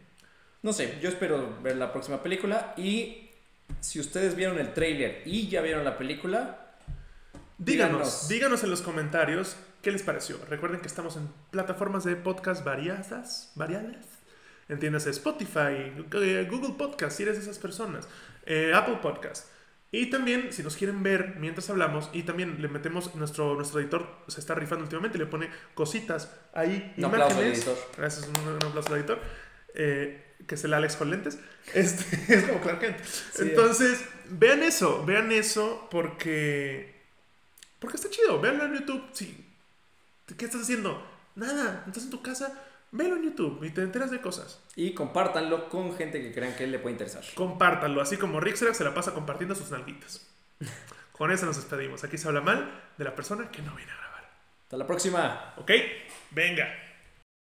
No 0.63 0.73
sé, 0.73 0.99
yo 1.03 1.09
espero 1.09 1.59
ver 1.63 1.77
la 1.77 1.93
próxima 1.93 2.23
película 2.23 2.75
y 2.77 3.31
si 3.81 3.99
ustedes 4.01 4.37
vieron 4.37 4.59
el 4.59 4.73
tráiler 4.73 5.23
y 5.25 5.49
ya 5.49 5.61
vieron 5.63 5.85
la 5.85 5.99
película, 5.99 6.66
Díganos, 7.59 8.29
Díganos. 8.29 8.29
díganos 8.29 8.65
en 8.65 8.71
los 8.71 8.83
comentarios 8.83 9.57
qué 9.83 9.91
les 9.91 10.03
pareció. 10.03 10.39
Recuerden 10.49 10.81
que 10.81 10.89
estamos 10.89 11.17
en 11.17 11.29
plataformas 11.51 12.05
de 12.05 12.17
podcast 12.17 12.65
variadas, 12.65 13.53
variadas. 13.55 14.05
Entiéndase 14.69 15.11
Spotify, 15.11 15.93
eh, 16.13 16.49
Google 16.51 16.75
Podcast, 16.77 17.17
si 17.17 17.23
eres 17.23 17.37
de 17.37 17.43
esas 17.43 17.59
personas, 17.59 18.09
eh, 18.45 18.73
Apple 18.75 18.99
Podcast. 19.01 19.49
Y 19.93 20.11
también, 20.11 20.53
si 20.53 20.63
nos 20.63 20.77
quieren 20.77 21.03
ver 21.03 21.37
mientras 21.39 21.71
hablamos, 21.71 22.11
y 22.13 22.25
también 22.25 22.61
le 22.61 22.69
metemos, 22.69 23.15
nuestro, 23.15 23.55
nuestro 23.55 23.81
editor 23.81 24.07
se 24.27 24.41
está 24.41 24.55
rifando 24.55 24.83
últimamente, 24.83 25.17
le 25.17 25.27
pone 25.27 25.49
cositas 25.75 26.31
ahí, 26.53 26.93
aplauso 27.03 27.41
imágenes. 27.41 27.59
editor. 27.59 27.77
Gracias, 27.97 28.29
un, 28.29 28.49
un 28.49 28.67
aplauso 28.67 28.93
al 28.93 28.99
editor. 29.01 29.21
eh, 29.75 30.23
que 30.47 30.57
es 30.57 30.65
el 30.65 30.75
Alex 30.75 30.97
con 30.97 31.11
lentes. 31.11 31.39
Este, 31.75 32.35
es 32.35 32.45
como 32.45 32.61
Clark 32.61 32.81
Kent. 32.81 32.97
Entonces, 33.39 34.05
vean 34.29 34.63
eso, 34.63 35.05
vean 35.07 35.33
eso 35.33 35.89
porque 35.91 36.96
porque 37.79 37.97
está 37.97 38.11
chido, 38.11 38.41
véanlo 38.41 38.65
en 38.65 38.75
YouTube. 38.75 39.05
Sí. 39.13 39.45
¿Qué 40.37 40.45
estás 40.45 40.63
haciendo? 40.63 41.07
Nada, 41.35 41.85
estás 41.87 42.05
en 42.05 42.11
tu 42.11 42.23
casa, 42.23 42.63
véalo 42.91 43.17
en 43.17 43.25
YouTube 43.25 43.63
y 43.65 43.71
te 43.71 43.83
enteras 43.83 44.11
de 44.11 44.21
cosas. 44.21 44.61
y 44.75 44.93
compártanlo 44.95 45.69
con 45.69 45.97
gente 45.97 46.21
que 46.21 46.33
crean 46.33 46.55
que 46.57 46.67
le 46.67 46.79
puede 46.79 46.95
interesar. 46.95 47.23
Compártanlo, 47.35 48.01
así 48.01 48.17
como 48.17 48.41
Rixer 48.41 48.75
se 48.75 48.85
la 48.85 48.95
pasa 48.95 49.15
compartiendo 49.15 49.55
sus 49.55 49.71
nalguitas. 49.71 50.27
Con 51.13 51.31
eso 51.31 51.47
nos 51.47 51.57
despedimos. 51.57 52.05
Aquí 52.05 52.19
se 52.19 52.29
habla 52.29 52.43
mal 52.43 52.71
de 52.99 53.05
la 53.05 53.15
persona 53.15 53.51
que 53.51 53.63
no 53.63 53.75
viene 53.75 53.91
a 53.91 53.97
grabar. 53.97 54.31
Hasta 54.65 54.77
la 54.77 54.87
próxima. 54.87 55.55
¿Ok? 55.57 55.71
Venga. 56.31 56.69